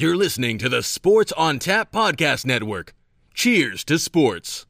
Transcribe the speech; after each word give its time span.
You're 0.00 0.16
listening 0.16 0.58
to 0.58 0.68
the 0.68 0.84
Sports 0.84 1.32
on 1.32 1.58
Tap 1.58 1.90
Podcast 1.90 2.46
Network. 2.46 2.94
Cheers 3.34 3.82
to 3.86 3.98
sports. 3.98 4.64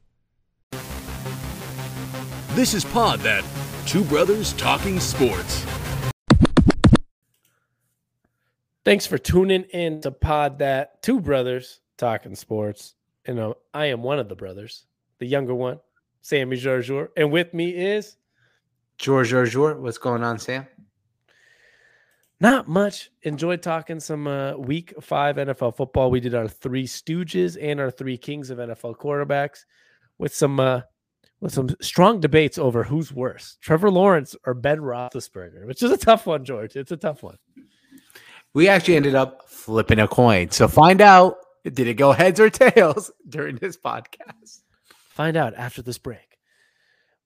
This 2.55 2.73
is 2.73 2.83
Pod 2.83 3.19
That, 3.19 3.45
two 3.85 4.03
brothers 4.05 4.53
talking 4.53 4.99
sports. 4.99 5.63
Thanks 8.83 9.05
for 9.05 9.19
tuning 9.19 9.65
in 9.65 10.01
to 10.01 10.09
Pod 10.09 10.57
That, 10.57 11.03
two 11.03 11.21
brothers 11.21 11.81
talking 11.95 12.33
sports. 12.33 12.95
And 13.23 13.39
uh, 13.39 13.53
I 13.71 13.85
am 13.85 14.01
one 14.01 14.17
of 14.17 14.29
the 14.29 14.35
brothers, 14.35 14.87
the 15.19 15.27
younger 15.27 15.53
one, 15.53 15.79
Sammy 16.23 16.57
Jarjour. 16.57 17.09
And 17.15 17.31
with 17.31 17.53
me 17.53 17.69
is 17.69 18.15
George 18.97 19.29
Jarjour. 19.29 19.77
What's 19.79 19.99
going 19.99 20.23
on, 20.23 20.39
Sam? 20.39 20.65
Not 22.39 22.67
much. 22.67 23.09
Enjoyed 23.23 23.61
talking 23.61 23.99
some 23.99 24.27
uh, 24.27 24.55
week 24.55 24.93
five 25.01 25.35
NFL 25.35 25.75
football. 25.75 26.09
We 26.09 26.19
did 26.19 26.35
our 26.35 26.47
three 26.47 26.85
stooges 26.85 27.57
and 27.61 27.79
our 27.79 27.91
three 27.91 28.17
kings 28.17 28.49
of 28.49 28.59
NFL 28.59 28.97
quarterbacks 28.97 29.65
with 30.17 30.33
some 30.33 30.59
uh, 30.59 30.81
with 31.41 31.53
some 31.53 31.69
strong 31.81 32.19
debates 32.19 32.57
over 32.57 32.83
who's 32.83 33.11
worse, 33.13 33.57
Trevor 33.61 33.91
Lawrence 33.91 34.35
or 34.45 34.53
Ben 34.53 34.79
Roethlisberger, 34.79 35.65
which 35.65 35.81
is 35.83 35.91
a 35.91 35.97
tough 35.97 36.25
one, 36.25 36.43
George. 36.43 36.75
It's 36.75 36.91
a 36.91 36.97
tough 36.97 37.23
one. 37.23 37.37
We 38.53 38.67
actually 38.67 38.95
ended 38.95 39.15
up 39.15 39.47
flipping 39.47 39.99
a 39.99 40.07
coin. 40.07 40.51
So 40.51 40.67
find 40.67 41.01
out 41.01 41.37
did 41.63 41.87
it 41.87 41.95
go 41.95 42.11
heads 42.11 42.39
or 42.39 42.49
tails 42.49 43.11
during 43.29 43.57
this 43.57 43.77
podcast? 43.77 44.61
Find 44.87 45.37
out 45.37 45.53
after 45.55 45.81
this 45.81 45.97
break. 45.97 46.37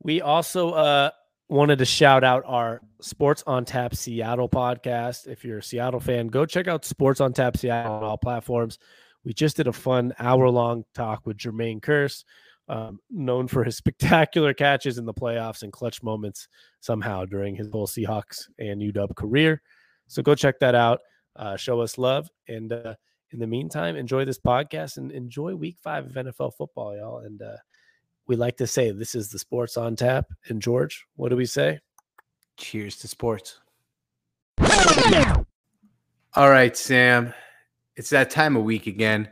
We 0.02 0.21
also 0.21 0.71
uh, 0.71 1.12
wanted 1.53 1.77
to 1.77 1.85
shout 1.85 2.23
out 2.23 2.43
our 2.48 2.81
Sports 2.99 3.43
on 3.45 3.63
Tap 3.63 3.93
Seattle 3.93 4.49
podcast. 4.49 5.27
If 5.27 5.45
you're 5.45 5.59
a 5.59 5.63
Seattle 5.63 5.99
fan, 5.99 6.27
go 6.27 6.48
check 6.48 6.67
out 6.67 6.84
Sports 6.84 7.21
on 7.21 7.31
Tap 7.31 7.57
Seattle 7.57 7.93
on 7.93 8.03
all 8.03 8.17
platforms. 8.17 8.79
We 9.23 9.34
just 9.34 9.57
did 9.57 9.67
a 9.67 9.73
fun 9.73 10.13
hour 10.17 10.49
long 10.49 10.84
talk 10.95 11.27
with 11.27 11.38
Jermaine 11.38 11.79
Kearse, 11.79 12.24
um, 12.70 12.99
known 13.12 13.48
for 13.48 13.63
his 13.63 13.77
spectacular 13.84 14.55
catches 14.55 14.98
in 14.98 15.05
the 15.05 15.13
playoffs 15.13 15.62
and 15.62 15.71
clutch 15.71 16.01
moments 16.01 16.48
somehow 16.79 17.24
during 17.24 17.55
his 17.55 17.70
whole 17.71 17.85
Seahawks 17.85 18.48
and 18.57 18.81
UW 18.81 19.15
career. 19.15 19.62
So 20.07 20.24
go 20.24 20.34
check 20.34 20.57
that 20.59 20.74
out. 20.74 21.01
Uh, 21.35 21.55
show 21.55 21.81
us 21.81 21.99
love. 21.99 22.29
And 22.48 22.74
uh, 22.74 22.96
in 23.31 23.37
the 23.37 23.48
meantime, 23.48 23.96
enjoy 23.96 24.26
this 24.26 24.40
podcast 24.40 24.98
and 24.98 25.12
enjoy 25.12 25.54
week 25.54 25.77
five 25.84 26.07
of 26.07 26.13
NFL 26.13 26.55
football, 26.57 26.98
y'all. 26.98 27.20
And 27.20 27.40
uh, 27.43 27.57
we 28.27 28.35
like 28.35 28.57
to 28.57 28.68
say 28.68 28.91
this 28.91 29.16
is 29.16 29.29
the 29.29 29.40
sports 29.40 29.77
on 29.77 29.96
tap. 29.96 30.27
And 30.48 30.62
George, 30.62 31.05
what 31.16 31.29
do 31.29 31.35
we 31.35 31.46
say? 31.46 31.79
Cheers 32.57 32.98
to 32.98 33.07
sports. 33.07 33.60
All 36.35 36.49
right, 36.49 36.76
Sam. 36.76 37.34
It's 37.96 38.10
that 38.10 38.30
time 38.30 38.55
of 38.55 38.63
week 38.63 38.88
again. 38.88 39.30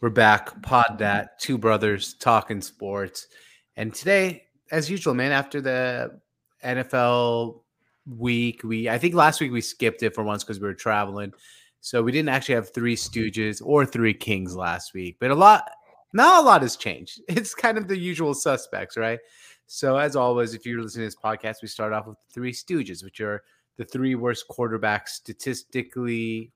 We're 0.00 0.10
back. 0.10 0.62
Pod 0.62 0.96
that. 0.98 1.38
Two 1.38 1.58
brothers 1.58 2.14
talking 2.14 2.60
sports. 2.60 3.28
And 3.76 3.94
today, 3.94 4.44
as 4.70 4.90
usual, 4.90 5.14
man, 5.14 5.32
after 5.32 5.60
the 5.60 6.20
NFL 6.64 7.60
week, 8.06 8.62
we 8.64 8.88
I 8.88 8.98
think 8.98 9.14
last 9.14 9.40
week 9.40 9.52
we 9.52 9.60
skipped 9.60 10.02
it 10.02 10.14
for 10.14 10.24
once 10.24 10.42
because 10.42 10.60
we 10.60 10.66
were 10.66 10.74
traveling. 10.74 11.32
So 11.80 12.02
we 12.02 12.12
didn't 12.12 12.30
actually 12.30 12.56
have 12.56 12.74
three 12.74 12.96
Stooges 12.96 13.62
or 13.64 13.86
three 13.86 14.14
Kings 14.14 14.56
last 14.56 14.92
week. 14.94 15.16
But 15.20 15.30
a 15.30 15.34
lot 15.34 15.70
not 16.12 16.42
a 16.42 16.46
lot 16.46 16.62
has 16.62 16.76
changed. 16.76 17.20
It's 17.28 17.54
kind 17.54 17.78
of 17.78 17.88
the 17.88 17.98
usual 17.98 18.34
suspects, 18.34 18.96
right? 18.96 19.20
So, 19.66 19.96
as 19.96 20.16
always, 20.16 20.54
if 20.54 20.66
you're 20.66 20.82
listening 20.82 21.08
to 21.08 21.14
this 21.14 21.22
podcast, 21.22 21.62
we 21.62 21.68
start 21.68 21.92
off 21.92 22.06
with 22.06 22.16
three 22.32 22.52
stooges, 22.52 23.04
which 23.04 23.20
are 23.20 23.42
the 23.76 23.84
three 23.84 24.16
worst 24.16 24.46
quarterbacks 24.50 25.10
statistically, 25.10 26.52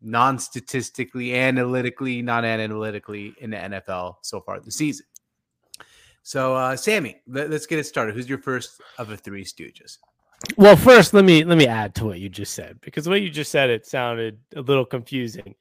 non 0.00 0.38
statistically, 0.38 1.34
analytically, 1.36 2.20
non 2.20 2.44
analytically 2.44 3.34
in 3.40 3.50
the 3.50 3.56
NFL 3.56 4.16
so 4.22 4.40
far 4.40 4.58
this 4.58 4.76
season. 4.76 5.06
So, 6.24 6.54
uh, 6.54 6.76
Sammy, 6.76 7.20
let, 7.26 7.52
us 7.52 7.66
get 7.66 7.78
it 7.78 7.84
started. 7.84 8.14
Who's 8.14 8.28
your 8.28 8.38
first 8.38 8.80
of 8.98 9.08
the 9.08 9.16
three 9.16 9.44
stooges? 9.44 9.98
Well, 10.56 10.76
first, 10.76 11.14
let 11.14 11.24
me 11.24 11.44
let 11.44 11.56
me 11.56 11.66
add 11.66 11.94
to 11.96 12.06
what 12.06 12.18
you 12.18 12.28
just 12.28 12.54
said 12.54 12.80
because 12.80 13.08
what 13.08 13.22
you 13.22 13.30
just 13.30 13.52
said 13.52 13.70
it 13.70 13.86
sounded 13.86 14.38
a 14.56 14.60
little 14.60 14.84
confusing. 14.84 15.54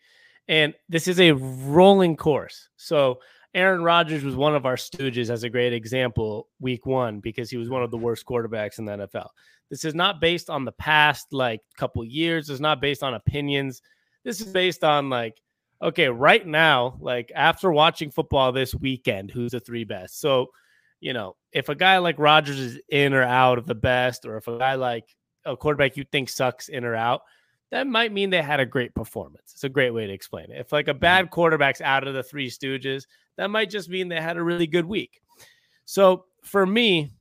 And 0.51 0.73
this 0.89 1.07
is 1.07 1.21
a 1.21 1.31
rolling 1.31 2.17
course. 2.17 2.67
So 2.75 3.21
Aaron 3.53 3.83
Rodgers 3.83 4.21
was 4.21 4.35
one 4.35 4.53
of 4.53 4.65
our 4.65 4.75
stooges 4.75 5.29
as 5.29 5.43
a 5.43 5.49
great 5.49 5.71
example 5.71 6.49
week 6.59 6.85
one 6.85 7.21
because 7.21 7.49
he 7.49 7.55
was 7.55 7.69
one 7.69 7.83
of 7.83 7.89
the 7.89 7.97
worst 7.97 8.25
quarterbacks 8.25 8.77
in 8.77 8.83
the 8.83 8.91
NFL. 8.91 9.29
This 9.69 9.85
is 9.85 9.95
not 9.95 10.19
based 10.19 10.49
on 10.49 10.65
the 10.65 10.73
past 10.73 11.27
like 11.31 11.61
couple 11.77 12.03
years. 12.03 12.49
It's 12.49 12.59
not 12.59 12.81
based 12.81 13.01
on 13.01 13.13
opinions. 13.13 13.81
This 14.25 14.41
is 14.41 14.47
based 14.51 14.83
on 14.83 15.09
like, 15.09 15.41
okay, 15.81 16.09
right 16.09 16.45
now, 16.45 16.97
like 16.99 17.31
after 17.33 17.71
watching 17.71 18.11
football 18.11 18.51
this 18.51 18.75
weekend, 18.75 19.31
who's 19.31 19.53
the 19.53 19.61
three 19.61 19.85
best? 19.85 20.19
So, 20.19 20.47
you 20.99 21.13
know, 21.13 21.37
if 21.53 21.69
a 21.69 21.75
guy 21.75 21.97
like 21.99 22.19
Rodgers 22.19 22.59
is 22.59 22.77
in 22.89 23.13
or 23.13 23.23
out 23.23 23.57
of 23.57 23.67
the 23.67 23.75
best, 23.75 24.25
or 24.25 24.35
if 24.35 24.49
a 24.49 24.57
guy 24.57 24.75
like 24.75 25.05
a 25.45 25.55
quarterback 25.55 25.95
you 25.95 26.03
think 26.11 26.27
sucks 26.27 26.67
in 26.67 26.83
or 26.83 26.93
out, 26.93 27.21
that 27.71 27.87
might 27.87 28.11
mean 28.11 28.29
they 28.29 28.41
had 28.41 28.59
a 28.59 28.65
great 28.65 28.93
performance. 28.93 29.51
It's 29.53 29.63
a 29.63 29.69
great 29.69 29.91
way 29.91 30.05
to 30.05 30.13
explain 30.13 30.51
it. 30.51 30.59
If 30.59 30.71
like 30.71 30.87
a 30.87 30.91
mm-hmm. 30.91 30.99
bad 30.99 31.31
quarterback's 31.31 31.81
out 31.81 32.07
of 32.07 32.13
the 32.13 32.23
three 32.23 32.49
stooges, 32.49 33.05
that 33.37 33.49
might 33.49 33.69
just 33.69 33.89
mean 33.89 34.09
they 34.09 34.21
had 34.21 34.37
a 34.37 34.43
really 34.43 34.67
good 34.67 34.85
week. 34.85 35.21
So 35.85 36.25
for 36.43 36.65
me, 36.65 37.11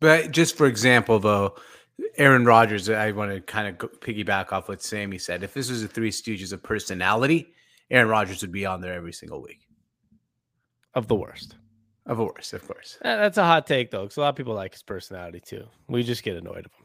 but 0.00 0.30
just 0.30 0.56
for 0.56 0.66
example, 0.66 1.18
though, 1.18 1.56
Aaron 2.16 2.44
Rodgers, 2.44 2.88
I 2.88 3.12
want 3.12 3.32
to 3.32 3.40
kind 3.40 3.68
of 3.68 3.90
piggyback 4.00 4.52
off 4.52 4.68
what 4.68 4.82
Sammy 4.82 5.18
said. 5.18 5.42
If 5.42 5.54
this 5.54 5.70
was 5.70 5.82
a 5.82 5.88
three 5.88 6.10
stooges 6.10 6.52
of 6.52 6.62
personality, 6.62 7.52
Aaron 7.90 8.08
Rodgers 8.08 8.42
would 8.42 8.52
be 8.52 8.66
on 8.66 8.80
there 8.80 8.94
every 8.94 9.12
single 9.12 9.42
week. 9.42 9.66
Of 10.94 11.08
the 11.08 11.14
worst. 11.14 11.56
Of 12.06 12.16
the 12.16 12.24
worst, 12.24 12.52
of 12.52 12.66
course. 12.66 12.98
That's 13.02 13.38
a 13.38 13.44
hot 13.44 13.66
take, 13.66 13.90
though, 13.90 14.02
because 14.02 14.16
a 14.16 14.20
lot 14.20 14.30
of 14.30 14.36
people 14.36 14.54
like 14.54 14.72
his 14.72 14.82
personality 14.82 15.40
too. 15.40 15.64
We 15.88 16.02
just 16.02 16.22
get 16.22 16.36
annoyed 16.36 16.66
of 16.66 16.72
him. 16.72 16.81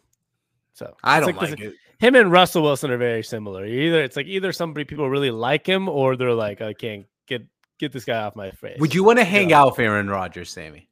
So 0.78 0.96
I 1.04 1.20
don't 1.20 1.36
like, 1.36 1.50
like 1.50 1.60
it. 1.60 1.74
Him 1.98 2.14
and 2.14 2.32
Russell 2.32 2.62
Wilson 2.62 2.92
are 2.92 2.98
very 2.98 3.24
similar. 3.24 3.66
Either 3.66 4.04
it's 4.04 4.16
like 4.16 4.28
either 4.28 4.52
somebody 4.52 4.86
people 4.86 5.10
really 5.10 5.32
like 5.32 5.66
him, 5.66 5.90
or 5.90 6.16
they're 6.16 6.34
like, 6.34 6.62
I 6.62 6.74
can't 6.74 7.08
get 7.26 7.48
get 7.80 7.92
this 7.92 8.06
guy 8.06 8.22
off 8.22 8.36
my 8.36 8.52
face. 8.52 8.80
Would 8.80 8.94
you 8.94 9.04
want 9.04 9.18
to 9.18 9.26
hang 9.26 9.52
out 9.54 9.72
with 9.72 9.80
Aaron 9.80 10.08
Rodgers, 10.08 10.52
Sammy? 10.52 10.88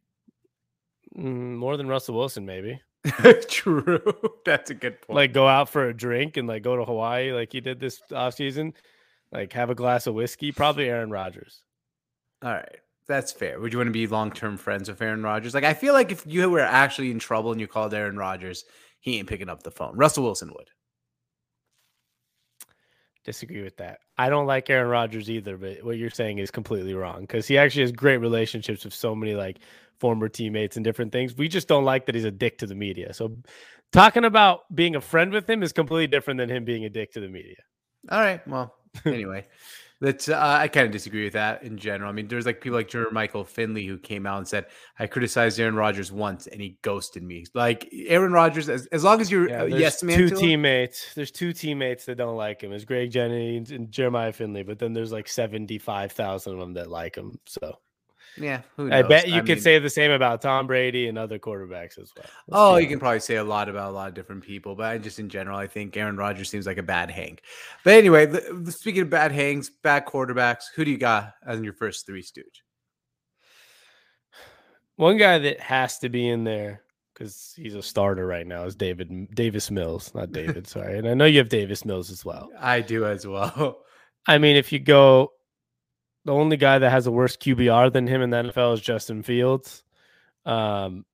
Mm, 1.16 1.56
more 1.58 1.78
than 1.78 1.88
Russell 1.88 2.16
Wilson, 2.16 2.48
maybe. 2.48 2.82
True. 3.48 4.02
That's 4.44 4.72
a 4.72 4.74
good 4.74 5.00
point. 5.04 5.16
Like 5.16 5.34
go 5.34 5.48
out 5.48 5.70
for 5.70 5.88
a 5.88 5.94
drink 5.96 6.38
and 6.38 6.48
like 6.48 6.64
go 6.64 6.76
to 6.76 6.84
Hawaii 6.84 7.32
like 7.32 7.52
he 7.52 7.62
did 7.62 7.80
this 7.80 8.02
offseason. 8.12 8.74
Like 9.32 9.54
have 9.54 9.70
a 9.70 9.76
glass 9.76 10.08
of 10.08 10.16
whiskey. 10.16 10.52
Probably 10.52 10.90
Aaron 10.90 11.12
Rodgers. 11.12 11.62
All 12.42 12.52
right. 12.52 12.78
That's 13.08 13.32
fair. 13.32 13.60
Would 13.60 13.72
you 13.72 13.78
want 13.78 13.90
to 13.90 13.94
be 13.94 14.08
long 14.08 14.32
term 14.32 14.58
friends 14.58 14.90
with 14.90 15.00
Aaron 15.00 15.22
Rodgers? 15.22 15.54
Like 15.54 15.64
I 15.64 15.76
feel 15.76 15.94
like 15.94 16.12
if 16.12 16.26
you 16.26 16.50
were 16.50 16.60
actually 16.60 17.12
in 17.12 17.20
trouble 17.20 17.52
and 17.52 17.62
you 17.62 17.68
called 17.68 17.94
Aaron 17.94 18.18
Rodgers, 18.18 18.66
he 19.06 19.20
ain't 19.20 19.30
picking 19.30 19.50
up 19.50 19.62
the 19.62 19.70
phone. 19.70 19.96
Russell 19.96 20.24
Wilson 20.24 20.52
would. 20.58 20.72
Disagree 23.24 23.62
with 23.62 23.78
that. 23.78 24.00
I 24.18 24.30
don't 24.30 24.48
like 24.48 24.68
Aaron 24.68 24.90
Rodgers 24.90 25.30
either, 25.30 25.58
but 25.58 25.84
what 25.84 26.00
you're 26.00 26.10
saying 26.10 26.40
is 26.40 26.50
completely 26.50 26.96
wrong 26.96 27.22
because 27.22 27.48
he 27.48 27.56
actually 27.56 27.84
has 27.84 27.92
great 27.92 28.18
relationships 28.18 28.84
with 28.84 28.96
so 28.96 29.14
many 29.14 29.36
like 29.36 29.60
former 30.00 30.28
teammates 30.28 30.76
and 30.76 30.84
different 30.84 31.12
things. 31.12 31.38
We 31.38 31.48
just 31.48 31.68
don't 31.68 31.86
like 31.86 32.08
that 32.08 32.16
he's 32.16 32.24
a 32.24 32.32
dick 32.32 32.58
to 32.58 32.66
the 32.66 32.74
media. 32.74 33.14
So 33.14 33.38
talking 33.92 34.26
about 34.26 34.62
being 34.74 34.96
a 34.96 35.02
friend 35.02 35.32
with 35.32 35.48
him 35.48 35.62
is 35.62 35.72
completely 35.72 36.08
different 36.08 36.40
than 36.40 36.50
him 36.50 36.66
being 36.66 36.86
a 36.86 36.90
dick 36.90 37.14
to 37.14 37.20
the 37.20 37.30
media. 37.30 37.58
All 38.10 38.20
right. 38.20 38.46
Well, 38.48 38.74
anyway. 39.06 39.46
That's 40.02 40.28
uh, 40.28 40.38
I 40.38 40.68
kind 40.68 40.86
of 40.86 40.92
disagree 40.92 41.24
with 41.24 41.34
that 41.34 41.64
in 41.64 41.78
general. 41.78 42.10
I 42.10 42.14
mean, 42.14 42.28
there's 42.28 42.46
like 42.46 42.60
people 42.60 42.78
like 42.78 42.90
Jermichael 42.90 43.48
Finley 43.48 43.86
who 43.86 43.98
came 43.98 44.26
out 44.26 44.40
and 44.40 44.48
said 44.48 44.66
I 45.00 45.08
criticized 45.08 45.58
Aaron 45.58 45.76
Rodgers 45.76 46.12
once 46.12 46.48
and 46.48 46.60
he 46.60 46.78
ghosted 46.82 47.24
me. 47.24 47.46
Like 47.54 47.88
Aaron 47.94 48.34
Rodgers, 48.34 48.68
as, 48.68 48.88
as 48.88 49.06
long 49.06 49.22
as 49.22 49.32
you're 49.32 49.50
yeah, 49.50 49.64
yes 49.64 50.04
man, 50.04 50.18
two 50.18 50.30
teammates. 50.30 51.04
Him. 51.04 51.12
There's 51.16 51.32
two 51.32 51.54
teammates 51.54 52.06
that 52.06 52.16
don't 52.16 52.36
like 52.36 52.62
him. 52.62 52.74
It's 52.74 52.84
Greg 52.84 53.10
Jennings 53.10 53.72
and 53.72 53.90
Jeremiah 53.90 54.34
Finley, 54.34 54.64
but 54.64 54.80
then 54.80 54.92
there's 54.92 55.14
like 55.14 55.30
seventy 55.30 55.78
five 55.78 56.12
thousand 56.12 56.54
of 56.54 56.60
them 56.60 56.74
that 56.74 56.92
like 56.92 57.16
him. 57.16 57.40
So 57.46 57.78
yeah, 58.38 58.62
I 58.78 59.02
bet 59.02 59.28
you 59.28 59.36
I 59.36 59.40
could 59.40 59.48
mean, 59.50 59.60
say 59.62 59.80
the 59.80 59.90
same 59.90 60.12
about 60.12 60.42
Tom 60.42 60.68
Brady 60.68 61.08
and 61.08 61.18
other 61.18 61.40
quarterbacks 61.40 61.98
as 61.98 62.12
well. 62.16 62.26
Let's 62.48 62.52
oh, 62.52 62.76
you 62.78 62.88
can 62.88 63.00
probably 63.00 63.22
say 63.22 63.36
a 63.36 63.44
lot 63.44 63.70
about 63.70 63.92
a 63.92 63.94
lot 63.94 64.10
of 64.10 64.14
different 64.14 64.44
people, 64.44 64.76
but 64.76 65.02
just 65.02 65.20
in 65.20 65.30
general, 65.30 65.58
I 65.58 65.68
think 65.68 65.96
Aaron 65.96 66.18
Rodgers 66.18 66.50
seems 66.50 66.66
like 66.66 66.78
a 66.78 66.84
bad 66.84 67.10
hang. 67.10 67.40
But 67.84 67.94
anyway, 67.94 68.32
speaking 68.70 69.04
of 69.04 69.10
bad 69.10 69.32
hangs, 69.32 69.70
bad 69.70 70.06
quarterbacks, 70.06 70.66
who 70.76 70.84
do 70.84 70.92
you 70.92 70.98
got 70.98 71.34
as 71.46 71.62
your 71.62 71.74
first 71.74 72.06
three 72.06 72.22
stooge? 72.22 72.64
One 74.98 75.18
guy 75.18 75.38
that 75.40 75.60
has 75.62 76.00
to 76.00 76.10
be 76.10 76.28
in 76.28 76.44
there 76.44 76.82
because 77.14 77.54
he's 77.56 77.76
a 77.76 77.82
starter 77.82 78.28
right 78.28 78.46
now 78.46 78.64
is 78.66 78.76
David 78.76 79.34
Davis 79.34 79.72
Mills, 79.72 80.14
not 80.14 80.32
David. 80.34 80.68
sorry, 80.68 80.98
and 80.98 81.08
I 81.08 81.14
know 81.14 81.26
you 81.26 81.38
have 81.40 81.50
Davis 81.50 81.86
Mills 81.86 82.12
as 82.12 82.26
well. 82.26 82.50
I 82.60 82.82
do 82.82 83.06
as 83.06 83.26
well. 83.26 83.80
I 84.28 84.40
mean, 84.40 84.56
if 84.56 84.74
you 84.74 84.80
go 84.80 85.32
the 86.26 86.34
only 86.34 86.58
guy 86.58 86.80
that 86.80 86.90
has 86.90 87.08
a 87.08 87.12
worse 87.12 87.38
QBR 87.38 87.94
than 87.94 88.08
him 88.08 88.22
in 88.22 88.32
the 88.32 88.38
NFL 88.38 88.74
is 88.74 88.82
Justin 88.82 89.24
Fields. 89.24 89.84
Um, 90.46 91.06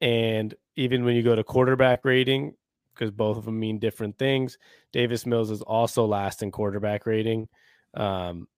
and 0.00 0.54
even 0.76 1.04
when 1.04 1.14
you 1.14 1.22
go 1.22 1.36
to 1.36 1.44
quarterback 1.44 2.04
rating, 2.04 2.54
because 2.92 3.12
both 3.12 3.38
of 3.38 3.44
them 3.44 3.58
mean 3.58 3.78
different 3.78 4.18
things, 4.18 4.58
Davis 4.92 5.26
Mills 5.26 5.50
is 5.50 5.62
also 5.62 6.04
last 6.04 6.42
in 6.42 6.50
quarterback 6.50 7.06
rating. 7.06 7.48
Um, 7.94 8.48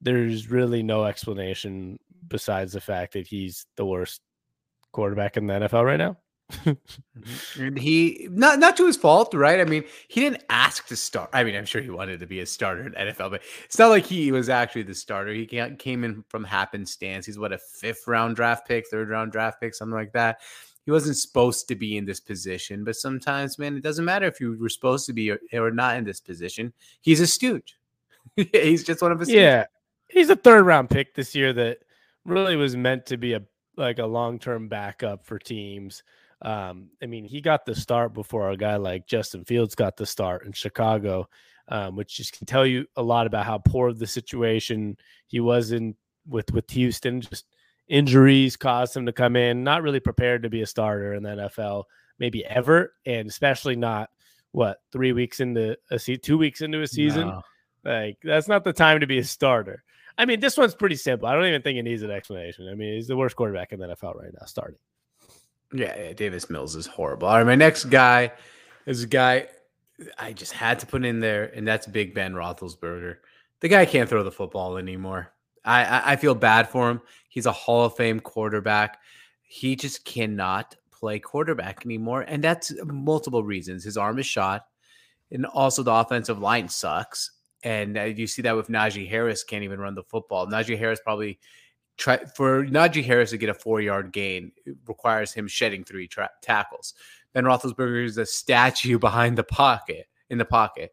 there's 0.00 0.48
really 0.50 0.82
no 0.82 1.04
explanation 1.04 1.98
besides 2.28 2.72
the 2.72 2.80
fact 2.80 3.14
that 3.14 3.26
he's 3.26 3.66
the 3.76 3.84
worst 3.84 4.20
quarterback 4.92 5.36
in 5.36 5.46
the 5.46 5.54
NFL 5.54 5.84
right 5.84 5.96
now. 5.96 6.16
Mm-hmm. 6.52 7.62
And 7.62 7.78
he 7.78 8.28
not 8.30 8.58
not 8.58 8.76
to 8.76 8.86
his 8.86 8.96
fault, 8.96 9.34
right? 9.34 9.60
I 9.60 9.64
mean, 9.64 9.84
he 10.08 10.20
didn't 10.20 10.44
ask 10.48 10.86
to 10.88 10.96
start. 10.96 11.30
I 11.32 11.42
mean, 11.42 11.56
I'm 11.56 11.64
sure 11.64 11.80
he 11.80 11.90
wanted 11.90 12.20
to 12.20 12.26
be 12.26 12.40
a 12.40 12.46
starter 12.46 12.86
in 12.86 12.92
NFL, 12.92 13.30
but 13.30 13.42
it's 13.64 13.78
not 13.78 13.88
like 13.88 14.04
he 14.04 14.30
was 14.30 14.48
actually 14.48 14.84
the 14.84 14.94
starter. 14.94 15.32
He 15.32 15.46
came 15.46 16.04
in 16.04 16.24
from 16.28 16.44
happenstance. 16.44 17.26
He's 17.26 17.38
what 17.38 17.52
a 17.52 17.58
fifth 17.58 18.06
round 18.06 18.36
draft 18.36 18.66
pick, 18.68 18.86
third 18.88 19.08
round 19.08 19.32
draft 19.32 19.60
pick, 19.60 19.74
something 19.74 19.94
like 19.94 20.12
that. 20.12 20.40
He 20.84 20.92
wasn't 20.92 21.16
supposed 21.16 21.66
to 21.66 21.74
be 21.74 21.96
in 21.96 22.04
this 22.04 22.20
position, 22.20 22.84
but 22.84 22.94
sometimes, 22.94 23.58
man, 23.58 23.76
it 23.76 23.82
doesn't 23.82 24.04
matter 24.04 24.26
if 24.26 24.40
you 24.40 24.56
were 24.60 24.68
supposed 24.68 25.04
to 25.06 25.12
be 25.12 25.32
or, 25.32 25.40
or 25.52 25.72
not 25.72 25.96
in 25.96 26.04
this 26.04 26.20
position. 26.20 26.72
He's 27.00 27.18
a 27.18 27.26
stooge. 27.26 27.76
he's 28.36 28.84
just 28.84 29.02
one 29.02 29.10
of 29.10 29.20
us. 29.20 29.28
Yeah, 29.28 29.64
he's 30.08 30.30
a 30.30 30.36
third 30.36 30.64
round 30.64 30.90
pick 30.90 31.14
this 31.14 31.34
year 31.34 31.52
that 31.54 31.78
really 32.24 32.54
was 32.54 32.76
meant 32.76 33.06
to 33.06 33.16
be 33.16 33.32
a 33.32 33.42
like 33.76 33.98
a 33.98 34.06
long 34.06 34.38
term 34.38 34.68
backup 34.68 35.24
for 35.24 35.38
teams. 35.38 36.02
Um, 36.42 36.90
I 37.02 37.06
mean, 37.06 37.24
he 37.24 37.40
got 37.40 37.64
the 37.64 37.74
start 37.74 38.12
before 38.12 38.50
a 38.50 38.56
guy 38.56 38.76
like 38.76 39.06
Justin 39.06 39.44
Fields 39.44 39.74
got 39.74 39.96
the 39.96 40.06
start 40.06 40.44
in 40.44 40.52
Chicago, 40.52 41.28
um, 41.68 41.96
which 41.96 42.16
just 42.16 42.36
can 42.36 42.46
tell 42.46 42.66
you 42.66 42.86
a 42.96 43.02
lot 43.02 43.26
about 43.26 43.46
how 43.46 43.58
poor 43.58 43.92
the 43.92 44.06
situation 44.06 44.96
he 45.26 45.40
was 45.40 45.72
in 45.72 45.94
with 46.26 46.52
with 46.52 46.70
Houston. 46.70 47.22
Just 47.22 47.46
injuries 47.88 48.56
caused 48.56 48.96
him 48.96 49.06
to 49.06 49.12
come 49.12 49.36
in, 49.36 49.64
not 49.64 49.82
really 49.82 50.00
prepared 50.00 50.42
to 50.42 50.50
be 50.50 50.62
a 50.62 50.66
starter 50.66 51.14
in 51.14 51.22
the 51.22 51.30
NFL, 51.30 51.84
maybe 52.18 52.44
ever, 52.44 52.92
and 53.06 53.28
especially 53.28 53.76
not 53.76 54.10
what 54.52 54.78
three 54.92 55.12
weeks 55.12 55.40
into 55.40 55.76
a 55.90 55.98
season, 55.98 56.22
two 56.22 56.38
weeks 56.38 56.60
into 56.60 56.82
a 56.82 56.86
season. 56.86 57.28
No. 57.28 57.42
Like 57.84 58.18
that's 58.22 58.48
not 58.48 58.64
the 58.64 58.72
time 58.72 59.00
to 59.00 59.06
be 59.06 59.18
a 59.18 59.24
starter. 59.24 59.84
I 60.18 60.24
mean, 60.24 60.40
this 60.40 60.56
one's 60.56 60.74
pretty 60.74 60.96
simple. 60.96 61.28
I 61.28 61.34
don't 61.34 61.46
even 61.46 61.62
think 61.62 61.78
it 61.78 61.82
needs 61.82 62.02
an 62.02 62.10
explanation. 62.10 62.68
I 62.68 62.74
mean, 62.74 62.94
he's 62.94 63.06
the 63.06 63.16
worst 63.16 63.36
quarterback 63.36 63.72
in 63.72 63.80
the 63.80 63.88
NFL 63.88 64.16
right 64.16 64.32
now, 64.32 64.46
starting. 64.46 64.78
Yeah, 65.72 65.98
yeah, 65.98 66.12
Davis 66.12 66.48
Mills 66.48 66.76
is 66.76 66.86
horrible. 66.86 67.28
All 67.28 67.36
right, 67.36 67.46
my 67.46 67.54
next 67.54 67.86
guy 67.86 68.32
is 68.86 69.02
a 69.02 69.06
guy 69.06 69.48
I 70.18 70.32
just 70.32 70.52
had 70.52 70.78
to 70.80 70.86
put 70.86 71.04
in 71.04 71.20
there, 71.20 71.44
and 71.54 71.66
that's 71.66 71.86
Big 71.86 72.14
Ben 72.14 72.34
Roethlisberger. 72.34 73.16
The 73.60 73.68
guy 73.68 73.86
can't 73.86 74.08
throw 74.08 74.22
the 74.22 74.30
football 74.30 74.76
anymore. 74.76 75.32
I, 75.64 75.84
I, 75.84 76.12
I 76.12 76.16
feel 76.16 76.34
bad 76.34 76.68
for 76.68 76.90
him. 76.90 77.00
He's 77.28 77.46
a 77.46 77.52
Hall 77.52 77.84
of 77.84 77.96
Fame 77.96 78.20
quarterback. 78.20 79.00
He 79.42 79.76
just 79.76 80.04
cannot 80.04 80.76
play 80.92 81.18
quarterback 81.18 81.84
anymore, 81.84 82.22
and 82.22 82.42
that's 82.42 82.72
multiple 82.84 83.42
reasons. 83.42 83.84
His 83.84 83.96
arm 83.96 84.18
is 84.18 84.26
shot, 84.26 84.66
and 85.30 85.46
also 85.46 85.82
the 85.82 85.92
offensive 85.92 86.38
line 86.38 86.68
sucks. 86.68 87.32
And 87.62 87.98
uh, 87.98 88.02
you 88.04 88.26
see 88.26 88.42
that 88.42 88.54
with 88.54 88.68
Najee 88.68 89.08
Harris 89.08 89.42
can't 89.42 89.64
even 89.64 89.80
run 89.80 89.94
the 89.94 90.04
football. 90.04 90.46
Najee 90.46 90.78
Harris 90.78 91.00
probably 91.02 91.38
try 91.96 92.18
for 92.18 92.64
Najee 92.64 93.04
Harris 93.04 93.30
to 93.30 93.38
get 93.38 93.48
a 93.48 93.54
four 93.54 93.80
yard 93.80 94.12
gain 94.12 94.52
requires 94.86 95.32
him 95.32 95.48
shedding 95.48 95.84
three 95.84 96.08
tra- 96.08 96.30
tackles. 96.42 96.94
Ben 97.32 97.44
Roethlisberger 97.44 98.04
is 98.04 98.18
a 98.18 98.26
statue 98.26 98.98
behind 99.00 99.36
the 99.36 99.44
pocket 99.44 100.06
in 100.30 100.38
the 100.38 100.44
pocket, 100.44 100.92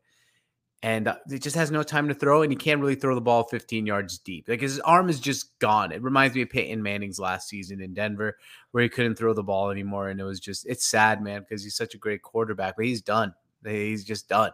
and 0.82 1.08
uh, 1.08 1.16
he 1.30 1.40
just 1.40 1.56
has 1.56 1.72
no 1.72 1.84
time 1.84 2.08
to 2.10 2.14
throw, 2.14 2.42
and 2.42 2.52
he 2.52 2.56
can't 2.56 2.82
really 2.82 2.96
throw 2.96 3.16
the 3.16 3.22
ball 3.22 3.44
15 3.44 3.86
yards 3.86 4.18
deep. 4.20 4.48
Like 4.48 4.62
his 4.62 4.80
arm 4.82 5.10
is 5.10 5.20
just 5.20 5.58
gone. 5.60 5.92
It 5.92 6.04
reminds 6.04 6.36
me 6.36 6.42
of 6.42 6.50
Peyton 6.50 6.84
Manning's 6.84 7.20
last 7.20 7.48
season 7.48 7.82
in 7.82 7.94
Denver, 7.94 8.38
where 8.72 8.84
he 8.84 8.90
couldn't 8.90 9.16
throw 9.16 9.34
the 9.34 9.44
ball 9.44 9.70
anymore, 9.70 10.10
and 10.10 10.20
it 10.20 10.26
was 10.26 10.40
just 10.40 10.66
it's 10.66 10.86
sad, 10.86 11.22
man, 11.22 11.42
because 11.42 11.64
he's 11.64 11.76
such 11.76 11.96
a 11.96 12.00
great 12.00 12.22
quarterback, 12.22 12.76
but 12.76 12.86
he's 12.86 13.02
done. 13.02 13.34
He's 13.66 14.04
just 14.04 14.28
done. 14.28 14.52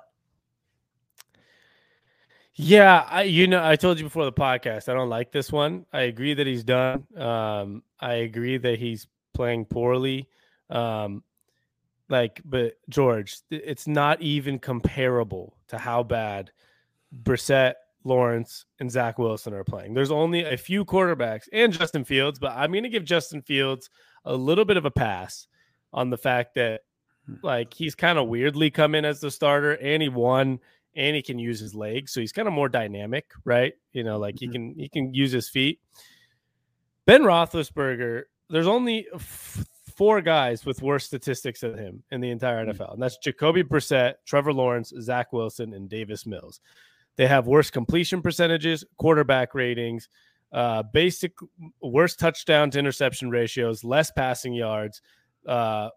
Yeah, 2.62 3.06
I, 3.10 3.24
you 3.24 3.48
know, 3.48 3.66
I 3.66 3.78
told 3.78 4.00
you 4.00 4.04
before 4.04 4.26
the 4.26 4.34
podcast, 4.34 4.90
I 4.90 4.94
don't 4.94 5.08
like 5.08 5.32
this 5.32 5.50
one. 5.50 5.86
I 5.94 6.02
agree 6.02 6.34
that 6.34 6.46
he's 6.46 6.66
done. 6.66 7.06
Um, 7.16 7.84
I 8.02 8.16
agree 8.16 8.58
that 8.58 8.78
he's 8.78 9.08
playing 9.34 9.64
poorly. 9.64 10.28
Um, 10.70 11.24
like, 12.10 12.42
but 12.44 12.74
George, 12.90 13.38
it's 13.50 13.88
not 13.88 14.22
even 14.22 14.60
comparable 14.60 15.56
to 15.70 15.78
how 15.78 16.04
bad 16.04 16.52
Brissett, 17.24 17.76
Lawrence, 18.04 18.66
and 18.82 18.92
Zach 18.92 19.18
Wilson 19.18 19.54
are 19.54 19.64
playing. 19.64 19.94
There's 19.94 20.12
only 20.12 20.44
a 20.44 20.58
few 20.58 20.84
quarterbacks 20.84 21.48
and 21.54 21.72
Justin 21.72 22.04
Fields, 22.04 22.40
but 22.40 22.52
I'm 22.58 22.74
going 22.74 22.84
to 22.84 22.90
give 22.90 23.06
Justin 23.06 23.42
Fields 23.42 23.90
a 24.26 24.36
little 24.36 24.66
bit 24.66 24.76
of 24.76 24.84
a 24.84 24.92
pass 24.92 25.48
on 25.94 26.10
the 26.10 26.18
fact 26.18 26.56
that, 26.56 26.82
hmm. 27.26 27.36
like, 27.42 27.74
he's 27.74 27.96
kind 27.96 28.20
of 28.20 28.28
weirdly 28.28 28.70
come 28.70 28.96
in 28.96 29.06
as 29.06 29.22
the 29.22 29.32
starter 29.32 29.76
and 29.76 30.04
he 30.04 30.10
won 30.10 30.60
and 30.96 31.16
he 31.16 31.22
can 31.22 31.40
use 31.40 31.60
his 31.60 31.76
legs, 31.76 32.12
so 32.12 32.20
he's 32.20 32.32
kind 32.32 32.48
of 32.48 32.54
more 32.54 32.70
dynamic, 32.70 33.32
right? 33.46 33.74
You 33.94 34.04
know, 34.04 34.18
like 34.18 34.36
mm-hmm. 34.36 34.46
he 34.46 34.52
can 34.52 34.76
he 34.78 34.90
can 34.90 35.14
use 35.14 35.32
his 35.32 35.50
feet. 35.50 35.80
Ben 37.06 37.24
Roethlisberger, 37.24 38.24
there's 38.50 38.68
only 38.68 39.08
f- 39.14 39.66
four 39.96 40.22
guys 40.22 40.66
with 40.66 40.82
worse 40.82 41.06
statistics 41.06 41.62
than 41.62 41.78
him 41.78 42.04
in 42.12 42.22
the 42.22 42.30
entire 42.30 42.66
NFL, 42.66 42.78
mm-hmm. 42.78 42.94
and 42.94 43.04
that's 43.04 43.18
Jacoby 43.18 43.64
Brissett, 43.64 44.16
Trevor 44.26 44.54
Lawrence, 44.54 44.94
Zach 45.02 45.32
Wilson, 45.34 45.74
and 45.74 45.90
Davis 45.90 46.26
Mills. 46.26 46.60
They 47.16 47.28
have 47.28 47.48
worse 47.48 47.70
completion 47.70 48.22
percentages, 48.22 48.86
quarterback 48.98 49.54
ratings, 49.54 50.08
uh, 50.52 50.84
basic 50.84 51.34
worst 51.82 52.20
touchdown 52.20 52.72
to 52.72 52.80
interception 52.80 53.30
ratios, 53.30 53.84
less 53.84 54.10
passing 54.12 54.54
yards, 54.54 55.02
uh, 55.46 55.90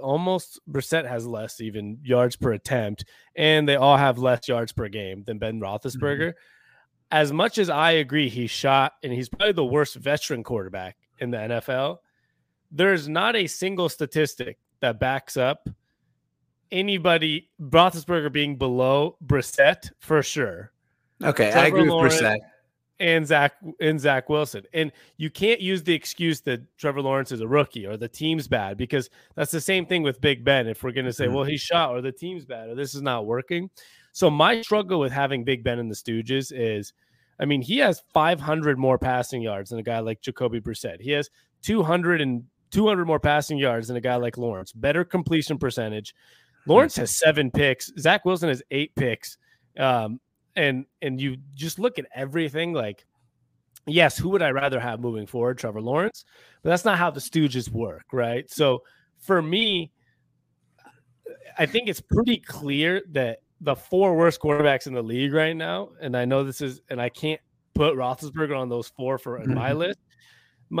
almost 0.00 0.60
Brissett 0.70 1.06
has 1.08 1.26
less 1.26 1.60
even 1.60 1.98
yards 2.02 2.36
per 2.36 2.52
attempt, 2.52 3.04
and 3.36 3.68
they 3.68 3.76
all 3.76 3.96
have 3.96 4.18
less 4.18 4.48
yards 4.48 4.72
per 4.72 4.88
game 4.88 5.24
than 5.24 5.38
Ben 5.38 5.60
Roethlisberger. 5.60 6.28
Mm-hmm. 6.28 7.10
As 7.10 7.32
much 7.32 7.58
as 7.58 7.68
I 7.68 7.92
agree, 7.92 8.28
he's 8.28 8.50
shot 8.50 8.92
and 9.02 9.12
he's 9.12 9.28
probably 9.28 9.52
the 9.52 9.64
worst 9.64 9.96
veteran 9.96 10.42
quarterback 10.42 10.96
in 11.18 11.30
the 11.30 11.36
NFL. 11.36 11.98
There's 12.70 13.08
not 13.08 13.36
a 13.36 13.46
single 13.46 13.90
statistic 13.90 14.58
that 14.80 14.98
backs 14.98 15.36
up 15.36 15.68
anybody 16.70 17.50
Roethlisberger 17.60 18.32
being 18.32 18.56
below 18.56 19.16
Brissett 19.24 19.90
for 20.00 20.22
sure. 20.22 20.72
Okay, 21.22 21.50
Trevor 21.50 21.58
I 21.58 21.66
agree 21.68 21.90
Lawrence, 21.90 22.14
with 22.14 22.22
Brissett 22.22 22.38
and 23.02 23.26
Zach 23.26 23.54
and 23.80 24.00
Zach 24.00 24.28
Wilson. 24.28 24.62
And 24.72 24.92
you 25.16 25.28
can't 25.28 25.60
use 25.60 25.82
the 25.82 25.92
excuse 25.92 26.40
that 26.42 26.60
Trevor 26.78 27.02
Lawrence 27.02 27.32
is 27.32 27.40
a 27.40 27.48
rookie 27.48 27.84
or 27.84 27.96
the 27.96 28.08
team's 28.08 28.46
bad 28.46 28.78
because 28.78 29.10
that's 29.34 29.50
the 29.50 29.60
same 29.60 29.86
thing 29.86 30.04
with 30.04 30.20
Big 30.20 30.44
Ben. 30.44 30.68
If 30.68 30.84
we're 30.84 30.92
going 30.92 31.06
to 31.06 31.12
say, 31.12 31.26
mm-hmm. 31.26 31.34
well, 31.34 31.44
he's 31.44 31.60
shot 31.60 31.90
or 31.90 32.00
the 32.00 32.12
team's 32.12 32.44
bad 32.44 32.68
or 32.68 32.76
this 32.76 32.94
is 32.94 33.02
not 33.02 33.26
working. 33.26 33.68
So 34.12 34.30
my 34.30 34.62
struggle 34.62 35.00
with 35.00 35.10
having 35.10 35.42
Big 35.42 35.64
Ben 35.64 35.80
in 35.80 35.88
the 35.88 35.96
Stooges 35.96 36.52
is, 36.54 36.92
I 37.40 37.44
mean, 37.44 37.60
he 37.60 37.78
has 37.78 38.02
500 38.14 38.78
more 38.78 38.98
passing 38.98 39.42
yards 39.42 39.70
than 39.70 39.80
a 39.80 39.82
guy 39.82 39.98
like 39.98 40.20
Jacoby 40.20 40.60
Brissett. 40.60 41.00
He 41.00 41.10
has 41.10 41.28
200 41.62 42.20
and 42.20 42.44
200 42.70 43.04
more 43.04 43.18
passing 43.18 43.58
yards 43.58 43.88
than 43.88 43.96
a 43.96 44.00
guy 44.00 44.14
like 44.14 44.38
Lawrence. 44.38 44.70
Better 44.70 45.04
completion 45.04 45.58
percentage. 45.58 46.14
Lawrence 46.68 46.94
has 46.96 47.10
seven 47.10 47.50
picks. 47.50 47.90
Zach 47.98 48.24
Wilson 48.24 48.48
has 48.48 48.62
eight 48.70 48.94
picks. 48.94 49.38
Um, 49.76 50.20
and 50.56 50.86
and 51.00 51.20
you 51.20 51.36
just 51.54 51.78
look 51.78 51.98
at 51.98 52.06
everything 52.14 52.72
like 52.72 53.04
yes 53.86 54.16
who 54.16 54.28
would 54.28 54.42
i 54.42 54.50
rather 54.50 54.78
have 54.78 55.00
moving 55.00 55.26
forward 55.26 55.58
trevor 55.58 55.80
lawrence 55.80 56.24
but 56.62 56.70
that's 56.70 56.84
not 56.84 56.98
how 56.98 57.10
the 57.10 57.20
stooges 57.20 57.70
work 57.70 58.04
right 58.12 58.50
so 58.50 58.82
for 59.18 59.40
me 59.42 59.90
i 61.58 61.66
think 61.66 61.88
it's 61.88 62.00
pretty 62.00 62.36
clear 62.36 63.02
that 63.10 63.38
the 63.60 63.74
four 63.74 64.16
worst 64.16 64.40
quarterbacks 64.40 64.86
in 64.86 64.94
the 64.94 65.02
league 65.02 65.32
right 65.32 65.56
now 65.56 65.88
and 66.00 66.16
i 66.16 66.24
know 66.24 66.44
this 66.44 66.60
is 66.60 66.80
and 66.90 67.00
i 67.00 67.08
can't 67.08 67.40
put 67.74 67.96
roethlisberger 67.96 68.56
on 68.56 68.68
those 68.68 68.88
four 68.88 69.18
for 69.18 69.38
mm-hmm. 69.38 69.54
my 69.54 69.72
list 69.72 69.98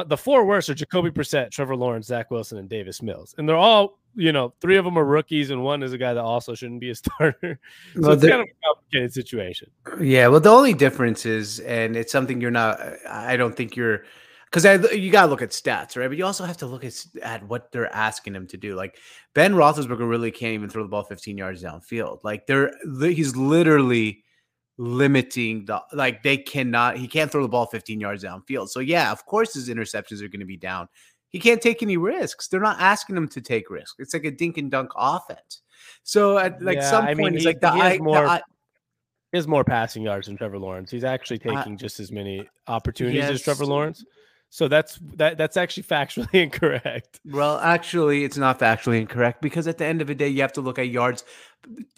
the 0.06 0.16
four 0.16 0.46
worst 0.46 0.70
are 0.70 0.74
Jacoby 0.74 1.10
Brissett, 1.10 1.50
Trevor 1.50 1.76
Lawrence, 1.76 2.06
Zach 2.06 2.30
Wilson, 2.30 2.56
and 2.56 2.66
Davis 2.66 3.02
Mills, 3.02 3.34
and 3.36 3.46
they're 3.46 3.56
all 3.56 3.98
you 4.14 4.32
know 4.32 4.54
three 4.60 4.76
of 4.76 4.84
them 4.84 4.98
are 4.98 5.04
rookies, 5.04 5.50
and 5.50 5.62
one 5.62 5.82
is 5.82 5.92
a 5.92 5.98
guy 5.98 6.14
that 6.14 6.22
also 6.22 6.54
shouldn't 6.54 6.80
be 6.80 6.90
a 6.90 6.94
starter. 6.94 7.58
so 7.94 8.00
well, 8.00 8.12
it's 8.12 8.22
kind 8.22 8.42
of 8.42 8.48
a 8.48 8.66
complicated 8.66 9.12
situation. 9.12 9.70
Yeah, 10.00 10.28
well, 10.28 10.40
the 10.40 10.50
only 10.50 10.74
difference 10.74 11.26
is, 11.26 11.60
and 11.60 11.96
it's 11.96 12.12
something 12.12 12.40
you're 12.40 12.50
not. 12.50 12.80
I 13.08 13.36
don't 13.36 13.56
think 13.56 13.76
you're 13.76 14.04
because 14.52 14.64
you 14.92 15.10
got 15.10 15.22
to 15.22 15.28
look 15.28 15.40
at 15.40 15.50
stats, 15.50 15.96
right? 15.96 16.08
But 16.08 16.18
you 16.18 16.26
also 16.26 16.44
have 16.44 16.58
to 16.58 16.66
look 16.66 16.84
at, 16.84 17.06
at 17.22 17.42
what 17.48 17.72
they're 17.72 17.94
asking 17.94 18.34
him 18.34 18.46
to 18.48 18.58
do. 18.58 18.74
Like 18.74 18.98
Ben 19.34 19.54
Roethlisberger 19.54 20.08
really 20.08 20.30
can't 20.30 20.52
even 20.52 20.68
throw 20.68 20.82
the 20.82 20.90
ball 20.90 21.04
15 21.04 21.38
yards 21.38 21.62
downfield. 21.62 22.20
Like 22.22 22.46
they're 22.46 22.72
he's 23.00 23.34
literally 23.34 24.24
limiting 24.78 25.64
the 25.66 25.80
like 25.92 26.22
they 26.22 26.36
cannot 26.36 26.96
he 26.96 27.06
can't 27.06 27.30
throw 27.30 27.42
the 27.42 27.48
ball 27.48 27.66
15 27.66 27.98
yards 27.98 28.24
downfield. 28.24 28.68
So 28.68 28.80
yeah, 28.80 29.10
of 29.10 29.24
course 29.24 29.54
his 29.54 29.70
interceptions 29.70 30.20
are 30.22 30.28
going 30.28 30.40
to 30.40 30.46
be 30.46 30.58
down. 30.58 30.88
He 31.32 31.40
can't 31.40 31.62
take 31.62 31.82
any 31.82 31.96
risks. 31.96 32.48
They're 32.48 32.60
not 32.60 32.78
asking 32.78 33.16
him 33.16 33.26
to 33.28 33.40
take 33.40 33.70
risks. 33.70 33.96
It's 33.98 34.12
like 34.14 34.24
a 34.24 34.30
dink 34.30 34.58
and 34.58 34.70
dunk 34.70 34.90
offense. 34.94 35.62
So 36.04 36.38
at 36.38 36.62
like 36.62 36.76
yeah, 36.76 36.90
some 36.90 37.04
I 37.04 37.14
point, 37.14 37.18
mean, 37.18 37.34
it's 37.34 37.42
he, 37.42 37.48
like 37.48 37.60
the, 37.60 37.68
I, 37.68 37.98
more, 37.98 38.22
the 38.22 38.30
I, 38.30 38.42
he 39.32 39.38
has 39.38 39.48
more 39.48 39.64
passing 39.64 40.02
yards 40.02 40.26
than 40.26 40.36
Trevor 40.36 40.58
Lawrence. 40.58 40.90
He's 40.90 41.04
actually 41.04 41.38
taking 41.38 41.74
uh, 41.74 41.76
just 41.76 42.00
as 42.00 42.12
many 42.12 42.46
opportunities 42.66 43.24
as 43.24 43.40
Trevor 43.40 43.64
Lawrence. 43.64 44.04
So 44.54 44.68
that's 44.68 44.98
that 45.16 45.38
that's 45.38 45.56
actually 45.56 45.84
factually 45.84 46.28
incorrect. 46.42 47.20
Well, 47.24 47.58
actually, 47.58 48.22
it's 48.22 48.36
not 48.36 48.58
factually 48.58 49.00
incorrect 49.00 49.40
because 49.40 49.66
at 49.66 49.78
the 49.78 49.86
end 49.86 50.02
of 50.02 50.08
the 50.08 50.14
day, 50.14 50.28
you 50.28 50.42
have 50.42 50.52
to 50.52 50.60
look 50.60 50.78
at 50.78 50.88
yards 50.90 51.24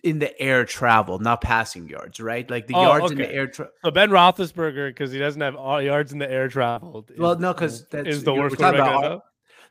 in 0.05 0.21
the 0.21 0.41
air 0.41 0.65
travel, 0.65 1.19
not 1.19 1.41
passing 1.41 1.89
yards, 1.89 2.21
right? 2.21 2.49
Like 2.49 2.69
the 2.69 2.75
Oh, 2.77 2.83
yards 2.83 3.11
in 3.11 3.19
the 3.19 3.29
air. 3.29 3.49
Tra- 3.49 3.71
So 3.85 3.91
Ben 3.91 4.09
Roethlisberger, 4.11 4.91
because 4.91 5.11
he 5.11 5.19
doesn't 5.19 5.41
have 5.41 5.57
all 5.57 5.83
yards 5.83 6.13
in 6.13 6.21
the 6.21 6.31
air 6.31 6.47
traveled. 6.47 7.11
well, 7.19 7.33
is- 7.33 7.41
no, 7.41 7.53
because 7.53 7.87
that's 7.89 8.09
is 8.09 8.23
the 8.23 8.33
worst 8.33 8.57
we're 8.61 8.69
about? 8.73 9.25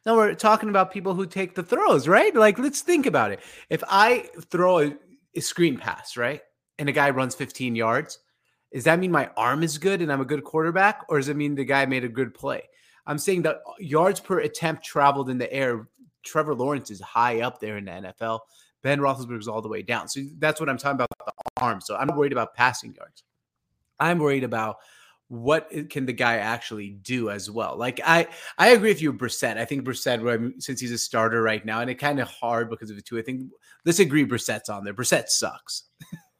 No, 0.06 0.16
we're 0.18 0.34
talking 0.34 0.68
about 0.68 0.92
people 0.92 1.13
who 1.13 1.25
take 1.25 1.56
the 1.56 1.63
throws, 1.63 2.06
right? 2.10 2.36
Like, 2.36 2.60
let's 2.60 2.82
think 2.82 3.06
about 3.06 3.32
it. 3.32 3.40
If 3.70 3.82
I 3.88 4.30
throw 4.50 4.80
a, 4.80 4.98
a 5.34 5.40
screen 5.40 5.78
pass, 5.78 6.18
right, 6.18 6.42
and 6.78 6.90
a 6.90 6.92
guy 6.92 7.12
runs 7.12 7.34
15 7.34 7.78
yards, 7.78 8.20
does 8.74 8.84
that 8.84 9.00
mean 9.00 9.12
my 9.12 9.30
arm 9.38 9.63
is 9.63 9.78
good 9.78 10.02
and 10.02 10.12
I'm 10.12 10.20
a 10.20 10.25
good 10.25 10.44
quarterback, 10.44 11.06
or 11.08 11.16
does 11.18 11.30
it 11.30 11.38
mean 11.38 11.56
the 11.56 11.63
guy 11.63 11.86
made 11.86 12.04
a 12.04 12.10
good 12.10 12.34
play? 12.34 12.63
I'm 13.05 13.17
saying 13.17 13.43
that 13.43 13.57
uh, 13.67 13.74
yards 13.79 14.19
per 14.19 14.39
attempt 14.39 14.83
traveled 14.83 15.29
in 15.29 15.38
the 15.38 15.51
air. 15.51 15.88
Trevor 16.24 16.55
Lawrence 16.55 16.89
is 16.89 17.01
high 17.01 17.41
up 17.41 17.60
there 17.60 17.77
in 17.77 17.86
the 17.86 17.91
NFL. 17.91 18.39
Ben 18.81 19.00
Roethlisberger 19.00 19.39
is 19.39 19.48
all 19.48 19.62
the 19.62 19.69
way 19.69 19.81
down. 19.81 20.07
So 20.07 20.22
that's 20.39 20.60
what 20.60 20.69
I'm 20.69 20.77
talking 20.77 20.95
about 20.95 21.10
the 21.25 21.33
arm. 21.57 21.81
So 21.81 21.95
I'm 21.95 22.15
worried 22.15 22.31
about 22.31 22.53
passing 22.53 22.93
yards. 22.93 23.24
I'm 24.00 24.19
worried 24.19 24.43
about 24.43 24.77
what 25.29 25.72
can 25.89 26.05
the 26.05 26.13
guy 26.13 26.38
actually 26.38 26.91
do 27.01 27.29
as 27.29 27.50
well. 27.50 27.77
Like 27.77 28.00
I, 28.05 28.27
I 28.57 28.69
agree 28.69 28.89
with 28.89 29.01
you, 29.01 29.13
Brissett. 29.13 29.57
I 29.57 29.65
think 29.65 29.83
Brissett, 29.83 30.62
since 30.62 30.79
he's 30.79 30.91
a 30.91 30.98
starter 30.98 31.41
right 31.41 31.65
now, 31.65 31.79
and 31.79 31.89
it 31.89 31.95
kind 31.95 32.19
of 32.19 32.27
hard 32.27 32.69
because 32.69 32.89
of 32.89 32.95
the 32.95 33.01
two. 33.01 33.17
I 33.17 33.22
think 33.22 33.50
let's 33.86 34.00
agree 34.00 34.25
Brissett's 34.25 34.69
on 34.69 34.83
there. 34.83 34.93
Brissett 34.93 35.29
sucks. 35.29 35.83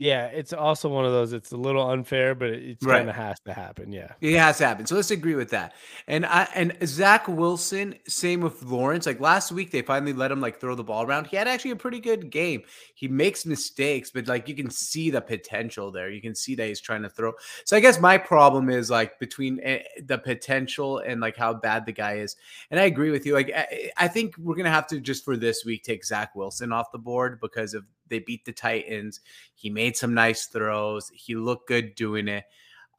Yeah, 0.00 0.28
it's 0.28 0.54
also 0.54 0.88
one 0.88 1.04
of 1.04 1.12
those. 1.12 1.34
It's 1.34 1.52
a 1.52 1.58
little 1.58 1.90
unfair, 1.90 2.34
but 2.34 2.48
it 2.48 2.78
Right. 2.82 3.00
kind 3.00 3.10
of 3.10 3.16
has 3.16 3.38
to 3.40 3.52
happen. 3.52 3.92
Yeah. 3.92 4.12
It 4.22 4.34
has 4.38 4.58
happened. 4.58 4.88
So 4.88 4.94
let's 4.94 5.10
agree 5.10 5.34
with 5.34 5.50
that. 5.50 5.74
And 6.06 6.24
I 6.24 6.48
and 6.54 6.74
Zach 6.86 7.28
Wilson, 7.28 7.94
same 8.08 8.40
with 8.40 8.62
Lawrence. 8.62 9.04
Like 9.04 9.20
last 9.20 9.52
week, 9.52 9.70
they 9.70 9.82
finally 9.82 10.14
let 10.14 10.32
him 10.32 10.40
like 10.40 10.58
throw 10.58 10.74
the 10.74 10.82
ball 10.82 11.02
around. 11.04 11.26
He 11.26 11.36
had 11.36 11.46
actually 11.46 11.72
a 11.72 11.76
pretty 11.76 12.00
good 12.00 12.30
game. 12.30 12.62
He 12.94 13.08
makes 13.08 13.44
mistakes, 13.44 14.10
but 14.10 14.26
like 14.26 14.48
you 14.48 14.54
can 14.54 14.70
see 14.70 15.10
the 15.10 15.20
potential 15.20 15.90
there. 15.92 16.08
You 16.08 16.22
can 16.22 16.34
see 16.34 16.54
that 16.54 16.66
he's 16.66 16.80
trying 16.80 17.02
to 17.02 17.10
throw. 17.10 17.34
So 17.66 17.76
I 17.76 17.80
guess 17.80 18.00
my 18.00 18.16
problem 18.16 18.70
is 18.70 18.88
like 18.88 19.18
between 19.20 19.60
eh, 19.62 19.82
the 20.06 20.16
potential 20.16 21.00
and 21.00 21.20
like 21.20 21.36
how 21.36 21.52
bad 21.52 21.84
the 21.84 21.92
guy 21.92 22.14
is. 22.14 22.36
And 22.70 22.80
I 22.80 22.84
agree 22.84 23.10
with 23.10 23.26
you. 23.26 23.34
Like 23.34 23.52
I, 23.54 23.90
I 23.98 24.08
think 24.08 24.34
we're 24.38 24.56
gonna 24.56 24.70
have 24.70 24.86
to 24.86 24.98
just 24.98 25.26
for 25.26 25.36
this 25.36 25.62
week 25.66 25.82
take 25.84 26.06
Zach 26.06 26.34
Wilson 26.34 26.72
off 26.72 26.90
the 26.90 26.98
board 26.98 27.38
because 27.38 27.74
of 27.74 27.84
they 28.10 28.18
beat 28.18 28.44
the 28.44 28.52
Titans. 28.52 29.20
He 29.54 29.70
made 29.70 29.96
some 29.96 30.12
nice 30.12 30.46
throws. 30.46 31.10
He 31.14 31.34
looked 31.34 31.68
good 31.68 31.94
doing 31.94 32.28
it. 32.28 32.44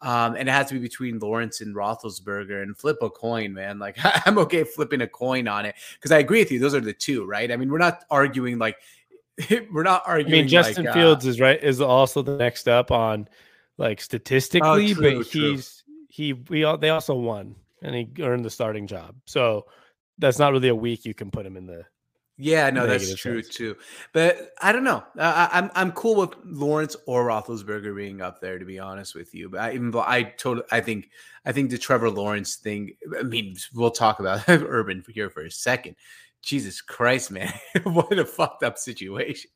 Um, 0.01 0.35
and 0.35 0.49
it 0.49 0.51
has 0.51 0.67
to 0.69 0.73
be 0.73 0.79
between 0.79 1.19
Lawrence 1.19 1.61
and 1.61 1.75
Roethlisberger 1.75 2.63
and 2.63 2.75
flip 2.75 2.97
a 3.03 3.09
coin, 3.09 3.53
man. 3.53 3.77
Like 3.77 3.97
I'm 4.25 4.39
okay 4.39 4.63
flipping 4.63 5.01
a 5.01 5.07
coin 5.07 5.47
on 5.47 5.65
it 5.65 5.75
because 5.95 6.11
I 6.11 6.17
agree 6.17 6.39
with 6.39 6.51
you. 6.51 6.59
Those 6.59 6.73
are 6.73 6.81
the 6.81 6.93
two, 6.93 7.25
right? 7.25 7.51
I 7.51 7.55
mean, 7.55 7.69
we're 7.69 7.77
not 7.77 8.03
arguing 8.09 8.57
like 8.57 8.77
we're 9.71 9.83
not 9.83 10.03
arguing. 10.07 10.33
I 10.33 10.41
mean, 10.41 10.47
Justin 10.47 10.85
like, 10.85 10.95
uh, 10.95 10.99
Fields 10.99 11.25
is 11.25 11.39
right 11.39 11.61
is 11.61 11.81
also 11.81 12.23
the 12.23 12.37
next 12.37 12.67
up 12.67 12.91
on 12.91 13.27
like 13.77 14.01
statistically, 14.01 14.91
Oh, 14.91 14.93
true, 14.93 15.19
but 15.19 15.29
true. 15.29 15.51
he's 15.51 15.83
he 16.09 16.33
we 16.33 16.63
all 16.63 16.77
they 16.77 16.89
also 16.89 17.15
won 17.15 17.55
and 17.81 17.95
he 17.95 18.09
earned 18.23 18.43
the 18.43 18.49
starting 18.49 18.87
job. 18.87 19.15
So 19.25 19.67
that's 20.17 20.39
not 20.39 20.51
really 20.51 20.69
a 20.69 20.75
week 20.75 21.05
you 21.05 21.13
can 21.13 21.31
put 21.31 21.45
him 21.45 21.57
in 21.57 21.65
the 21.65 21.85
Yeah, 22.43 22.71
no, 22.71 22.87
that's 22.87 23.13
true 23.15 23.43
sense. 23.43 23.55
too. 23.55 23.75
But 24.13 24.51
I 24.61 24.71
don't 24.71 24.83
know. 24.83 25.03
Uh, 25.17 25.47
I- 25.51 25.59
I'm 25.59 25.69
I'm 25.75 25.91
cool 25.91 26.15
with 26.15 26.31
Lawrence 26.43 26.95
or 27.05 27.25
Roethlisberger 27.27 27.95
being 27.95 28.21
up 28.21 28.41
there, 28.41 28.57
to 28.57 28.65
be 28.65 28.79
honest 28.79 29.13
with 29.13 29.35
you. 29.35 29.47
But 29.49 29.59
I 29.59 29.73
even 29.73 29.91
though 29.91 30.01
I 30.01 30.23
totally 30.23 30.65
I 30.71 30.81
think 30.81 31.09
I 31.45 31.51
think 31.51 31.69
the 31.69 31.77
Trevor 31.77 32.09
Lawrence 32.09 32.55
thing. 32.55 32.93
I 33.17 33.23
mean, 33.23 33.55
we'll 33.75 33.91
talk 33.91 34.19
about 34.19 34.43
Urban 34.49 35.03
here 35.09 35.29
for 35.29 35.43
a 35.45 35.51
second. 35.51 35.95
Jesus 36.41 36.81
Christ, 36.81 37.29
man, 37.29 37.53
what 37.83 38.17
a 38.17 38.25
fucked 38.25 38.63
up 38.63 38.79
situation. 38.79 39.51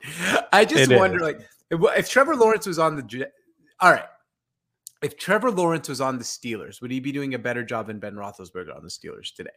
I 0.54 0.66
just 0.66 0.92
It 0.92 0.96
wonder, 0.96 1.16
is. 1.18 1.22
like, 1.24 1.40
if, 1.72 1.80
if 1.98 2.10
Trevor 2.10 2.36
Lawrence 2.36 2.68
was 2.68 2.78
on 2.78 2.96
the, 2.96 3.28
all 3.80 3.92
right. 3.92 4.06
If 5.02 5.18
Trevor 5.18 5.50
Lawrence 5.50 5.90
was 5.90 6.00
on 6.00 6.20
the 6.20 6.24
Steelers, 6.24 6.82
would 6.82 6.92
he 6.92 7.00
be 7.00 7.12
doing 7.12 7.34
a 7.34 7.40
better 7.40 7.64
job 7.64 7.88
than 7.88 7.98
Ben 7.98 8.14
Roethlisberger 8.14 8.76
on 8.76 8.84
the 8.84 8.90
Steelers 8.90 9.34
today? 9.34 9.50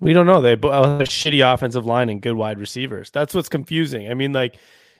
We 0.00 0.12
don't 0.12 0.26
know. 0.26 0.40
They 0.40 0.54
both 0.54 0.72
have 0.84 1.00
a 1.00 1.04
shitty 1.04 1.52
offensive 1.52 1.86
line 1.86 2.08
and 2.08 2.20
good 2.20 2.34
wide 2.34 2.58
receivers. 2.58 3.10
That's 3.10 3.34
what's 3.34 3.48
confusing. 3.48 4.10
I 4.10 4.14
mean, 4.14 4.32
like, 4.32 4.56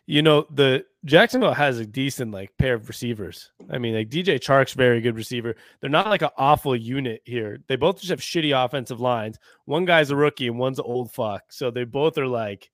you 0.07 0.23
know, 0.23 0.47
the 0.51 0.85
Jacksonville 1.05 1.53
has 1.53 1.79
a 1.79 1.87
decent 1.87 2.31
like 2.33 2.57
pair 2.59 2.75
of 2.75 2.89
receivers. 2.89 3.51
I 3.71 3.79
mean, 3.79 3.95
like 3.95 4.09
DJ 4.09 4.39
Chark's 4.41 4.73
very 4.73 5.01
good 5.01 5.17
receiver. 5.17 5.55
They're 5.81 5.91
not 5.91 6.09
like 6.09 6.23
an 6.23 6.31
awful 6.39 6.75
unit 6.77 7.23
here. 7.25 7.59
They 7.67 7.77
both 7.77 7.99
just 7.99 8.11
have 8.11 8.21
shitty 8.21 8.53
offensive 8.65 9.01
lines. 9.01 9.39
One 9.65 9.85
guy's 9.85 10.11
a 10.11 10.17
rookie 10.17 10.47
and 10.49 10.59
one's 10.59 10.79
an 10.79 10.85
old 10.87 11.13
fuck. 11.13 11.43
So 11.51 11.71
they 11.71 11.85
both 11.85 12.17
are 12.19 12.29
like, 12.29 12.71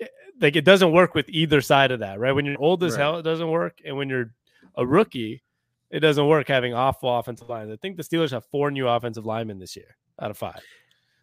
eh, 0.00 0.06
like 0.40 0.54
it 0.56 0.64
doesn't 0.64 0.92
work 0.92 1.14
with 1.14 1.28
either 1.30 1.60
side 1.62 1.90
of 1.90 2.00
that, 2.00 2.20
right? 2.20 2.32
When 2.32 2.44
you're 2.44 2.60
old 2.60 2.84
as 2.84 2.92
Right. 2.92 3.00
hell, 3.00 3.18
it 3.18 3.22
doesn't 3.22 3.48
work, 3.50 3.80
and 3.84 3.96
when 3.96 4.08
you're 4.08 4.32
a 4.76 4.86
rookie, 4.86 5.42
it 5.90 6.00
doesn't 6.00 6.26
work 6.28 6.46
having 6.46 6.74
awful 6.74 7.18
offensive 7.18 7.48
lines. 7.48 7.72
I 7.72 7.76
think 7.76 7.96
the 7.96 8.02
Steelers 8.04 8.30
have 8.30 8.44
four 8.46 8.70
new 8.70 8.86
offensive 8.86 9.26
linemen 9.26 9.58
this 9.58 9.74
year 9.76 9.96
out 10.20 10.30
of 10.30 10.38
five. 10.38 10.60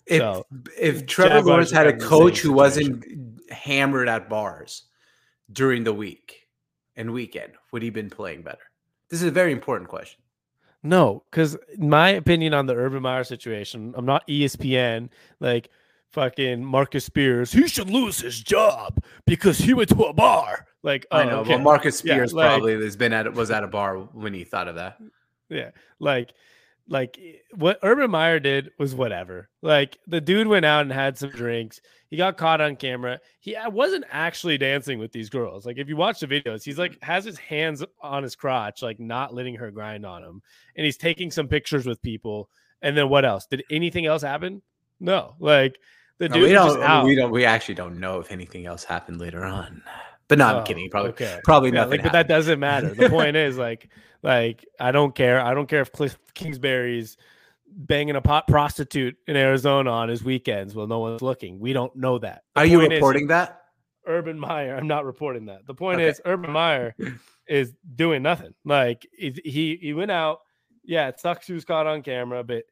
If 0.08 0.20
So, 0.20 0.46
if 0.80 1.06
Trevor 1.06 1.36
Jaguars 1.36 1.46
Lawrence 1.46 1.72
had 1.72 1.88
a 1.88 1.92
kind 1.92 2.02
of 2.02 2.02
the 2.02 2.08
coach 2.08 2.40
who 2.40 2.54
wasn't 2.54 3.06
hammered 3.52 4.08
at 4.08 4.30
bars 4.30 4.84
during 5.52 5.84
the 5.84 5.94
week 5.94 6.48
and 6.96 7.12
weekend, 7.12 7.54
would 7.72 7.82
he 7.82 7.90
been 7.90 8.10
playing 8.10 8.42
better? 8.42 8.72
This 9.10 9.22
is 9.22 9.28
a 9.28 9.32
very 9.32 9.52
important 9.52 9.90
question. 9.90 10.22
No, 10.84 11.24
because 11.30 11.58
my 11.78 12.10
opinion 12.10 12.54
on 12.54 12.66
the 12.66 12.76
Urban 12.76 13.02
Meyer 13.02 13.24
situation, 13.24 13.94
I'm 13.98 14.06
not 14.06 14.28
ESPN, 14.28 15.10
like 15.40 15.70
fucking 16.10 16.64
Marcus 16.64 17.06
Spears. 17.06 17.52
He 17.52 17.68
should 17.68 17.90
lose 17.90 18.20
his 18.20 18.40
job 18.40 19.04
because 19.26 19.58
he 19.58 19.74
went 19.74 19.90
to 19.90 20.04
a 20.04 20.14
bar. 20.14 20.66
Like, 20.84 21.06
I 21.12 21.24
oh, 21.24 21.30
know. 21.30 21.40
okay. 21.40 21.50
Well, 21.52 21.60
Marcus 21.60 22.04
Yeah, 22.04 22.14
Spears 22.14 22.34
like- 22.34 22.48
probably 22.48 22.82
has 22.82 22.96
been 22.96 23.12
at 23.12 23.32
was 23.34 23.52
at 23.52 23.64
a 23.64 23.68
bar 23.68 23.98
when 23.98 24.34
he 24.34 24.44
thought 24.44 24.68
of 24.68 24.76
that. 24.76 24.98
yeah, 25.50 25.72
like, 26.00 26.32
like 26.90 27.18
eh, 27.22 27.38
what 27.56 27.80
Urban 27.84 28.12
Meyer 28.12 28.40
did 28.40 28.72
was 28.80 28.96
whatever. 28.96 29.50
Like 29.62 29.98
the 30.08 30.22
dude 30.22 30.48
went 30.48 30.66
out 30.66 30.82
and 30.82 30.92
had 30.92 31.18
some 31.18 31.30
drinks. 31.30 31.82
He 32.10 32.18
got 32.18 32.38
caught 32.38 32.62
on 32.62 32.76
camera. 32.78 33.20
He 33.40 33.56
wasn't 33.68 34.06
actually 34.10 34.58
dancing 34.58 35.00
with 35.00 35.12
these 35.12 35.30
girls. 35.30 35.66
Like 35.66 35.78
if 35.78 35.90
you 35.90 35.98
watch 35.98 36.20
the 36.20 36.28
videos, 36.28 36.64
he's 36.64 36.78
like 36.78 36.98
has 37.04 37.26
his 37.26 37.38
hands 37.38 37.84
on 38.02 38.24
his 38.24 38.36
crotch, 38.36 38.82
like 38.82 39.00
not 39.00 39.34
letting 39.34 39.56
her 39.56 39.72
grind 39.72 40.06
on 40.06 40.24
him, 40.24 40.42
and 40.76 40.86
he's 40.86 40.98
taking 40.98 41.32
some 41.32 41.48
pictures 41.48 41.86
with 41.86 42.02
people. 42.02 42.50
And 42.82 42.96
then 42.96 43.10
what 43.10 43.26
else? 43.26 43.46
Did 43.48 43.64
anything 43.70 44.06
else 44.06 44.22
happen? 44.22 44.62
No. 45.00 45.36
Like 45.40 45.78
the 46.18 46.30
No, 46.30 46.36
dude 46.36 46.44
we 46.44 46.56
was 46.56 46.74
just 46.76 46.80
don't. 46.80 47.06
We 47.06 47.16
don't. 47.16 47.32
We 47.32 47.46
actually 47.46 47.76
don't 47.76 48.00
know 48.00 48.20
if 48.20 48.32
anything 48.32 48.66
else 48.66 48.84
happened 48.84 49.20
later 49.20 49.44
on. 49.44 49.84
But 50.28 50.38
no, 50.40 50.46
I'm 50.48 50.56
Oh, 50.58 50.64
kidding. 50.64 50.90
Probably. 50.90 51.10
okay. 51.12 51.40
Probably 51.44 51.70
Yeah, 51.70 51.76
nothing. 51.76 51.92
like, 51.92 52.04
but 52.04 52.12
that 52.14 52.28
doesn't 52.28 52.60
matter. 52.60 52.94
The 52.94 53.10
point 53.10 53.36
is, 53.38 53.58
like, 53.58 53.90
like 54.24 54.66
I 54.80 54.92
don't 54.92 55.16
care. 55.16 55.40
I 55.40 55.54
don't 55.54 55.68
care 55.68 55.82
if 55.82 55.92
Cliff 55.92 56.18
Kingsbury's 56.34 57.18
banging 57.70 58.16
a 58.16 58.22
pot 58.22 58.48
prostitute 58.48 59.16
in 59.28 59.36
Arizona 59.36 59.92
on 59.92 60.10
his 60.10 60.24
weekends 60.24 60.74
while 60.76 60.88
no 60.88 61.00
one's 61.00 61.22
looking. 61.22 61.60
We 61.60 61.74
don't 61.74 61.96
know 61.96 62.18
that. 62.20 62.44
The 62.56 62.62
Are 62.62 62.66
you 62.66 62.80
point 62.80 62.94
is, 62.94 62.98
reporting 62.98 63.28
that? 63.28 63.62
Urban 64.06 64.40
Meyer? 64.40 64.76
I'm 64.76 64.88
not 64.88 65.06
reporting 65.06 65.46
that. 65.46 65.66
The 65.68 65.74
point 65.74 66.00
Okay. 66.00 66.10
is, 66.10 66.22
Urban 66.26 66.52
Meyer 66.52 66.96
is 67.48 67.74
doing 67.96 68.22
nothing. 68.24 68.54
Like 68.66 69.08
he 69.18 69.34
he 69.44 69.78
he 69.82 69.94
went 69.94 70.12
out. 70.12 70.40
Yeah, 70.84 71.10
it 71.10 71.20
sucks 71.20 71.48
he 71.48 71.54
was 71.54 71.66
caught 71.66 71.88
on 71.88 72.02
camera, 72.02 72.44
but 72.44 72.64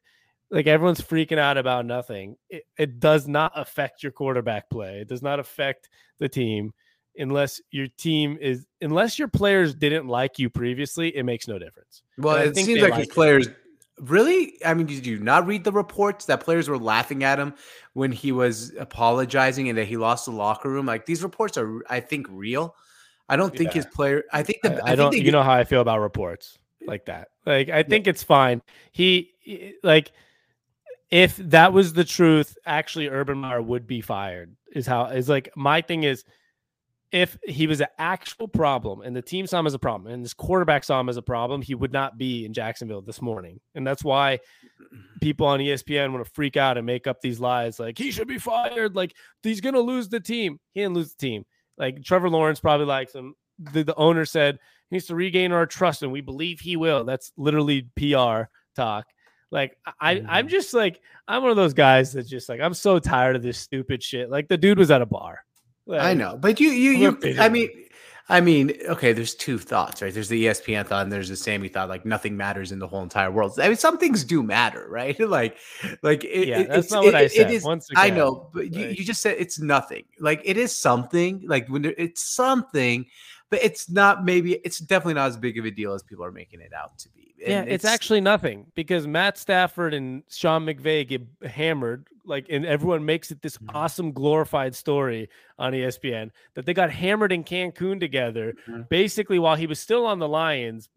like 0.50 0.66
everyone's 0.66 1.00
freaking 1.02 1.38
out 1.38 1.58
about 1.58 1.84
nothing. 1.84 2.36
It, 2.48 2.64
it 2.78 3.00
does 3.00 3.28
not 3.28 3.52
affect 3.54 4.02
your 4.02 4.12
quarterback 4.12 4.70
play. 4.70 5.00
It 5.00 5.08
does 5.08 5.22
not 5.22 5.38
affect 5.40 5.88
the 6.18 6.28
team 6.28 6.72
unless 7.18 7.60
your 7.70 7.86
team 7.98 8.38
is 8.40 8.66
unless 8.80 9.18
your 9.18 9.28
players 9.28 9.74
didn't 9.74 10.06
like 10.08 10.38
you 10.38 10.50
previously. 10.50 11.16
It 11.16 11.24
makes 11.24 11.48
no 11.48 11.58
difference. 11.58 12.02
Well, 12.18 12.36
And 12.36 12.56
it 12.56 12.56
seems 12.56 12.80
like 12.82 12.94
his 12.94 13.06
it. 13.08 13.12
players 13.12 13.48
really. 14.00 14.54
I 14.64 14.74
mean, 14.74 14.86
did 14.86 15.06
you 15.06 15.18
not 15.18 15.46
read 15.46 15.64
the 15.64 15.72
reports 15.72 16.26
that 16.26 16.40
players 16.40 16.68
were 16.68 16.78
laughing 16.78 17.24
at 17.24 17.38
him 17.38 17.54
when 17.94 18.12
he 18.12 18.32
was 18.32 18.72
apologizing 18.78 19.68
and 19.68 19.78
that 19.78 19.86
he 19.86 19.96
lost 19.96 20.26
the 20.26 20.32
locker 20.32 20.70
room? 20.70 20.86
Like 20.86 21.06
these 21.06 21.22
reports 21.22 21.56
are, 21.56 21.82
I 21.88 22.00
think, 22.00 22.26
real. 22.30 22.74
I 23.28 23.36
don't 23.36 23.56
think 23.56 23.70
Yeah. 23.70 23.74
his 23.82 23.86
player. 23.86 24.22
I 24.32 24.42
think 24.42 24.58
the. 24.62 24.74
I, 24.74 24.74
I 24.74 24.86
think 24.88 24.96
don't. 24.98 25.16
You 25.16 25.22
get- 25.24 25.32
know 25.32 25.42
how 25.42 25.52
I 25.52 25.64
feel 25.64 25.80
about 25.80 26.00
reports 26.00 26.58
like 26.86 27.06
that. 27.06 27.28
Like 27.44 27.68
I 27.70 27.82
think 27.82 28.06
it's 28.06 28.22
fine. 28.22 28.62
He 28.92 29.30
he- 29.40 29.74
like 29.82 30.12
if 31.10 31.36
that 31.36 31.72
was 31.72 31.92
the 31.92 32.04
truth, 32.04 32.56
actually 32.66 33.08
Urban 33.08 33.38
Meyer 33.38 33.62
would 33.62 33.86
be 33.86 34.00
fired. 34.00 34.54
Is 34.72 34.86
how 34.86 35.06
is 35.06 35.28
like 35.28 35.50
my 35.56 35.80
thing 35.80 36.02
is 36.02 36.24
if 37.16 37.38
he 37.44 37.66
was 37.66 37.80
an 37.80 37.86
actual 37.98 38.46
problem 38.46 39.00
and 39.00 39.16
the 39.16 39.22
team 39.22 39.46
saw 39.46 39.58
him 39.58 39.66
as 39.66 39.72
a 39.72 39.78
problem 39.78 40.12
and 40.12 40.22
this 40.22 40.34
quarterback 40.34 40.84
saw 40.84 41.00
him 41.00 41.08
as 41.08 41.16
a 41.16 41.22
problem, 41.22 41.62
he 41.62 41.74
would 41.74 41.92
not 41.92 42.18
be 42.18 42.44
in 42.44 42.52
Jacksonville 42.52 43.00
this 43.00 43.22
morning. 43.22 43.58
And 43.74 43.86
that's 43.86 44.04
why 44.04 44.40
people 45.22 45.46
on 45.46 45.58
ESPN 45.58 46.12
want 46.12 46.22
to 46.22 46.30
freak 46.32 46.58
out 46.58 46.76
and 46.76 46.84
make 46.84 47.06
up 47.06 47.22
these 47.22 47.40
lies 47.40 47.80
like 47.80 47.96
he 47.96 48.10
should 48.10 48.28
be 48.28 48.38
fired, 48.38 48.94
like 48.94 49.14
he's 49.42 49.62
gonna 49.62 49.80
lose 49.80 50.10
the 50.10 50.20
team. 50.20 50.60
He 50.72 50.82
didn't 50.82 50.94
lose 50.94 51.14
the 51.14 51.26
team. 51.26 51.46
Like 51.78 52.04
Trevor 52.04 52.28
Lawrence 52.28 52.60
probably 52.60 52.86
likes 52.86 53.14
him. 53.14 53.34
The, 53.72 53.82
the 53.82 53.94
owner 53.94 54.26
said 54.26 54.58
he 54.90 54.96
needs 54.96 55.06
to 55.06 55.14
regain 55.14 55.52
our 55.52 55.64
trust, 55.64 56.02
and 56.02 56.12
we 56.12 56.20
believe 56.20 56.60
he 56.60 56.76
will. 56.76 57.04
That's 57.04 57.32
literally 57.38 57.88
PR 57.96 58.50
talk. 58.76 59.06
Like 59.50 59.78
I, 59.98 60.16
Mm-hmm. 60.16 60.26
I'm 60.28 60.48
just 60.48 60.74
like 60.74 61.00
I'm 61.26 61.40
one 61.40 61.50
of 61.50 61.56
those 61.56 61.72
guys 61.72 62.12
that 62.12 62.26
just 62.26 62.50
like 62.50 62.60
I'm 62.60 62.74
so 62.74 62.98
tired 62.98 63.36
of 63.36 63.42
this 63.42 63.58
stupid 63.58 64.02
shit. 64.02 64.28
Like 64.28 64.48
the 64.48 64.58
dude 64.58 64.78
was 64.78 64.90
at 64.90 65.00
a 65.00 65.06
bar. 65.06 65.45
I 65.90 66.14
know, 66.14 66.36
but 66.36 66.58
you, 66.60 66.70
you, 66.70 66.90
you. 66.92 67.18
I 67.40 67.48
mean, 67.48 67.68
I 68.28 68.40
mean, 68.40 68.72
okay. 68.88 69.12
There's 69.12 69.36
two 69.36 69.56
thoughts, 69.56 70.02
right? 70.02 70.12
There's 70.12 70.28
the 70.28 70.46
ESPN 70.46 70.84
thought, 70.86 71.04
and 71.04 71.12
there's 71.12 71.28
the 71.28 71.36
Sammy 71.36 71.68
thought. 71.68 71.88
Like 71.88 72.04
nothing 72.04 72.36
matters 72.36 72.72
in 72.72 72.80
the 72.80 72.88
whole 72.88 73.02
entire 73.04 73.30
world. 73.30 73.58
I 73.60 73.68
mean, 73.68 73.76
some 73.76 73.98
things 73.98 74.24
do 74.24 74.42
matter, 74.42 74.86
right? 74.90 75.18
like, 75.20 75.56
like 76.02 76.24
it, 76.24 76.48
Yeah, 76.48 76.58
that's 76.64 76.68
it's- 76.86 76.90
not 76.90 77.04
what 77.04 77.14
it- 77.14 77.18
I 77.18 77.26
said. 77.28 77.50
is- 77.52 77.62
Once 77.62 77.88
I 77.94 78.10
know, 78.10 78.50
but 78.52 78.72
you, 78.74 78.86
you 78.88 79.04
just 79.04 79.22
said 79.22 79.36
it's 79.38 79.60
nothing. 79.60 80.04
Like 80.18 80.42
it 80.44 80.56
is 80.56 80.74
something. 80.76 81.44
Like 81.46 81.68
when 81.68 81.82
there, 81.82 81.94
it's 81.96 82.22
something, 82.22 83.06
but 83.50 83.62
it's 83.62 83.88
not. 83.90 84.24
Maybe 84.24 84.54
it's 84.64 84.78
definitely 84.78 85.14
not 85.14 85.28
as 85.28 85.36
big 85.36 85.58
of 85.58 85.64
a 85.64 85.70
deal 85.70 85.92
as 85.94 86.02
people 86.02 86.24
are 86.24 86.32
making 86.32 86.60
it 86.60 86.72
out 86.72 86.98
to 87.00 87.08
be. 87.10 87.34
Yeah, 87.38 87.60
And 87.60 87.68
it's, 87.70 87.84
actually 87.84 88.20
nothing 88.22 88.72
because 88.74 89.06
Matt 89.06 89.36
Stafford 89.36 89.92
and 89.94 90.22
Sean 90.30 90.64
McVay 90.64 91.06
get 91.06 91.22
hammered, 91.46 92.08
like, 92.24 92.46
and 92.48 92.64
everyone 92.64 93.04
makes 93.04 93.30
it 93.30 93.42
this 93.42 93.58
Mhm. 93.58 93.74
awesome 93.74 94.12
glorified 94.12 94.74
story 94.74 95.28
on 95.58 95.74
ESPN 95.74 96.32
that 96.54 96.64
they 96.64 96.72
got 96.72 96.90
hammered 96.90 97.32
in 97.32 97.44
Cancun 97.44 98.00
together, 98.00 98.54
Mhm. 98.66 98.88
basically 98.88 99.38
while 99.38 99.54
he 99.54 99.66
was 99.66 99.78
still 99.78 100.06
on 100.06 100.18
the 100.18 100.26
Lions, 100.28 100.88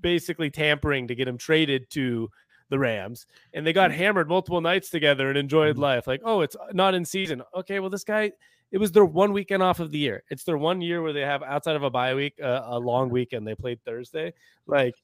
basically 0.00 0.50
tampering 0.50 1.08
to 1.08 1.14
get 1.14 1.26
him 1.26 1.38
traded 1.38 1.88
to 1.90 2.30
the 2.68 2.78
Rams, 2.78 3.26
and 3.54 3.66
they 3.66 3.72
got 3.72 3.90
hammered 3.90 4.28
multiple 4.28 4.60
nights 4.60 4.90
together 4.90 5.28
and 5.30 5.38
enjoyed 5.38 5.76
Mhm. 5.76 5.80
life. 5.80 6.06
Like, 6.06 6.20
oh, 6.24 6.42
it's 6.42 6.56
not 6.72 6.94
in 6.94 7.04
season. 7.06 7.42
Okay, 7.54 7.80
well, 7.80 7.90
this 7.90 8.04
guy. 8.04 8.32
It 8.72 8.78
was 8.78 8.92
their 8.92 9.04
one 9.04 9.32
weekend 9.32 9.62
off 9.62 9.80
of 9.80 9.90
the 9.90 9.98
year. 9.98 10.22
It's 10.30 10.44
their 10.44 10.58
one 10.58 10.80
year 10.80 11.02
where 11.02 11.12
they 11.12 11.20
have 11.20 11.42
outside 11.42 11.76
of 11.76 11.82
a 11.82 11.90
bye 11.90 12.14
week, 12.14 12.34
uh, 12.42 12.62
a 12.64 12.78
long 12.78 13.10
weekend. 13.10 13.46
They 13.46 13.54
played 13.54 13.80
Thursday. 13.84 14.32
Like, 14.66 14.94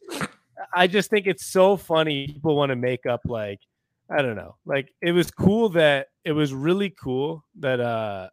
I 0.75 0.87
just 0.87 1.11
think 1.11 1.27
it's 1.27 1.47
so 1.47 1.77
funny. 1.77 2.27
People 2.27 2.57
want 2.57 2.71
to 2.71 2.77
make 2.77 3.07
up 3.07 3.21
like 3.25 3.61
I 4.11 4.21
don't 4.21 4.37
know. 4.37 4.57
Like 4.67 4.93
it 5.01 5.13
was 5.13 5.31
cool 5.31 5.71
that 5.71 6.09
it 6.25 6.33
was 6.33 6.53
really 6.53 6.91
cool 6.91 7.45
that 7.61 7.81
uh 7.81 8.29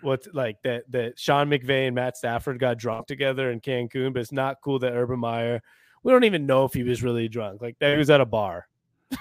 what's 0.00 0.28
like 0.32 0.56
that 0.64 0.90
that 0.90 1.18
Sean 1.18 1.48
McVay 1.48 1.86
and 1.86 1.94
Matt 1.94 2.16
Stafford 2.16 2.58
got 2.58 2.78
drunk 2.78 3.06
together 3.06 3.50
in 3.50 3.60
Cancun, 3.60 4.12
but 4.12 4.20
it's 4.20 4.32
not 4.32 4.56
cool 4.62 4.78
that 4.80 4.92
Urban 4.92 5.20
Meyer. 5.20 5.60
We 6.02 6.12
don't 6.12 6.24
even 6.24 6.46
know 6.46 6.64
if 6.64 6.72
he 6.72 6.82
was 6.82 7.02
really 7.02 7.28
drunk. 7.28 7.62
Like 7.62 7.78
that 7.80 7.92
he 7.92 7.98
was 7.98 8.10
at 8.10 8.20
a 8.20 8.26
bar. 8.26 8.66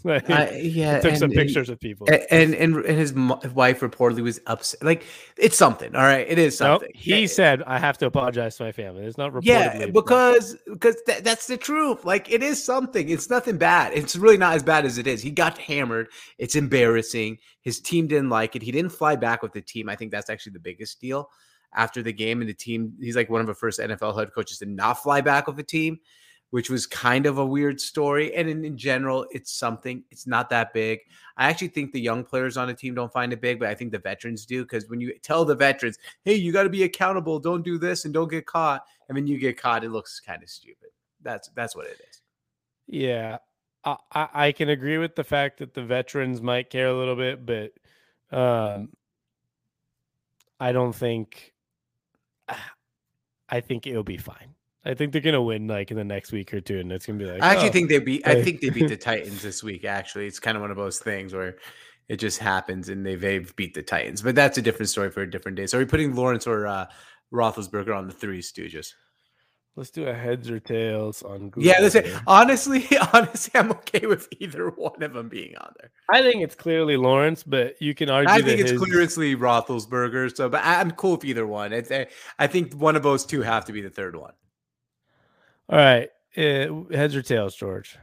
like, 0.04 0.28
I, 0.30 0.56
yeah, 0.58 1.00
took 1.00 1.14
some 1.16 1.30
and- 1.30 1.32
and- 1.32 1.46
pictures 1.46 1.68
of 1.68 1.78
people. 1.80 2.06
And 2.30 2.54
and 2.54 2.74
and 2.76 2.98
his 2.98 3.12
wife 3.12 3.80
reportedly 3.80 4.22
was 4.22 4.40
upset. 4.46 4.82
Like 4.82 5.04
it's 5.36 5.56
something. 5.56 5.94
All 5.94 6.02
right, 6.02 6.26
it 6.28 6.38
is 6.38 6.58
Nope, 6.60 6.80
something. 6.82 6.90
he 6.94 7.24
Eh, 7.24 7.26
said 7.26 7.62
I 7.66 7.78
have 7.78 7.98
to 7.98 8.06
apologize 8.06 8.56
to 8.56 8.64
my 8.64 8.72
family. 8.72 9.04
It's 9.04 9.18
not 9.18 9.32
reportedly. 9.32 9.44
yeah, 9.46 9.86
because 9.86 10.56
because 10.66 10.96
tha- 11.06 11.20
that's 11.22 11.46
the 11.46 11.56
truth. 11.56 12.04
Like 12.04 12.30
it 12.30 12.42
is 12.42 12.62
something. 12.62 13.08
It's 13.08 13.30
nothing 13.30 13.58
bad. 13.58 13.92
It's 13.94 14.16
really 14.16 14.36
not 14.38 14.54
as 14.54 14.62
bad 14.62 14.84
as 14.84 14.98
it 14.98 15.06
is. 15.06 15.22
He 15.22 15.30
got 15.30 15.58
hammered. 15.58 16.08
It's 16.38 16.56
embarrassing. 16.56 17.38
His 17.62 17.80
team 17.80 18.06
didn't 18.06 18.30
like 18.30 18.56
it. 18.56 18.62
He 18.62 18.72
didn't 18.72 18.92
fly 18.92 19.16
back 19.16 19.42
with 19.42 19.52
the 19.52 19.60
team. 19.60 19.88
I 19.88 19.96
think 19.96 20.10
that's 20.12 20.30
actually 20.30 20.52
the 20.52 20.60
biggest 20.60 21.00
deal. 21.00 21.28
After 21.74 22.02
the 22.02 22.12
game 22.12 22.40
and 22.40 22.48
the 22.50 22.54
team, 22.54 22.94
he's 23.00 23.14
like 23.14 23.30
one 23.30 23.40
of 23.40 23.46
the 23.46 23.54
first 23.54 23.78
NFL 23.78 24.18
head 24.18 24.32
coaches 24.34 24.58
to 24.58 24.66
not 24.66 24.94
fly 25.02 25.20
back 25.20 25.46
with 25.46 25.54
the 25.56 25.62
team, 25.62 26.00
which 26.50 26.68
was 26.68 26.86
kind 26.86 27.26
of 27.26 27.38
a 27.38 27.46
weird 27.46 27.80
story. 27.80 28.34
And 28.34 28.48
in, 28.48 28.64
in 28.64 28.76
general, 28.76 29.26
it's 29.30 29.52
something. 29.52 30.04
It's 30.10 30.26
not 30.26 30.50
that 30.50 30.72
big. 30.72 31.00
I 31.36 31.48
actually 31.48 31.68
think 31.68 31.92
the 31.92 32.00
young 32.00 32.24
players 32.24 32.56
on 32.56 32.68
the 32.68 32.74
team 32.74 32.94
don't 32.94 33.12
find 33.12 33.32
it 33.32 33.40
big, 33.40 33.58
but 33.58 33.68
I 33.68 33.74
think 33.74 33.92
the 33.92 33.98
veterans 33.98 34.44
do 34.46 34.62
because 34.62 34.88
when 34.88 35.00
you 35.00 35.16
tell 35.22 35.44
the 35.44 35.54
veterans, 35.54 35.98
"Hey, 36.24 36.34
you 36.34 36.52
got 36.52 36.64
to 36.64 36.68
be 36.68 36.82
accountable. 36.82 37.38
Don't 37.38 37.62
do 37.62 37.78
this 37.78 38.04
and 38.04 38.12
don't 38.12 38.30
get 38.30 38.46
caught," 38.46 38.84
and 39.08 39.16
when 39.16 39.26
you 39.26 39.38
get 39.38 39.60
caught, 39.60 39.84
it 39.84 39.90
looks 39.90 40.20
kind 40.20 40.42
of 40.42 40.48
stupid. 40.48 40.90
That's 41.22 41.48
that's 41.54 41.76
what 41.76 41.86
it 41.86 42.00
is. 42.08 42.22
Yeah, 42.86 43.38
I, 43.84 43.96
I 44.12 44.52
can 44.52 44.68
agree 44.68 44.98
with 44.98 45.14
the 45.14 45.24
fact 45.24 45.58
that 45.58 45.74
the 45.74 45.84
veterans 45.84 46.42
might 46.42 46.70
care 46.70 46.88
a 46.88 46.96
little 46.96 47.16
bit, 47.16 47.46
but 47.46 47.72
um, 48.36 48.90
I 50.58 50.72
don't 50.72 50.94
think. 50.94 51.54
I 53.52 53.58
think 53.58 53.88
it'll 53.88 54.04
be 54.04 54.16
fine. 54.16 54.54
I 54.84 54.94
think 54.94 55.12
they're 55.12 55.20
gonna 55.20 55.42
win 55.42 55.66
like 55.66 55.90
in 55.90 55.96
the 55.96 56.04
next 56.04 56.32
week 56.32 56.54
or 56.54 56.60
two, 56.60 56.78
and 56.78 56.90
it's 56.90 57.06
gonna 57.06 57.18
be 57.18 57.26
like. 57.26 57.42
I 57.42 57.52
actually 57.52 57.68
oh, 57.68 57.72
think 57.72 57.88
they 57.90 57.98
beat. 57.98 58.26
I 58.26 58.42
think 58.42 58.60
they 58.60 58.70
beat 58.70 58.88
the 58.88 58.96
Titans 59.08 59.42
this 59.42 59.62
week. 59.62 59.84
Actually, 59.84 60.26
it's 60.26 60.40
kind 60.40 60.56
of 60.56 60.62
one 60.62 60.70
of 60.70 60.76
those 60.76 60.98
things 60.98 61.34
where 61.34 61.56
it 62.08 62.16
just 62.16 62.38
happens 62.38 62.88
and 62.88 63.06
they 63.06 63.14
they've 63.14 63.54
beat 63.56 63.74
the 63.74 63.82
Titans. 63.82 64.22
But 64.22 64.34
that's 64.34 64.58
a 64.58 64.62
different 64.62 64.88
story 64.88 65.10
for 65.10 65.22
a 65.22 65.30
different 65.30 65.56
day. 65.56 65.66
So 65.66 65.78
are 65.78 65.80
we 65.80 65.86
putting 65.86 66.14
Lawrence 66.14 66.46
or 66.46 66.66
uh, 66.66 66.86
Roethlisberger 67.32 67.96
on 67.96 68.08
the 68.08 68.12
Three 68.12 68.40
Stooges? 68.40 68.92
Let's 69.76 69.90
do 69.90 70.08
a 70.08 70.12
heads 70.12 70.50
or 70.50 70.58
tails 70.58 71.22
on. 71.22 71.50
Google 71.50 71.62
Yeah, 71.62 71.80
listen. 71.80 72.04
here. 72.04 72.20
Honestly, 72.26 72.84
honestly, 73.12 73.52
I'm 73.58 73.70
okay 73.70 74.06
with 74.06 74.28
either 74.40 74.70
one 74.70 75.02
of 75.02 75.12
them 75.12 75.28
being 75.28 75.56
on 75.58 75.72
there. 75.78 75.90
I 76.10 76.20
think 76.22 76.42
it's 76.42 76.56
clearly 76.56 76.96
Lawrence, 76.96 77.44
but 77.44 77.80
you 77.80 77.94
can 77.94 78.10
argue. 78.10 78.32
I 78.32 78.40
that 78.40 78.44
think 78.44 78.60
it's 78.60 78.72
his- 78.72 78.80
clearly 78.80 79.36
Roethlisberger. 79.36 80.34
So, 80.34 80.48
but 80.48 80.62
I'm 80.64 80.90
cool 80.92 81.12
with 81.12 81.24
either 81.24 81.46
one. 81.46 81.72
It's, 81.72 81.92
I 82.38 82.46
think 82.48 82.74
one 82.74 82.96
of 82.96 83.04
those 83.04 83.24
two 83.24 83.42
have 83.42 83.64
to 83.66 83.72
be 83.72 83.80
the 83.82 83.90
third 83.90 84.16
one. 84.16 84.32
All 85.70 85.78
right, 85.78 86.08
uh, 86.36 86.82
heads 86.90 87.14
or 87.14 87.22
tails, 87.22 87.54
George. 87.54 87.96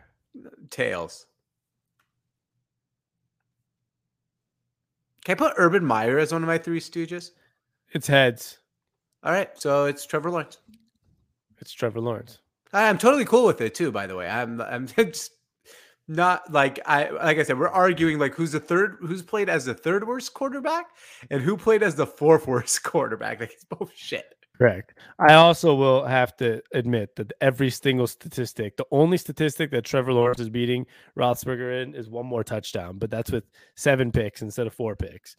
Tails. 0.70 1.26
Can 5.26 5.34
I 5.34 5.36
put 5.36 5.54
Urban 5.58 5.84
Meyer 5.84 6.18
as 6.18 6.32
one 6.32 6.44
of 6.44 6.48
my 6.48 6.58
three 6.58 6.80
stooges? 6.80 7.32
It's 7.92 8.08
heads. 8.08 8.60
All 9.22 9.34
right, 9.34 9.50
so 9.60 9.84
it's 9.84 10.06
Trevor 10.06 10.32
Lawrence. 10.32 10.60
It's 11.60 11.74
Trevor 11.74 12.00
Lawrence. 12.00 12.40
I'm 12.72 12.98
totally 12.98 13.26
cool 13.26 13.46
with 13.46 13.60
it 13.60 13.76
too. 13.76 13.92
By 13.92 14.08
the 14.08 14.16
way, 14.16 14.30
I'm 14.30 14.62
I'm 14.62 14.88
just 14.96 15.32
not 16.08 16.50
like 16.50 16.80
I 16.86 17.10
like 17.10 17.38
I 17.38 17.44
said 17.44 17.60
we're 17.60 17.68
arguing 17.68 18.18
like 18.18 18.34
who's 18.34 18.54
the 18.54 18.62
third 18.62 18.96
who's 19.02 19.22
played 19.22 19.50
as 19.50 19.66
the 19.66 19.74
third 19.74 20.08
worst 20.08 20.34
quarterback 20.34 20.86
and 21.30 21.42
who 21.42 21.58
played 21.58 21.84
as 21.84 21.96
the 21.96 22.08
fourth 22.08 22.48
worst 22.48 22.84
quarterback. 22.84 23.42
Like 23.42 23.52
it's 23.52 23.66
both 23.66 23.92
shit. 23.94 24.37
Correct. 24.58 24.94
I 25.20 25.36
also 25.36 25.76
will 25.76 26.04
have 26.06 26.36
to 26.38 26.62
admit 26.74 27.16
that 27.18 27.32
every 27.42 27.70
single 27.70 28.08
statistic, 28.08 28.76
the 28.76 28.86
only 28.92 29.18
statistic 29.18 29.70
that 29.72 29.86
Trevor 29.86 30.14
Lawrence 30.14 30.40
is 30.40 30.50
beating 30.50 30.88
Roethlisberger 31.18 31.84
in 31.84 31.94
is 31.94 32.10
one 32.10 32.26
more 32.26 32.44
touchdown, 32.44 32.98
but 32.98 33.12
that's 33.12 33.32
with 33.32 33.44
seven 33.76 34.12
picks 34.12 34.42
instead 34.42 34.66
of 34.66 34.74
four 34.74 34.96
picks. 34.96 35.36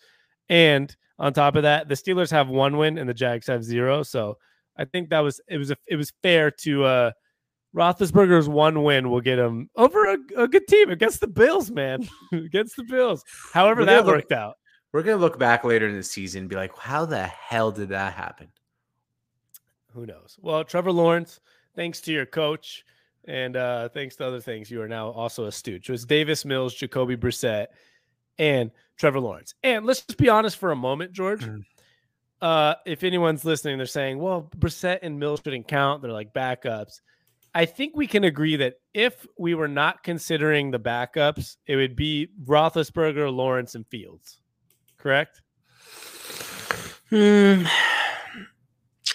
And 0.49 0.95
on 1.19 1.33
top 1.33 1.57
of 1.57 1.63
that, 1.65 1.89
the 1.89 1.95
Steelers 1.97 2.31
have 2.31 2.49
one 2.49 2.77
win 2.77 2.97
and 2.97 3.09
the 3.09 3.15
Jags 3.15 3.49
have 3.49 3.65
zero. 3.65 4.05
So 4.05 4.39
I 4.77 4.85
think 4.85 5.11
that 5.11 5.21
was 5.21 5.41
it 5.49 5.59
was 5.59 5.73
a, 5.73 5.77
it 5.89 5.97
was 5.97 6.13
fair 6.23 6.51
to 6.63 6.85
uh 6.85 7.11
Roethlisberger's 7.77 8.49
one 8.49 8.83
win 8.83 9.11
will 9.11 9.21
get 9.21 9.39
him 9.39 9.69
over 9.77 10.05
a, 10.07 10.17
a 10.37 10.49
good 10.49 10.67
team 10.69 10.91
against 10.91 11.21
the 11.21 11.27
Bills, 11.27 11.71
man. 11.71 12.09
against 12.33 12.77
the 12.77 12.85
Bills. 12.85 13.25
However, 13.53 13.85
that 13.85 14.07
look- 14.07 14.15
worked 14.15 14.33
out. 14.33 14.55
We're 14.93 15.03
gonna 15.03 15.19
look 15.19 15.39
back 15.39 15.65
later 15.65 15.87
in 15.87 15.97
the 15.97 16.03
season 16.03 16.43
and 16.43 16.49
be 16.49 16.57
like, 16.57 16.77
how 16.79 17.05
the 17.05 17.27
hell 17.27 17.71
did 17.73 17.91
that 17.91 18.15
happen? 18.15 18.49
Who 19.99 20.07
knows? 20.07 20.39
Well, 20.41 20.65
Trevor 20.65 20.93
Lawrence, 20.93 21.41
thanks 21.75 22.01
to 22.03 22.13
your 22.13 22.27
coach 22.27 22.85
and 23.27 23.57
uh, 23.57 23.91
thanks 23.91 24.17
to 24.17 24.27
other 24.27 24.41
things, 24.41 24.71
you 24.71 24.81
are 24.81 24.89
now 24.89 25.09
also 25.11 25.45
a 25.45 25.53
stooge. 25.53 25.89
It 25.89 25.93
was 25.93 26.07
Davis 26.07 26.45
Mills, 26.45 26.75
Jacoby 26.75 27.17
Brissett, 27.17 27.67
and 28.39 28.71
Trevor 28.97 29.21
Lawrence. 29.21 29.55
And 29.63 29.85
let's 29.85 30.01
just 30.01 30.19
be 30.19 30.29
honest 30.29 30.57
for 30.57 30.71
a 30.71 30.77
moment, 30.77 31.13
George. 31.13 31.45
Mm. 31.45 31.65
Uh, 32.41 32.75
if 32.87 33.05
anyone's 33.05 33.45
listening, 33.45 33.77
they're 33.77 33.87
saying, 33.87 34.19
well, 34.19 34.49
Brissett 34.57 35.01
and 35.03 35.19
Mills 35.19 35.41
shouldn't 35.45 35.69
count. 35.69 36.03
They're 36.03 36.13
like 36.13 36.33
backups. 36.33 37.01
I 37.55 37.67
think 37.67 37.97
we 37.97 38.07
can 38.07 38.25
agree 38.25 38.57
that 38.57 38.75
if 38.95 39.27
we 39.39 39.55
were 39.55 39.69
not 39.69 40.03
considering 40.03 40.71
the 40.71 40.79
backups, 40.79 41.57
it 41.67 41.77
would 41.77 41.97
be 41.97 42.29
Roethlisberger, 42.45 43.35
Lawrence, 43.35 43.75
and 43.75 43.87
Fields. 43.89 44.41
Correct? 44.99 45.43
Hmm. 47.11 47.65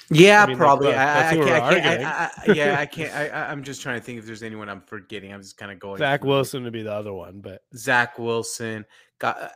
Yeah, 0.09 0.43
I 0.43 0.47
mean, 0.47 0.57
probably. 0.57 0.87
look, 0.87 0.97
I, 0.97 1.29
I, 1.29 1.33
can't. 1.33 1.49
I 1.49 1.79
can't. 1.79 2.03
I, 2.03 2.31
I, 2.47 2.53
yeah, 2.53 2.79
I 2.79 2.85
can't. 2.85 3.13
I, 3.13 3.49
I'm 3.49 3.63
just 3.63 3.81
trying 3.81 3.99
to 3.99 4.05
think 4.05 4.19
if 4.19 4.25
there's 4.25 4.43
anyone 4.43 4.69
I'm 4.69 4.81
forgetting. 4.81 5.33
I'm 5.33 5.41
just 5.41 5.57
kind 5.57 5.71
of 5.71 5.79
going. 5.79 5.97
Zach 5.97 6.21
through. 6.21 6.29
Wilson 6.29 6.63
would 6.63 6.73
be 6.73 6.83
the 6.83 6.93
other 6.93 7.13
one, 7.13 7.39
but 7.39 7.61
Zach 7.75 8.19
Wilson. 8.19 8.85
Got. 9.19 9.41
uh, 9.41 9.49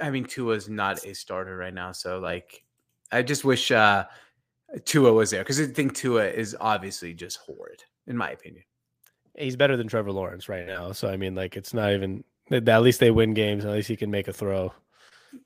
I 0.00 0.10
mean, 0.10 0.24
Tua 0.24 0.54
Tua's 0.54 0.68
not 0.68 1.04
a 1.04 1.14
starter 1.14 1.56
right 1.56 1.74
now, 1.74 1.92
so 1.92 2.18
like, 2.18 2.62
I 3.10 3.22
just 3.22 3.44
wish 3.44 3.70
uh 3.70 4.04
Tua 4.84 5.12
was 5.12 5.30
there 5.30 5.42
because 5.42 5.60
I 5.60 5.66
think 5.66 5.94
Tua 5.94 6.26
is 6.26 6.56
obviously 6.60 7.12
just 7.14 7.38
horrid, 7.38 7.82
in 8.06 8.16
my 8.16 8.30
opinion. 8.30 8.64
he's 9.36 9.56
better 9.56 9.76
than 9.76 9.88
Trevor 9.88 10.12
Lawrence 10.12 10.48
right 10.48 10.66
now. 10.66 10.92
So 10.92 11.08
I 11.08 11.16
mean, 11.16 11.34
like 11.34 11.56
it's 11.56 11.74
not 11.74 11.92
even 11.92 12.24
at 12.50 12.82
least 12.82 13.00
they 13.00 13.10
win 13.10 13.34
games. 13.34 13.64
At 13.64 13.72
least 13.72 13.88
he 13.88 13.96
can 13.96 14.10
make 14.10 14.28
a 14.28 14.32
throw. 14.32 14.72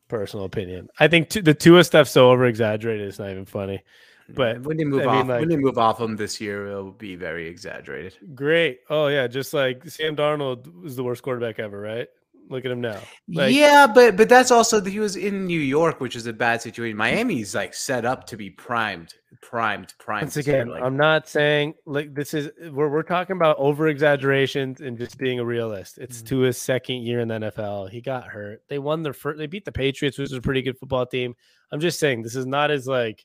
Personal 0.09 0.46
opinion. 0.46 0.88
I 0.98 1.09
think 1.09 1.28
t- 1.28 1.40
the 1.40 1.52
Tua 1.52 1.85
stuff's 1.85 2.11
so 2.11 2.30
over 2.30 2.46
exaggerated. 2.46 3.07
It's 3.07 3.18
not 3.18 3.30
even 3.30 3.44
funny. 3.44 3.83
But, 4.29 4.63
when 4.63 4.77
they 4.79 4.85
move 4.85 5.03
I 5.03 5.05
mean, 5.05 5.15
off, 5.15 5.29
like- 5.29 5.41
when 5.41 5.49
they 5.49 5.57
move 5.57 5.77
off 5.79 6.01
him 6.01 6.17
this 6.17 6.41
year, 6.41 6.69
it'll 6.69 6.93
be 6.93 7.15
very 7.15 7.47
exaggerated. 7.47 8.17
Great. 8.35 8.81
Oh 8.89 9.09
yeah, 9.09 9.27
just 9.27 9.53
like 9.53 9.85
Sam 9.89 10.17
Darnold 10.17 10.83
was 10.83 10.97
the 10.97 11.05
worst 11.05 11.23
quarterback 11.23 11.59
ever, 11.59 11.79
right? 11.79 12.09
Look 12.51 12.67
at 12.67 12.71
him 12.71 12.83
now. 12.83 13.01
Like, 13.29 13.55
yeah, 13.55 13.87
but 13.87 14.17
but 14.17 14.29
that's 14.29 14.51
also 14.51 14.83
he 14.83 14.99
was 14.99 15.17
in 15.17 15.47
New 15.47 15.61
York, 15.61 16.01
which 16.01 16.15
is 16.15 16.27
a 16.27 16.33
bad 16.33 16.61
situation. 16.61 16.97
Miami's 16.97 17.55
like 17.55 17.73
set 17.73 18.05
up 18.05 18.27
to 18.27 18.37
be 18.37 18.51
primed, 18.51 19.15
primed, 19.41 19.95
primed. 19.99 20.25
Once 20.25 20.37
again, 20.37 20.69
like, 20.69 20.83
I'm 20.83 20.97
not 20.99 21.27
saying 21.27 21.73
like 21.87 22.15
this 22.15 22.35
is 22.35 22.51
we're 22.71 22.91
we're 22.91 23.03
talking 23.03 23.37
about 23.37 23.57
over 23.59 23.89
exaggerations 23.89 24.81
and 24.83 24.99
just 24.99 25.17
being 25.17 25.39
a 25.41 25.45
realist. 25.45 25.97
It's 25.99 26.21
Mhm. 26.23 26.27
to 26.29 26.39
his 26.41 26.59
second 26.59 26.97
year 27.03 27.21
in 27.21 27.29
the 27.29 27.35
NFL. 27.37 27.87
He 27.91 28.03
got 28.03 28.25
hurt. 28.25 28.63
They 28.69 28.79
won 28.79 29.03
their 29.03 29.15
first. 29.15 29.39
They 29.39 29.47
beat 29.47 29.65
the 29.65 29.73
Patriots, 29.73 30.19
which 30.19 30.27
is 30.31 30.37
a 30.37 30.43
pretty 30.43 30.61
good 30.63 30.79
football 30.79 31.07
team. 31.07 31.35
I'm 31.73 31.81
just 31.81 31.99
saying 31.99 32.23
this 32.23 32.37
is 32.37 32.47
not 32.47 32.71
as 32.71 32.87
like 32.87 33.25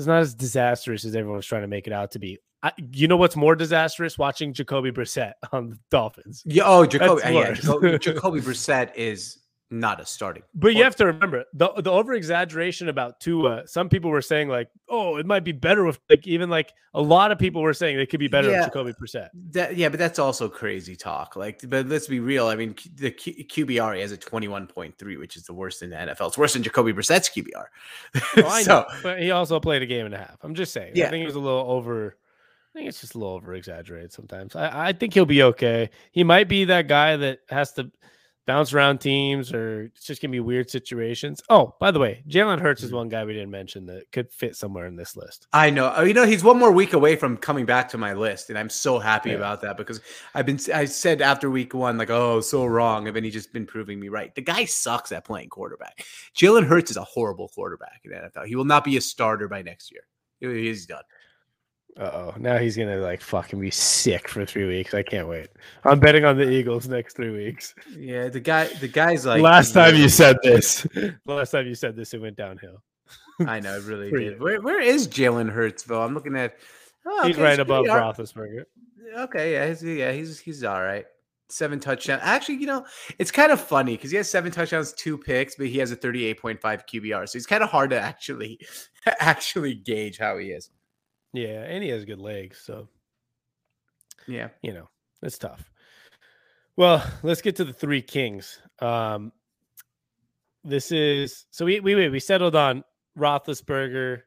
is 0.00 0.06
not 0.06 0.20
as 0.20 0.34
disastrous 0.34 1.04
as 1.04 1.14
everyone's 1.14 1.46
trying 1.46 1.62
to 1.62 1.68
make 1.68 1.86
it 1.86 1.92
out 1.92 2.10
to 2.12 2.18
be. 2.18 2.38
I, 2.62 2.72
you 2.92 3.08
know 3.08 3.16
what's 3.16 3.36
more 3.36 3.54
disastrous? 3.54 4.18
Watching 4.18 4.52
Jacoby 4.52 4.90
Brissett 4.90 5.32
on 5.52 5.70
the 5.70 5.78
Dolphins. 5.90 6.42
yeah, 6.44 6.64
oh, 6.66 6.84
Jacoby, 6.84 7.22
yeah. 7.24 7.52
Jacoby, 7.52 7.98
Jacoby 7.98 8.40
Brissett 8.42 8.94
is 8.94 9.38
not 9.72 10.00
a 10.00 10.06
starting. 10.06 10.42
But 10.54 10.74
you 10.74 10.82
have 10.82 10.96
to 10.96 11.06
remember 11.06 11.44
the 11.54 11.68
the 11.78 11.90
over 11.90 12.12
exaggeration 12.14 12.88
about 12.88 13.20
Tua. 13.20 13.66
Some 13.68 13.88
people 13.88 14.10
were 14.10 14.20
saying 14.22 14.48
like, 14.48 14.68
"Oh, 14.88 15.16
it 15.16 15.26
might 15.26 15.44
be 15.44 15.52
better 15.52 15.84
with 15.84 16.00
like 16.10 16.26
even 16.26 16.50
like 16.50 16.72
a 16.94 17.00
lot 17.00 17.30
of 17.30 17.38
people 17.38 17.62
were 17.62 17.72
saying 17.72 17.96
they 17.96 18.06
could 18.06 18.18
be 18.20 18.26
better 18.28 18.50
Yeah. 18.50 18.60
with 18.64 18.66
Jacoby 18.68 18.92
Brissett." 18.94 19.28
That, 19.52 19.76
yeah, 19.76 19.88
but 19.88 19.98
that's 19.98 20.18
also 20.18 20.48
crazy 20.48 20.96
talk. 20.96 21.36
Like, 21.36 21.60
but 21.68 21.86
let's 21.86 22.08
be 22.08 22.18
real. 22.20 22.48
I 22.48 22.56
mean, 22.56 22.74
the 22.96 23.12
Q- 23.12 23.44
QBR 23.44 23.94
he 23.94 24.00
has 24.00 24.10
a 24.12 24.16
twenty-one 24.16 24.66
point 24.66 24.98
three, 24.98 25.16
which 25.16 25.36
is 25.36 25.44
the 25.44 25.54
worst 25.54 25.82
in 25.82 25.90
the 25.90 25.96
NFL. 25.96 26.28
It's 26.28 26.38
worse 26.38 26.54
than 26.54 26.62
Jacoby 26.62 26.92
Brissett's 26.92 27.28
QBR. 27.28 27.64
Oh, 28.38 28.48
I 28.48 28.62
so 28.64 28.80
know, 28.80 28.86
but 29.02 29.20
he 29.22 29.30
also 29.30 29.60
played 29.60 29.82
a 29.82 29.86
game 29.86 30.04
and 30.06 30.14
a 30.14 30.18
half. 30.18 30.38
I'm 30.42 30.54
just 30.54 30.72
saying. 30.72 30.92
Yeah. 30.96 31.06
I 31.06 31.10
think 31.10 31.22
it 31.22 31.26
was 31.26 31.36
a 31.36 31.40
little 31.40 31.70
over. 31.70 32.16
I 32.74 32.78
think 32.78 32.88
it's 32.88 33.00
just 33.00 33.14
a 33.14 33.18
little 33.18 33.34
over 33.34 33.54
exaggerated 33.54 34.12
sometimes. 34.12 34.54
I, 34.54 34.88
I 34.88 34.92
think 34.92 35.12
he'll 35.14 35.26
be 35.26 35.42
okay. 35.42 35.90
He 36.12 36.22
might 36.22 36.48
be 36.48 36.64
that 36.66 36.86
guy 36.86 37.16
that 37.16 37.40
has 37.48 37.72
to 37.74 37.90
bounce 38.50 38.72
around 38.72 38.98
teams 38.98 39.52
or 39.52 39.82
it's 39.94 40.04
just 40.06 40.20
gonna 40.20 40.32
be 40.32 40.40
weird 40.40 40.68
situations. 40.68 41.40
Oh, 41.48 41.76
by 41.78 41.92
the 41.92 42.00
way, 42.00 42.24
Jalen 42.28 42.60
Hurts 42.60 42.82
is 42.82 42.90
Mhm. 42.90 42.94
one 42.94 43.08
guy 43.08 43.24
we 43.24 43.32
didn't 43.32 43.52
mention 43.52 43.86
that 43.86 44.10
could 44.10 44.32
fit 44.32 44.56
somewhere 44.56 44.86
in 44.86 44.96
this 44.96 45.16
list. 45.16 45.46
I 45.52 45.70
know. 45.70 45.92
Oh, 45.94 46.02
You 46.02 46.14
know, 46.14 46.26
he's 46.26 46.42
one 46.42 46.58
more 46.58 46.72
week 46.72 46.92
away 46.92 47.14
from 47.14 47.36
coming 47.36 47.64
back 47.64 47.88
to 47.90 47.98
my 47.98 48.12
list, 48.12 48.50
and 48.50 48.58
I'm 48.58 48.68
so 48.68 48.98
happy 48.98 49.30
Yeah. 49.30 49.36
about 49.36 49.60
that 49.60 49.76
because 49.76 50.00
I've 50.34 50.46
been. 50.46 50.58
I 50.74 50.84
said 50.86 51.22
after 51.22 51.48
week 51.48 51.74
one, 51.74 51.96
like, 51.96 52.10
oh, 52.10 52.40
so 52.40 52.66
wrong, 52.66 53.06
and 53.06 53.14
then 53.14 53.22
he's 53.22 53.34
just 53.34 53.52
been 53.52 53.66
proving 53.66 54.00
me 54.00 54.08
right. 54.08 54.34
The 54.34 54.42
guy 54.42 54.64
sucks 54.64 55.12
at 55.12 55.24
playing 55.24 55.50
quarterback. 55.50 56.04
Jalen 56.36 56.66
Hurts 56.66 56.90
is 56.90 56.96
a 56.96 57.04
horrible 57.04 57.48
quarterback 57.48 58.00
in 58.04 58.10
the 58.10 58.16
NFL. 58.16 58.46
He 58.46 58.56
will 58.56 58.64
not 58.64 58.82
be 58.82 58.96
a 58.96 59.00
starter 59.00 59.46
by 59.46 59.62
next 59.62 59.92
year. 59.92 60.02
He's 60.40 60.86
done. 60.86 61.04
Uh 61.98 62.10
oh. 62.12 62.34
Now 62.38 62.56
he's 62.58 62.76
gonna 62.76 62.98
like 62.98 63.20
fucking 63.20 63.60
be 63.60 63.70
sick 63.70 64.28
for 64.28 64.46
three 64.46 64.66
weeks. 64.66 64.94
I 64.94 65.02
can't 65.02 65.28
wait. 65.28 65.48
I'm 65.84 65.98
betting 65.98 66.24
on 66.24 66.36
the 66.36 66.48
Eagles 66.48 66.88
next 66.88 67.16
three 67.16 67.30
weeks. 67.30 67.74
Yeah, 67.90 68.28
the 68.28 68.40
guy. 68.40 68.66
The 68.66 68.88
guy's 68.88 69.26
like 69.26 69.42
last 69.42 69.72
time 69.72 69.96
you 69.96 70.08
said 70.08 70.36
this. 70.42 70.86
last 71.26 71.50
time 71.50 71.66
you 71.66 71.74
said 71.74 71.96
this, 71.96 72.14
it 72.14 72.20
went 72.20 72.36
downhill. 72.36 72.82
I 73.46 73.60
know 73.60 73.76
it 73.76 73.84
really 73.84 74.10
did. 74.24 74.40
Where, 74.40 74.60
where 74.60 74.80
is 74.80 75.08
Jalen 75.08 75.50
Hurts 75.50 75.82
though? 75.82 76.02
I'm 76.02 76.14
looking 76.14 76.36
at. 76.36 76.56
Oh, 77.06 77.26
he's 77.26 77.36
okay, 77.36 77.42
right 77.42 77.60
above 77.60 77.86
pretty. 77.86 77.98
Roethlisberger. 77.98 78.64
Okay, 79.18 79.52
yeah, 79.52 79.68
he's, 79.68 79.82
yeah, 79.82 80.12
he's 80.12 80.38
he's 80.38 80.64
all 80.64 80.82
right. 80.82 81.06
Seven 81.48 81.80
touchdowns. 81.80 82.20
Actually, 82.22 82.56
you 82.56 82.66
know, 82.66 82.86
it's 83.18 83.32
kind 83.32 83.50
of 83.50 83.60
funny 83.60 83.96
because 83.96 84.10
he 84.12 84.16
has 84.18 84.30
seven 84.30 84.52
touchdowns, 84.52 84.92
two 84.92 85.18
picks, 85.18 85.56
but 85.56 85.66
he 85.66 85.78
has 85.78 85.90
a 85.90 85.96
38.5 85.96 86.60
QBR. 86.60 87.28
So 87.28 87.36
it's 87.36 87.46
kind 87.46 87.64
of 87.64 87.70
hard 87.70 87.90
to 87.90 88.00
actually 88.00 88.60
actually 89.18 89.74
gauge 89.74 90.18
how 90.18 90.38
he 90.38 90.50
is. 90.50 90.70
Yeah, 91.32 91.62
and 91.62 91.82
he 91.82 91.90
has 91.90 92.04
good 92.04 92.18
legs, 92.20 92.58
so 92.58 92.88
Yeah. 94.26 94.48
you 94.62 94.72
know 94.72 94.88
it's 95.22 95.38
tough. 95.38 95.70
Well, 96.76 97.04
let's 97.22 97.42
get 97.42 97.56
to 97.56 97.64
the 97.64 97.72
three 97.72 98.02
kings. 98.02 98.60
Um, 98.80 99.32
this 100.64 100.92
is 100.92 101.46
so 101.50 101.64
we 101.64 101.80
we 101.80 102.08
we 102.08 102.20
settled 102.20 102.54
on 102.56 102.84
Roethlisberger. 103.18 104.22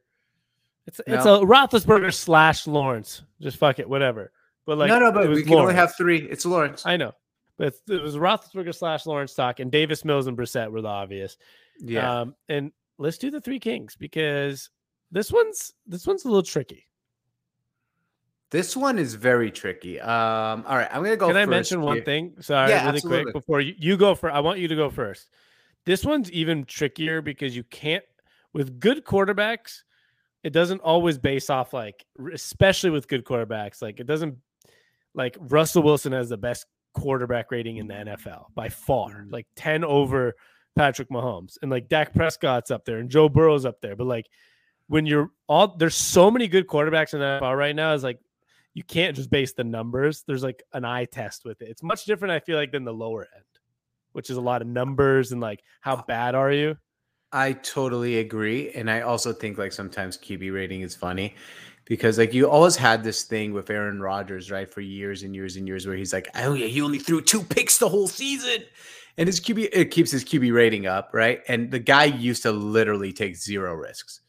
It's 0.88 1.00
it's 1.08 1.26
No. 1.26 1.42
a 1.42 1.46
Roethlisberger 1.46 2.14
slash 2.14 2.68
Lawrence. 2.68 3.24
Just 3.42 3.58
fuck 3.58 3.80
it, 3.80 3.88
whatever. 3.90 4.32
But 4.66 4.78
like 4.78 4.90
no, 4.90 5.00
no, 5.00 5.12
but 5.12 5.30
we 5.30 5.44
can 5.44 5.54
only 5.56 5.74
have 5.74 5.96
three. 5.96 6.20
It's 6.30 6.46
Lawrence. 6.46 6.86
I 6.86 6.96
know, 6.98 7.12
but 7.58 7.76
it 7.90 8.02
was 8.02 8.16
Roethlisberger 8.16 8.74
slash 8.76 9.06
Lawrence 9.06 9.34
talk, 9.34 9.60
and 9.60 9.72
Davis 9.72 10.06
Mills 10.06 10.28
and 10.28 10.38
Brissett 10.38 10.72
were 10.72 10.82
the 10.82 10.88
obvious. 10.88 11.38
yeah. 11.80 12.22
Um, 12.22 12.36
and 12.50 12.72
let's 12.98 13.18
do 13.18 13.30
the 13.32 13.42
three 13.42 13.60
kings 13.60 13.96
because 13.98 14.70
this 15.12 15.32
one's 15.32 15.74
this 15.86 16.06
one's 16.08 16.24
a 16.26 16.28
little 16.28 16.44
tricky. 16.44 16.86
This 18.54 18.78
one 18.78 19.00
is 19.00 19.16
very 19.16 19.52
tricky. 19.52 20.00
Um, 20.00 20.64
all 20.68 20.78
right, 20.78 20.88
I'm 20.92 21.04
gonna 21.04 21.18
go. 21.18 21.28
Can 21.28 21.36
I 21.38 21.46
mention 21.46 21.82
one 21.82 22.04
thing? 22.04 22.36
Sorry, 22.40 22.70
Yeah, 22.70 22.86
really 22.86 22.96
absolutely. 22.98 23.24
quick 23.24 23.34
before 23.34 23.60
you, 23.60 23.74
you 23.78 23.98
go 23.98 24.14
for. 24.16 24.32
I 24.32 24.40
want 24.40 24.60
you 24.60 24.68
to 24.70 24.76
go 24.76 24.90
first. 24.90 25.28
This 25.86 26.06
one's 26.06 26.32
even 26.32 26.64
trickier 26.64 27.22
because 27.22 27.56
you 27.56 27.64
can't 27.66 28.04
with 28.54 28.80
good 28.80 29.04
quarterbacks. 29.04 29.82
It 30.44 30.54
doesn't 30.54 30.82
always 30.82 31.18
base 31.18 31.50
off 31.50 31.74
like, 31.74 32.06
especially 32.34 32.92
with 32.92 33.08
good 33.08 33.26
quarterbacks. 33.26 33.82
Like 33.82 34.00
it 34.00 34.06
doesn't 34.08 34.38
like 35.16 35.36
Russell 35.40 35.84
Wilson 35.84 36.12
has 36.12 36.30
the 36.30 36.38
best 36.38 36.66
quarterback 36.94 37.50
rating 37.52 37.78
in 37.78 37.88
the 37.88 37.96
NFL 37.96 38.46
by 38.54 38.70
far, 38.70 39.10
Mhm. 39.26 39.32
like 39.32 39.48
ten 39.56 39.84
over 39.84 40.36
Patrick 40.76 41.10
Mahomes, 41.10 41.58
and 41.62 41.72
like 41.72 41.88
Dak 41.90 42.14
Prescott's 42.14 42.70
up 42.72 42.86
there 42.86 43.00
and 43.00 43.10
Joe 43.10 43.30
Burrow's 43.30 43.66
up 43.66 43.82
there. 43.82 43.96
But 43.96 44.06
like 44.08 44.28
when 44.88 45.06
you're 45.06 45.32
all 45.48 45.76
there's 45.76 45.96
so 45.96 46.30
many 46.30 46.48
good 46.48 46.68
quarterbacks 46.68 47.14
in 47.14 47.20
the 47.20 47.26
NFL 47.42 47.58
right 47.58 47.76
now, 47.76 47.94
is 47.94 48.04
like 48.04 48.20
you 48.74 48.84
can't 48.84 49.16
just 49.16 49.30
base 49.30 49.54
the 49.54 49.64
numbers. 49.64 50.24
There's 50.26 50.44
like 50.44 50.64
an 50.74 50.86
eye 50.86 51.06
test 51.06 51.46
with 51.46 51.62
it. 51.62 51.70
It's 51.70 51.84
much 51.84 52.06
different, 52.06 52.32
I 52.32 52.40
feel 52.40 52.58
like, 52.58 52.72
than 52.72 52.84
the 52.84 52.94
lower 52.94 53.28
end, 53.36 53.44
which 54.14 54.30
is 54.30 54.38
a 54.38 54.42
lot 54.42 54.62
of 54.62 54.68
numbers 54.68 55.32
and 55.32 55.40
like 55.40 55.64
how 55.82 55.96
ah. 55.96 56.04
bad 56.08 56.36
are 56.36 56.52
you? 56.52 56.78
I 57.32 57.54
totally 57.54 58.20
agree. 58.20 58.72
And 58.72 58.90
I 58.90 59.02
also 59.02 59.34
think 59.34 59.58
like 59.58 59.72
sometimes 59.72 60.18
QB 60.18 60.54
rating 60.54 60.82
is 60.82 60.96
funny 60.96 61.36
because 61.86 62.18
like 62.18 62.34
you 62.34 62.50
always 62.50 62.76
had 62.76 63.04
this 63.04 63.24
thing 63.24 63.54
with 63.54 63.70
Aaron 63.70 64.00
Rodgers, 64.00 64.52
right? 64.52 64.70
For 64.70 64.82
years 64.82 65.24
and 65.24 65.36
years 65.36 65.56
and 65.56 65.68
years 65.68 65.88
where 65.88 65.96
he's 65.96 66.14
like, 66.14 66.28
oh 66.36 66.54
yeah, 66.54 66.68
he 66.68 66.82
only 66.82 67.00
threw 67.00 67.22
two 67.22 67.42
picks 67.42 67.78
the 67.80 67.90
whole 67.90 68.08
season. 68.08 68.64
And 69.18 69.28
his 69.28 69.40
QB 69.40 69.70
it 69.72 69.92
keeps 69.92 70.12
his 70.12 70.24
QB 70.24 70.54
rating 70.54 70.88
up, 70.88 71.10
right? 71.14 71.42
And 71.48 71.70
the 71.72 71.80
guy 71.80 72.06
used 72.06 72.44
to 72.44 72.52
literally 72.52 73.12
take 73.12 73.36
zero 73.36 73.74
risks. 73.74 74.22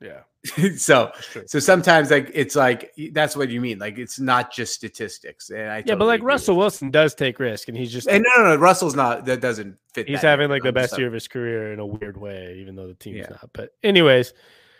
Yeah, 0.00 0.20
so 0.76 1.10
so 1.46 1.58
sometimes 1.58 2.10
like 2.12 2.30
it's 2.32 2.54
like 2.54 2.92
that's 3.12 3.34
what 3.36 3.48
you 3.50 3.60
mean. 3.60 3.78
Like 3.80 3.98
it's 3.98 4.20
not 4.20 4.52
just 4.52 4.72
statistics. 4.74 5.50
And 5.50 5.68
I 5.70 5.82
Yeah, 5.84 5.96
but 5.96 6.04
like 6.06 6.22
Russell 6.22 6.54
you. 6.54 6.58
Wilson 6.60 6.90
does 6.92 7.14
take 7.16 7.40
risk, 7.40 7.66
and 7.68 7.76
he's 7.76 7.92
just 7.92 8.06
And 8.08 8.24
no, 8.36 8.42
no, 8.44 8.50
no, 8.50 8.56
Russell's 8.60 8.94
not 8.94 9.24
that 9.24 9.40
doesn't 9.40 9.76
fit. 9.94 10.08
he's 10.08 10.20
that 10.20 10.28
having 10.28 10.50
like 10.50 10.62
the 10.62 10.68
I'm 10.68 10.74
just 10.76 10.90
best 10.92 10.98
year 10.98 11.08
of 11.08 11.12
his 11.14 11.26
career 11.26 11.72
in 11.72 11.80
a 11.80 11.86
weird 11.86 12.16
way, 12.16 12.58
even 12.60 12.76
though 12.76 12.86
the 12.86 12.94
team's 12.94 13.18
Yeah. 13.18 13.30
not. 13.30 13.50
But 13.52 13.70
anyways, 13.82 14.34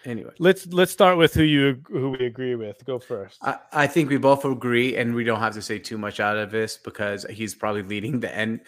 Anyway. 0.05 0.31
let's 0.39 0.67
let's 0.69 0.93
start 0.93 1.19
with 1.19 1.35
who 1.35 1.43
you 1.43 1.83
who 1.89 2.11
we 2.11 2.25
agree 2.25 2.55
with. 2.55 2.85
Go 2.85 3.01
first. 3.01 3.39
I, 3.43 3.59
I 3.73 3.87
think 3.89 4.11
we 4.11 4.19
both 4.19 4.45
agree, 4.45 4.97
and 4.97 5.17
we 5.17 5.25
don't 5.25 5.41
have 5.41 5.55
to 5.55 5.63
say 5.63 5.81
too 5.81 5.99
much 5.99 6.21
out 6.21 6.37
of 6.37 6.53
this 6.53 6.77
because 6.77 7.27
he's 7.29 7.57
probably 7.57 7.83
leading 7.83 8.21
the 8.21 8.33
N, 8.33 8.61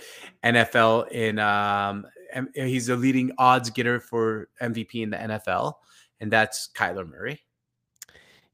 NFL 0.44 1.08
in. 1.12 1.38
Um, 1.38 2.06
M- 2.32 2.48
he's 2.54 2.86
the 2.86 2.94
leading 2.96 3.32
odds 3.38 3.70
getter 3.70 3.98
for 3.98 4.48
MVP 4.62 5.02
in 5.02 5.10
the 5.10 5.16
NFL, 5.16 5.74
and 6.20 6.30
that's 6.30 6.68
Kyler 6.74 7.08
Murray. 7.08 7.40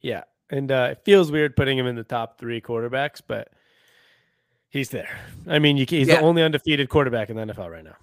Yeah, 0.00 0.24
and 0.50 0.70
uh, 0.70 0.88
it 0.92 1.02
feels 1.04 1.30
weird 1.32 1.56
putting 1.56 1.76
him 1.78 1.86
in 1.86 1.96
the 1.96 2.04
top 2.04 2.38
three 2.38 2.60
quarterbacks, 2.60 3.20
but 3.26 3.48
he's 4.68 4.90
there. 4.90 5.18
I 5.48 5.58
mean, 5.58 5.76
you, 5.76 5.86
he's 5.88 6.08
Yeah. 6.08 6.16
the 6.16 6.22
only 6.22 6.42
undefeated 6.42 6.88
quarterback 6.88 7.30
in 7.30 7.36
the 7.36 7.42
NFL 7.46 7.70
right 7.70 7.84
now. 7.84 7.96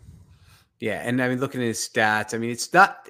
Yeah, 0.80 1.02
and 1.08 1.22
I 1.22 1.30
mean, 1.30 1.40
looking 1.40 1.62
at 1.62 1.68
his 1.68 1.78
stats, 1.80 2.34
I 2.34 2.38
mean, 2.38 2.50
it's 2.52 2.74
not. 2.74 3.10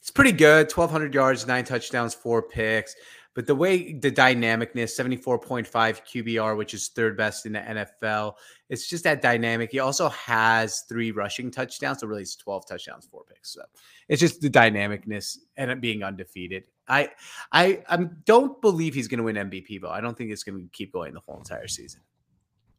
It's 0.00 0.10
pretty 0.10 0.32
good. 0.32 0.68
Twelve 0.70 0.90
hundred 0.90 1.12
yards, 1.12 1.46
nine 1.46 1.64
touchdowns, 1.64 2.14
four 2.14 2.40
picks. 2.42 2.94
But 3.34 3.46
the 3.46 3.54
way 3.54 3.92
the 3.92 4.10
dynamicness, 4.10 4.90
seventy 4.90 5.16
four 5.16 5.38
point 5.38 5.66
five 5.66 6.04
QBR, 6.04 6.56
which 6.56 6.74
is 6.74 6.88
third 6.88 7.16
best 7.16 7.46
in 7.46 7.52
the 7.52 7.60
NFL, 7.60 8.34
it's 8.68 8.88
just 8.88 9.04
that 9.04 9.22
dynamic. 9.22 9.70
He 9.70 9.78
also 9.78 10.08
has 10.08 10.80
three 10.88 11.12
rushing 11.12 11.50
touchdowns, 11.50 12.00
so 12.00 12.06
really 12.08 12.22
it's 12.22 12.34
twelve 12.34 12.66
touchdowns, 12.66 13.06
four 13.06 13.24
picks. 13.24 13.52
So 13.52 13.62
it's 14.08 14.20
just 14.20 14.40
the 14.40 14.50
dynamicness 14.50 15.38
and 15.56 15.70
it 15.70 15.80
being 15.80 16.02
undefeated. 16.02 16.64
I 16.88 17.10
I 17.52 17.84
I 17.88 17.96
don't 18.24 18.60
believe 18.60 18.94
he's 18.94 19.06
going 19.08 19.18
to 19.18 19.24
win 19.24 19.36
MVP 19.36 19.80
though. 19.80 19.90
I 19.90 20.00
don't 20.00 20.16
think 20.18 20.32
it's 20.32 20.42
going 20.42 20.58
to 20.60 20.68
keep 20.72 20.92
going 20.92 21.14
the 21.14 21.20
whole 21.20 21.36
entire 21.38 21.68
season. 21.68 22.00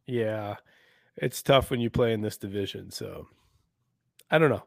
Yeah, 0.08 0.56
it's 1.16 1.42
tough 1.42 1.70
when 1.72 1.80
you 1.80 1.90
play 1.90 2.12
in 2.14 2.22
this 2.22 2.36
division. 2.38 2.92
So 2.92 3.28
I 4.30 4.40
don't 4.40 4.50
know. 4.50 4.64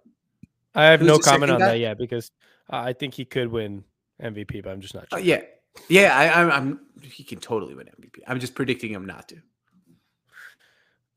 I 0.74 0.84
have 0.86 1.00
Who's 1.00 1.08
no 1.08 1.18
comment 1.18 1.50
on 1.52 1.58
guy? 1.58 1.72
that 1.72 1.78
yet 1.80 1.98
because 1.98 2.30
uh, 2.72 2.76
I 2.76 2.92
think 2.94 3.12
he 3.14 3.24
could 3.26 3.48
win 3.48 3.84
MVP, 4.22 4.62
but 4.62 4.70
I'm 4.70 4.80
just 4.80 4.94
not 4.94 5.04
Uh, 5.12 5.16
sure. 5.16 5.24
yeah, 5.26 5.42
yeah. 5.88 6.16
I, 6.16 6.40
I'm, 6.40 6.50
I'm. 6.50 6.80
He 7.02 7.24
can 7.24 7.38
totally 7.38 7.74
win 7.74 7.86
MVP. 7.86 8.20
I'm 8.26 8.40
just 8.40 8.54
predicting 8.54 8.92
him 8.92 9.06
not 9.06 9.28
to. 9.28 9.36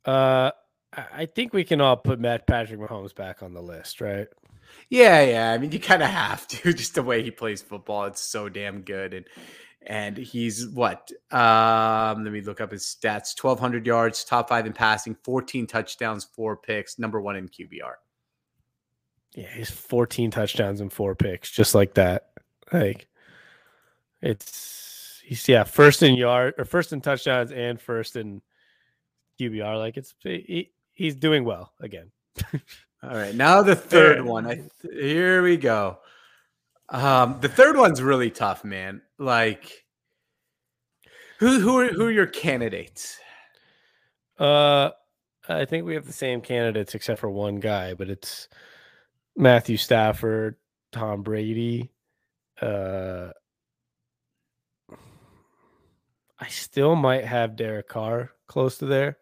Uh, 0.10 0.52
I 0.94 1.26
think 1.26 1.54
we 1.54 1.64
can 1.64 1.82
all 1.82 1.98
put 1.98 2.20
Matt 2.20 2.48
Patrick 2.48 2.80
Mahomes 2.80 3.14
back 3.14 3.44
on 3.44 3.54
the 3.54 3.62
list, 3.62 4.02
right? 4.02 4.28
Yeah, 4.90 5.22
yeah. 5.22 5.52
I 5.52 5.58
mean, 5.58 5.72
you 5.72 5.80
kind 5.80 6.04
of 6.04 6.10
have 6.10 6.48
to, 6.48 6.74
just 6.74 6.96
the 6.96 7.04
way 7.04 7.24
he 7.24 7.32
plays 7.32 7.62
football. 7.62 8.06
It's 8.06 8.22
so 8.22 8.50
damn 8.50 8.82
good, 8.82 9.14
and 9.14 9.26
and 9.86 10.18
he's 10.18 10.68
what? 10.68 11.12
Um, 11.32 12.24
let 12.24 12.34
me 12.34 12.42
look 12.42 12.62
up 12.62 12.72
his 12.72 12.84
stats: 12.84 13.36
twelve 13.36 13.60
hundred 13.60 13.86
yards, 13.86 14.24
top 14.24 14.50
five 14.50 14.66
in 14.66 14.74
passing, 14.74 15.16
fourteen 15.24 15.68
touchdowns, 15.68 16.24
four 16.24 16.58
picks, 16.58 16.98
number 16.98 17.20
one 17.20 17.36
in 17.36 17.50
QBR. 17.50 17.94
Yeah, 19.36 19.50
he's 19.54 19.70
14 19.70 20.32
touchdowns 20.32 20.80
and 20.80 20.92
four 20.92 21.14
picks, 21.14 21.52
just 21.52 21.76
like 21.76 21.96
that. 21.96 22.30
Like 22.72 23.08
it's 24.26 25.22
he's 25.24 25.48
yeah, 25.48 25.64
first 25.64 26.04
in 26.04 26.16
yard 26.16 26.56
or 26.58 26.66
first 26.66 26.92
in 26.92 27.02
touchdowns 27.02 27.52
and 27.52 27.80
first 27.80 28.16
in 28.16 28.42
QBR. 29.40 29.78
Like 29.78 29.98
it's 29.98 30.16
he, 30.22 30.72
he's 30.94 31.16
doing 31.16 31.46
well 31.46 31.72
again. 31.80 32.12
All 33.04 33.16
right, 33.16 33.36
now 33.36 33.62
the 33.62 33.76
third 33.76 34.24
one. 34.24 34.48
I, 34.48 34.64
here 34.82 35.44
we 35.44 35.58
go. 35.58 36.00
Um, 36.90 37.38
the 37.40 37.50
third 37.50 37.78
one's 37.78 38.02
really 38.02 38.32
tough, 38.32 38.64
man. 38.64 39.02
Like, 39.20 39.86
who 41.40 41.60
who 41.60 41.78
are 41.80 41.88
who 41.88 42.08
are 42.08 42.12
your 42.12 42.28
candidates? 42.28 43.20
Uh, 44.40 44.90
I 45.48 45.66
think 45.66 45.86
we 45.86 45.94
have 45.94 46.08
the 46.08 46.14
same 46.14 46.42
candidates 46.42 46.96
except 46.96 47.20
for 47.20 47.30
one 47.30 47.60
guy, 47.60 47.94
but 47.94 48.10
it's 48.10 48.50
Matthew 49.38 49.78
Stafford, 49.78 50.56
Tom 50.92 51.22
Brady. 51.22 51.92
Uh, 52.60 53.30
I 56.40 56.48
still 56.48 56.96
might 56.96 57.26
have 57.26 57.56
Derek 57.56 57.88
Carr 57.88 58.32
close 58.48 58.78
to 58.80 58.86
there. 58.86 59.18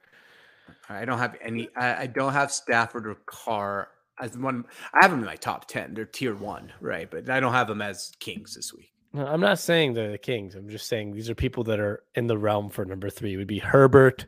I 0.89 1.05
don't 1.05 1.19
have 1.19 1.35
any. 1.41 1.69
I, 1.75 2.03
I 2.03 2.07
don't 2.07 2.33
have 2.33 2.51
Stafford 2.51 3.07
or 3.07 3.15
Carr 3.25 3.89
as 4.19 4.37
one. 4.37 4.65
I 4.93 5.01
have 5.01 5.11
them 5.11 5.19
in 5.19 5.25
my 5.25 5.35
top 5.35 5.67
ten. 5.67 5.93
They're 5.93 6.05
tier 6.05 6.35
one, 6.35 6.71
right? 6.81 7.09
But 7.09 7.29
I 7.29 7.39
don't 7.39 7.53
have 7.53 7.67
them 7.67 7.81
as 7.81 8.11
kings 8.19 8.55
this 8.55 8.73
week. 8.73 8.91
No, 9.13 9.27
I'm 9.27 9.41
not 9.41 9.59
saying 9.59 9.93
they're 9.93 10.11
the 10.11 10.17
Kings. 10.17 10.55
I'm 10.55 10.69
just 10.69 10.87
saying 10.87 11.13
these 11.13 11.29
are 11.29 11.35
people 11.35 11.63
that 11.65 11.79
are 11.79 12.03
in 12.15 12.25
the 12.25 12.37
realm 12.37 12.69
for 12.69 12.83
number 12.83 13.11
three. 13.11 13.33
It 13.33 13.37
would 13.37 13.47
be 13.47 13.59
Herbert 13.59 14.25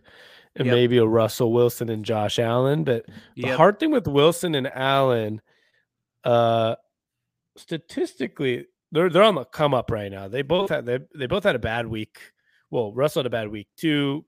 and 0.55 0.67
Yep. 0.67 0.73
maybe 0.73 0.97
a 0.97 1.05
Russell 1.07 1.51
Wilson 1.51 1.89
and 1.89 2.05
Josh 2.05 2.37
Allen. 2.37 2.83
But 2.83 3.05
the 3.35 3.47
Yep. 3.47 3.57
hard 3.57 3.79
thing 3.79 3.89
with 3.89 4.07
Wilson 4.07 4.53
and 4.53 4.67
Allen, 4.67 5.41
uh, 6.23 6.75
statistically, 7.57 8.67
they're 8.91 9.09
they're 9.09 9.23
on 9.23 9.35
the 9.35 9.45
come 9.45 9.73
up 9.73 9.89
right 9.91 10.11
now. 10.11 10.27
They 10.27 10.43
both 10.43 10.69
had 10.69 10.85
they, 10.85 10.99
they 11.15 11.25
both 11.25 11.43
had 11.43 11.55
a 11.55 11.59
bad 11.59 11.87
week. 11.87 12.19
Well, 12.75 12.91
Russell 12.91 13.21
had 13.21 13.27
a 13.27 13.29
bad 13.29 13.47
week 13.47 13.69
two. 13.77 14.25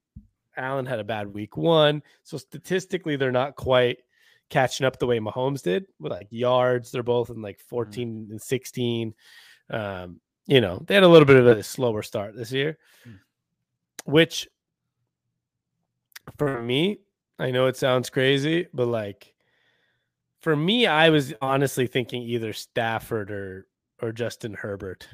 Allen 0.55 0.85
had 0.85 0.99
a 0.99 1.03
bad 1.03 1.27
week 1.27 1.57
one. 1.57 2.01
So 2.23 2.37
statistically, 2.37 3.17
they're 3.17 3.29
not 3.29 3.57
quite 3.57 3.97
catching 4.49 4.85
up 4.85 4.97
the 4.97 5.05
way 5.05 5.19
Mahomes 5.19 5.61
did 5.61 5.85
with 5.99 6.13
like 6.13 6.27
yards. 6.29 6.89
They're 6.89 7.03
both 7.03 7.29
in 7.29 7.41
like 7.41 7.59
14 7.59 8.29
and 8.31 8.41
16. 8.41 9.13
Um, 9.69 10.21
you 10.45 10.61
know, 10.61 10.81
they 10.87 10.93
had 10.93 11.03
a 11.03 11.07
little 11.09 11.25
bit 11.25 11.35
of 11.35 11.45
a 11.45 11.61
slower 11.61 12.01
start 12.01 12.37
this 12.37 12.53
year, 12.53 12.77
Mm. 13.05 13.19
which 14.05 14.47
for 16.37 16.61
me, 16.61 16.99
I 17.37 17.51
know 17.51 17.65
it 17.67 17.75
sounds 17.75 18.09
crazy, 18.09 18.67
but 18.73 18.87
like 18.87 19.33
for 20.39 20.55
me, 20.55 20.87
I 20.87 21.09
was 21.09 21.33
honestly 21.41 21.85
thinking 21.85 22.21
either 22.23 22.53
Stafford 22.53 23.29
or 23.29 23.67
or 24.01 24.13
Justin 24.13 24.53
Herbert. 24.53 25.05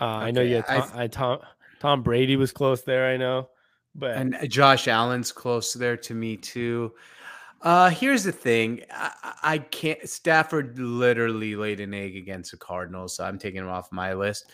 Uh, 0.00 0.04
I 0.04 0.30
know 0.32 0.42
you 0.42 0.56
had 0.56 0.64
I 0.68 1.04
I, 1.04 1.06
Tom 1.06 1.38
Tom 1.80 2.02
Brady 2.02 2.36
was 2.36 2.52
close 2.52 2.82
there. 2.82 3.06
I 3.08 3.16
know, 3.16 3.48
but 3.94 4.16
And 4.16 4.34
uh, 4.34 4.46
Josh 4.46 4.88
Allen's 4.88 5.32
close 5.32 5.74
there 5.74 5.96
to 5.96 6.14
me 6.14 6.36
too. 6.36 6.92
Uh, 7.62 7.90
here's 7.90 8.22
the 8.22 8.32
thing. 8.32 8.82
I, 8.90 9.34
I 9.42 9.58
can't. 9.58 10.08
Stafford 10.08 10.78
literally 10.78 11.56
laid 11.56 11.80
an 11.80 11.94
egg 11.94 12.16
against 12.16 12.50
the 12.50 12.56
Cardinals, 12.58 13.16
so 13.16 13.24
I'm 13.24 13.38
taking 13.38 13.60
him 13.60 13.68
off 13.68 13.90
my 13.90 14.14
list. 14.14 14.52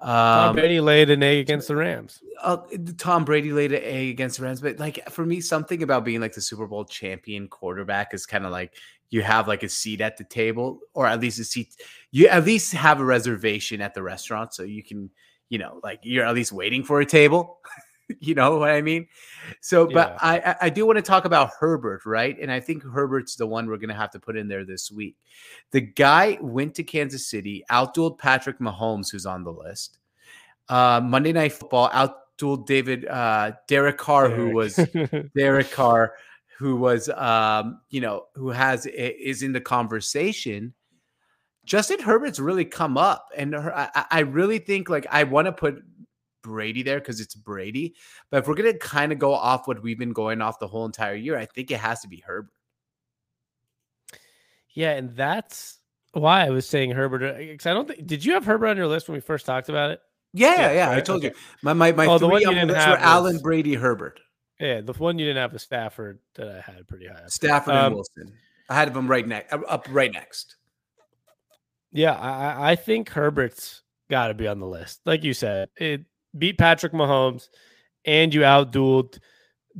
Tom 0.00 0.48
Um, 0.50 0.56
Brady 0.56 0.80
laid 0.80 1.10
an 1.10 1.22
egg 1.22 1.38
against 1.38 1.68
the 1.68 1.76
Rams. 1.76 2.22
uh, 2.40 2.58
Tom 2.98 3.24
Brady 3.24 3.52
laid 3.52 3.72
an 3.72 3.82
egg 3.84 4.08
against 4.10 4.38
the 4.38 4.44
Rams, 4.44 4.60
but 4.60 4.78
like 4.78 5.08
for 5.10 5.24
me, 5.24 5.40
something 5.40 5.82
about 5.82 6.04
being 6.04 6.20
like 6.20 6.34
the 6.34 6.40
Super 6.40 6.66
Bowl 6.66 6.84
champion 6.84 7.46
quarterback 7.48 8.12
is 8.12 8.26
kind 8.26 8.44
of 8.44 8.50
like 8.50 8.74
you 9.10 9.22
have 9.22 9.46
like 9.46 9.62
a 9.62 9.68
seat 9.68 10.00
at 10.00 10.16
the 10.16 10.24
table, 10.24 10.80
or 10.94 11.06
at 11.06 11.20
least 11.20 11.38
a 11.38 11.44
seat. 11.44 11.76
You 12.10 12.26
at 12.28 12.44
least 12.44 12.72
have 12.72 12.98
a 13.00 13.04
reservation 13.04 13.80
at 13.80 13.94
the 13.94 14.02
restaurant, 14.02 14.54
so 14.54 14.62
you 14.64 14.82
can, 14.82 15.10
you 15.52 15.58
know, 15.58 15.80
like 15.82 16.00
you're 16.02 16.24
at 16.24 16.34
least 16.34 16.50
waiting 16.50 16.82
for 16.82 17.00
a 17.02 17.04
table. 17.06 17.58
you 18.20 18.34
know 18.34 18.56
what 18.56 18.70
I 18.70 18.80
mean? 18.80 19.06
So, 19.60 19.86
but 19.86 20.12
Yeah. 20.12 20.18
I 20.20 20.38
I- 20.38 20.56
I 20.62 20.68
do 20.70 20.86
want 20.86 20.96
to 20.96 21.02
talk 21.02 21.26
about 21.26 21.50
Herbert, 21.60 22.06
right? 22.06 22.34
And 22.40 22.50
I 22.50 22.58
think 22.58 22.82
Herbert's 22.82 23.36
the 23.36 23.46
one 23.46 23.66
we're 23.66 23.76
gonna 23.76 23.92
have 23.94 24.10
to 24.12 24.18
put 24.18 24.34
in 24.38 24.48
there 24.48 24.64
this 24.64 24.90
week. 24.90 25.16
The 25.72 25.82
guy 25.82 26.38
went 26.40 26.74
to 26.76 26.82
Kansas 26.82 27.28
City, 27.28 27.64
outdueled 27.70 28.16
Patrick 28.18 28.60
Mahomes, 28.60 29.12
who's 29.12 29.26
on 29.26 29.44
the 29.44 29.52
list. 29.52 29.98
Uh, 30.70 31.02
Monday 31.04 31.32
Night 31.34 31.52
Football 31.52 31.90
outdueled 31.90 32.64
David 32.66 33.04
uh, 33.06 33.52
Derek 33.68 33.98
Carr, 33.98 34.30
who 34.30 34.54
was 34.54 34.76
Derek 35.36 35.70
Carr, 35.70 36.14
who 36.58 36.76
was 36.76 37.10
um, 37.10 37.80
you 37.90 38.00
know, 38.00 38.24
who 38.36 38.48
has 38.50 38.86
is 38.86 39.42
in 39.42 39.52
the 39.52 39.60
conversation. 39.60 40.72
Justin 41.64 42.00
Herbert's 42.00 42.38
really 42.40 42.64
come 42.64 42.96
up, 42.98 43.28
and 43.36 43.54
her- 43.54 43.74
I, 43.76 44.04
I- 44.10 44.20
really 44.20 44.58
think 44.58 44.88
like 44.88 45.06
I 45.10 45.24
want 45.24 45.46
to 45.46 45.52
put 45.52 45.82
Brady 46.42 46.82
there 46.82 46.98
because 46.98 47.20
it's 47.20 47.34
Brady. 47.36 47.94
But 48.30 48.38
if 48.38 48.48
we're 48.48 48.54
gonna 48.54 48.74
kind 48.74 49.12
of 49.12 49.18
go 49.18 49.32
off 49.32 49.68
what 49.68 49.82
we've 49.82 49.98
been 49.98 50.12
going 50.12 50.40
off 50.42 50.58
the 50.58 50.66
whole 50.66 50.84
entire 50.86 51.14
year, 51.14 51.38
I 51.38 51.46
think 51.46 51.70
it 51.70 51.78
has 51.78 52.00
to 52.00 52.08
be 52.08 52.18
Herbert. 52.26 52.50
yeah, 54.74 54.92
and 54.92 55.14
that's 55.14 55.78
why 56.12 56.44
I 56.46 56.50
was 56.50 56.68
saying 56.68 56.90
Herbert. 56.92 57.38
Because 57.38 57.66
I 57.66 57.74
don't 57.74 57.86
think 57.86 58.06
did 58.06 58.24
you 58.24 58.32
have 58.34 58.44
Herbert 58.44 58.68
on 58.68 58.76
your 58.76 58.86
list 58.88 59.08
when 59.08 59.14
we 59.14 59.20
first 59.20 59.46
talked 59.46 59.68
about 59.68 59.90
it? 59.90 60.00
Yeah, 60.32 60.56
Yeah, 60.56 60.72
yeah. 60.72 60.90
I 60.90 61.00
told 61.00 61.24
okay. 61.24 61.28
you 61.34 61.40
my 61.62 61.74
my 61.74 61.92
my 61.92 62.06
Oh, 62.06 62.18
the 62.18 62.28
three 62.28 62.40
you 62.40 62.48
on 62.48 62.54
the 62.54 62.66
list 62.66 62.88
were 62.88 62.96
have 62.96 62.98
Allen, 63.02 63.38
Brady, 63.38 63.74
Herbert, 63.74 64.18
Yeah, 64.58 64.80
the 64.80 64.94
one 64.94 65.18
you 65.18 65.26
didn't 65.26 65.40
have 65.42 65.52
was 65.52 65.62
Stafford 65.62 66.18
that 66.34 66.48
I 66.48 66.60
had 66.72 66.88
pretty 66.88 67.06
high. 67.06 67.14
up. 67.20 67.30
Stafford, 67.30 67.74
Um, 67.74 67.84
and 67.86 67.94
Wilson. 67.96 68.32
I 68.70 68.74
had 68.74 68.92
them 68.94 69.06
right 69.08 69.26
next, 69.28 69.52
up 69.52 69.86
right 69.90 70.10
next. 70.12 70.56
Yeah, 71.92 72.12
I, 72.14 72.72
I- 72.72 72.76
think 72.76 73.08
Herbert's 73.10 73.82
got 74.10 74.28
to 74.28 74.34
be 74.34 74.48
on 74.48 74.60
the 74.60 74.66
list. 74.66 75.00
Like 75.06 75.24
you 75.24 75.34
said, 75.34 75.68
it 75.76 76.04
beat 76.36 76.58
Patrick 76.58 76.92
Mahomes, 76.92 77.48
and 78.04 78.32
you 78.34 78.40
outdueled 78.42 79.18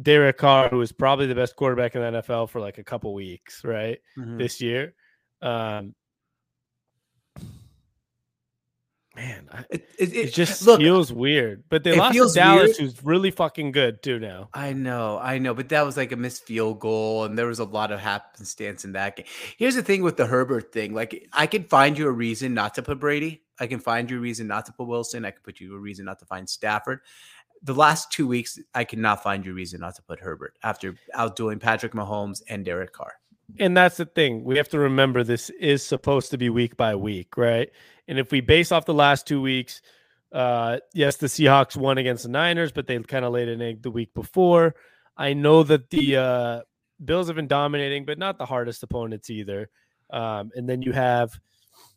Derek 0.01 0.39
Carr, 0.39 0.69
who 0.69 0.79
was 0.79 0.93
probably 0.93 1.27
the 1.27 1.35
best 1.35 1.57
quarterback 1.57 1.95
in 1.95 2.01
the 2.03 2.23
NFL 2.23 2.49
for 2.51 2.61
like 2.61 2.79
a 2.79 2.85
couple 2.85 3.13
weeks, 3.15 3.63
right? 3.65 3.99
Mhm. 4.19 4.39
This 4.39 4.61
year. 4.61 4.95
Um, 5.43 5.95
man, 9.17 9.49
I, 9.53 9.65
It, 9.71 9.89
it, 9.99 10.13
it 10.15 10.35
just 10.35 10.67
look. 10.67 10.81
feels 10.81 11.13
weird. 11.13 11.65
But 11.69 11.85
they 11.85 11.97
lost 11.97 12.17
to 12.17 12.31
Dallas, 12.35 12.65
weird. 12.65 12.77
who's 12.77 13.05
really 13.05 13.31
fucking 13.31 13.73
good 13.73 14.03
too 14.03 14.19
now. 14.19 14.49
I 14.55 14.73
know, 14.73 15.19
I 15.19 15.39
know, 15.39 15.55
but 15.55 15.69
that 15.71 15.83
was 15.83 15.97
like 15.97 16.13
a 16.13 16.17
missed 16.17 16.47
field 16.47 16.81
goal, 16.81 17.25
and 17.25 17.39
there 17.39 17.47
was 17.47 17.59
a 17.59 17.65
lot 17.65 17.93
of 17.93 18.01
happenstance 18.01 18.85
in 18.85 18.93
that 18.93 19.17
game. 19.17 19.27
Here's 19.57 19.75
the 19.75 19.83
thing 19.83 20.03
with 20.03 20.17
the 20.17 20.27
Herbert 20.27 20.73
thing: 20.73 20.95
like, 20.95 21.29
I 21.33 21.47
can 21.47 21.65
find 21.65 21.97
you 21.99 22.07
a 22.09 22.13
reason 22.13 22.55
not 22.55 22.75
to 22.75 22.83
put 22.83 22.99
Brady. 22.99 23.43
I 23.61 23.67
can 23.67 23.79
find 23.81 24.11
you 24.11 24.17
a 24.17 24.21
reason 24.21 24.47
not 24.47 24.67
to 24.67 24.73
put 24.73 24.87
Wilson. 24.89 25.25
I 25.25 25.31
can 25.31 25.43
put 25.43 25.61
you 25.61 25.75
a 25.77 25.79
reason 25.79 26.05
not 26.07 26.19
to 26.21 26.27
find 26.27 26.49
Stafford. 26.49 27.01
The 27.63 27.75
last 27.75 28.11
two 28.11 28.27
weeks, 28.27 28.59
I 28.75 28.83
cannot 28.83 29.23
find 29.23 29.47
you 29.47 29.53
a 29.53 29.55
reason 29.55 29.81
not 29.81 29.95
to 29.95 30.03
put 30.03 30.19
Herbert 30.19 30.57
after 30.65 30.97
outdoing 31.15 31.61
Patrick 31.61 31.93
Mahomes 31.93 32.43
and 32.49 32.65
Derek 32.65 32.93
Carr. 32.93 33.13
And 33.59 33.77
that's 33.77 33.99
the 33.99 34.07
thing. 34.07 34.43
We 34.45 34.57
have 34.57 34.69
to 34.71 34.79
remember 34.79 35.23
this 35.23 35.51
is 35.51 35.85
supposed 35.87 36.31
to 36.31 36.39
be 36.39 36.49
week 36.49 36.77
by 36.77 36.97
week, 36.97 37.37
right? 37.37 37.71
And 38.09 38.19
if 38.19 38.31
we 38.31 38.41
base 38.41 38.73
off 38.73 38.85
the 38.85 38.95
last 38.95 39.27
two 39.27 39.41
weeks, 39.41 39.81
uh, 40.33 40.79
yes, 40.93 41.17
the 41.17 41.27
Seahawks 41.27 41.77
won 41.77 41.99
against 41.99 42.25
the 42.25 42.29
Niners, 42.29 42.73
but 42.73 42.87
they 42.87 42.99
kind 43.01 43.25
of 43.25 43.33
laid 43.33 43.49
an 43.49 43.63
egg 43.63 43.83
the 43.83 43.91
week 43.91 44.15
before. 44.15 44.75
I 45.17 45.35
know 45.35 45.63
that 45.63 45.91
the 45.91 46.17
uh, 46.17 46.61
Bills 47.05 47.27
have 47.29 47.37
been 47.37 47.47
dominating, 47.47 48.05
but 48.05 48.19
not 48.19 48.39
the 48.39 48.47
hardest 48.47 48.83
opponents 48.83 49.31
either. 49.31 49.69
Um, 50.11 50.51
and 50.55 50.69
then 50.69 50.83
you 50.83 50.93
have, 50.93 51.39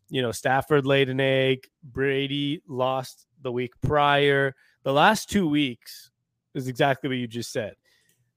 you 0.10 0.22
know, 0.22 0.32
Stafford 0.32 0.86
laid 0.86 1.10
an 1.10 1.20
egg. 1.20 1.68
Brady 1.84 2.62
lost 2.68 3.26
the 3.42 3.52
week 3.52 3.74
prior. 3.82 4.56
The 4.84 4.94
last 4.94 5.30
two 5.30 5.48
weeks 5.48 6.12
is 6.54 6.68
exactly 6.68 7.08
what 7.08 7.18
you 7.18 7.28
just 7.28 7.52
said. 7.52 7.76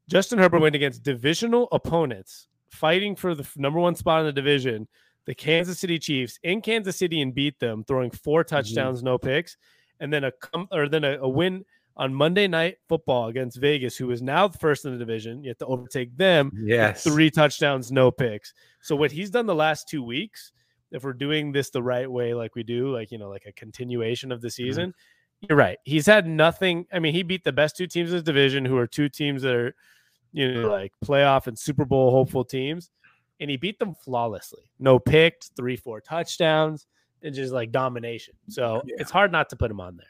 Justin 0.08 0.38
Herbert 0.38 0.60
went 0.60 0.74
against 0.74 1.02
divisional 1.02 1.68
opponents 1.70 2.48
fighting 2.70 3.16
for 3.16 3.34
the 3.34 3.46
number 3.56 3.78
one 3.78 3.94
spot 3.94 4.20
in 4.20 4.26
the 4.26 4.32
division, 4.32 4.88
the 5.28 5.34
Kansas 5.34 5.78
City 5.78 5.98
Chiefs 5.98 6.40
in 6.42 6.62
Kansas 6.62 6.96
City 6.96 7.20
and 7.20 7.34
beat 7.34 7.60
them, 7.60 7.84
throwing 7.84 8.10
four 8.10 8.42
mm-hmm. 8.42 8.56
touchdowns, 8.56 9.02
no 9.02 9.18
picks, 9.18 9.58
and 10.00 10.10
then 10.10 10.24
a 10.24 10.32
come 10.32 10.66
or 10.72 10.88
then 10.88 11.04
a, 11.04 11.18
a 11.18 11.28
win 11.28 11.66
on 11.98 12.14
Monday 12.14 12.48
night 12.48 12.78
football 12.88 13.28
against 13.28 13.60
Vegas, 13.60 13.94
who 13.94 14.10
is 14.10 14.22
now 14.22 14.48
the 14.48 14.56
first 14.56 14.86
in 14.86 14.92
the 14.92 14.98
division. 14.98 15.44
You 15.44 15.50
have 15.50 15.58
to 15.58 15.66
overtake 15.66 16.16
them. 16.16 16.50
Yes, 16.56 17.04
Three 17.04 17.30
touchdowns, 17.30 17.92
no 17.92 18.10
picks. 18.10 18.54
So 18.80 18.96
what 18.96 19.12
he's 19.12 19.28
done 19.28 19.44
the 19.44 19.54
last 19.54 19.86
two 19.86 20.02
weeks, 20.02 20.52
if 20.92 21.04
we're 21.04 21.12
doing 21.12 21.52
this 21.52 21.68
the 21.68 21.82
right 21.82 22.10
way, 22.10 22.32
like 22.32 22.54
we 22.54 22.62
do, 22.62 22.90
like 22.90 23.12
you 23.12 23.18
know, 23.18 23.28
like 23.28 23.44
a 23.46 23.52
continuation 23.52 24.32
of 24.32 24.40
the 24.40 24.48
mm-hmm. 24.48 24.64
season, 24.64 24.94
you're 25.46 25.58
right. 25.58 25.76
He's 25.84 26.06
had 26.06 26.26
nothing. 26.26 26.86
I 26.90 27.00
mean, 27.00 27.12
he 27.12 27.22
beat 27.22 27.44
the 27.44 27.52
best 27.52 27.76
two 27.76 27.86
teams 27.86 28.08
in 28.08 28.14
his 28.14 28.22
division, 28.22 28.64
who 28.64 28.78
are 28.78 28.86
two 28.86 29.10
teams 29.10 29.42
that 29.42 29.54
are, 29.54 29.74
you 30.32 30.54
know, 30.54 30.70
like 30.70 30.94
playoff 31.04 31.48
and 31.48 31.58
Super 31.58 31.84
Bowl 31.84 32.12
hopeful 32.12 32.46
teams, 32.46 32.90
and 33.40 33.50
he 33.50 33.56
beat 33.56 33.78
them 33.78 33.94
flawlessly. 33.94 34.70
No 34.78 34.98
picks, 34.98 35.48
three, 35.50 35.76
four 35.76 36.00
touchdowns, 36.00 36.86
and 37.22 37.34
just 37.34 37.52
like 37.52 37.70
domination. 37.72 38.34
So 38.48 38.82
Yeah. 38.84 38.96
it's 38.98 39.10
hard 39.10 39.32
not 39.32 39.48
to 39.50 39.56
put 39.56 39.70
him 39.70 39.80
on 39.80 39.96
there. 39.96 40.06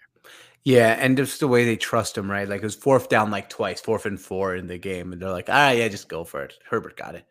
Yeah, 0.64 0.96
and 1.00 1.16
just 1.16 1.40
the 1.40 1.48
way 1.48 1.64
they 1.64 1.76
trust 1.76 2.18
him, 2.18 2.30
right? 2.30 2.46
Like 2.48 2.60
it 2.60 2.64
was 2.64 2.74
fourth 2.74 3.08
down 3.08 3.30
like 3.30 3.48
twice, 3.48 3.80
fourth 3.80 4.04
and 4.06 4.20
four 4.20 4.54
in 4.56 4.66
the 4.66 4.76
game, 4.76 5.12
and 5.12 5.22
they're 5.22 5.30
like, 5.30 5.48
"Ah, 5.48 5.70
yeah, 5.70 5.88
just 5.88 6.08
go 6.08 6.24
for 6.24 6.42
it." 6.42 6.54
Herbert 6.68 6.96
got 6.96 7.14
it. 7.14 7.24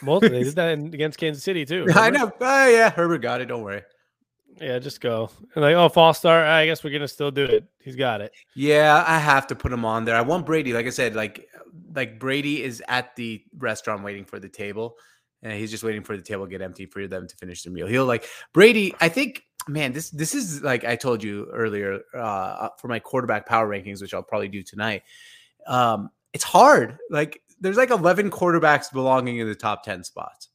They 0.00 0.28
did 0.44 0.54
that 0.54 0.78
against 0.78 1.18
Kansas 1.18 1.42
City 1.44 1.66
too. 1.66 1.86
I 1.94 2.08
know. 2.10 2.32
Oh, 2.40 2.68
yeah, 2.68 2.88
Herbert 2.90 3.18
got 3.18 3.40
it. 3.42 3.46
Don't 3.46 3.62
worry. 3.62 3.82
Yeah, 4.60 4.78
just 4.78 5.00
go. 5.00 5.30
And 5.54 5.62
like, 5.62 5.74
oh, 5.74 5.88
false 5.88 6.18
start. 6.18 6.46
I 6.46 6.64
guess 6.66 6.82
we're 6.84 6.92
gonna 6.92 7.08
still 7.08 7.30
do 7.30 7.44
it. 7.44 7.64
He's 7.80 7.96
got 7.96 8.20
it. 8.20 8.32
Yeah, 8.54 9.04
I 9.06 9.18
have 9.18 9.46
to 9.48 9.54
put 9.54 9.72
him 9.72 9.84
on 9.84 10.04
there. 10.04 10.14
I 10.16 10.22
want 10.22 10.46
Brady. 10.46 10.72
Like 10.72 10.86
I 10.86 10.90
said, 10.90 11.14
like 11.16 11.48
like 11.94 12.18
Brady 12.18 12.62
is 12.62 12.82
at 12.88 13.14
the 13.16 13.42
restaurant 13.58 14.02
waiting 14.02 14.24
for 14.24 14.38
the 14.38 14.48
table, 14.48 14.96
and 15.42 15.52
he's 15.52 15.70
just 15.70 15.82
waiting 15.82 16.02
for 16.02 16.16
the 16.16 16.22
table 16.22 16.44
to 16.44 16.50
get 16.50 16.62
empty 16.62 16.86
for 16.86 17.06
them 17.06 17.26
to 17.26 17.36
finish 17.36 17.62
their 17.62 17.72
meal. 17.72 17.86
He'll 17.86 18.06
like 18.06 18.26
Brady. 18.52 18.94
I 19.00 19.08
think, 19.08 19.42
man, 19.68 19.92
this 19.92 20.10
this 20.10 20.34
is 20.34 20.62
like 20.62 20.84
I 20.84 20.96
told 20.96 21.22
you 21.22 21.48
earlier 21.52 22.00
uh, 22.14 22.68
for 22.78 22.88
my 22.88 22.98
quarterback 22.98 23.46
power 23.46 23.68
rankings, 23.68 24.00
which 24.00 24.14
I'll 24.14 24.22
probably 24.22 24.48
do 24.48 24.62
tonight. 24.62 25.02
Um, 25.66 26.10
it's 26.32 26.44
hard. 26.44 26.98
Like 27.10 27.42
there's 27.60 27.76
like 27.76 27.90
11 27.90 28.30
quarterbacks 28.30 28.92
belonging 28.92 29.38
in 29.38 29.46
the 29.46 29.54
top 29.54 29.84
10 29.84 30.04
spots. 30.04 30.48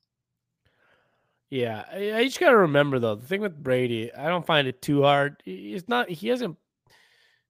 Yeah, 1.49 1.85
I, 1.89 2.25
just 2.25 2.41
got 2.41 2.49
to 2.49 2.57
remember 2.57 2.99
though 2.99 3.15
the 3.15 3.25
thing 3.25 3.39
with 3.39 3.61
Brady, 3.63 4.13
I 4.13 4.27
don't 4.27 4.45
find 4.45 4.67
it 4.67 4.81
too 4.81 5.03
hard. 5.03 5.41
It's 5.45 5.87
not. 5.87 6.09
He 6.09 6.27
hasn't. 6.27 6.57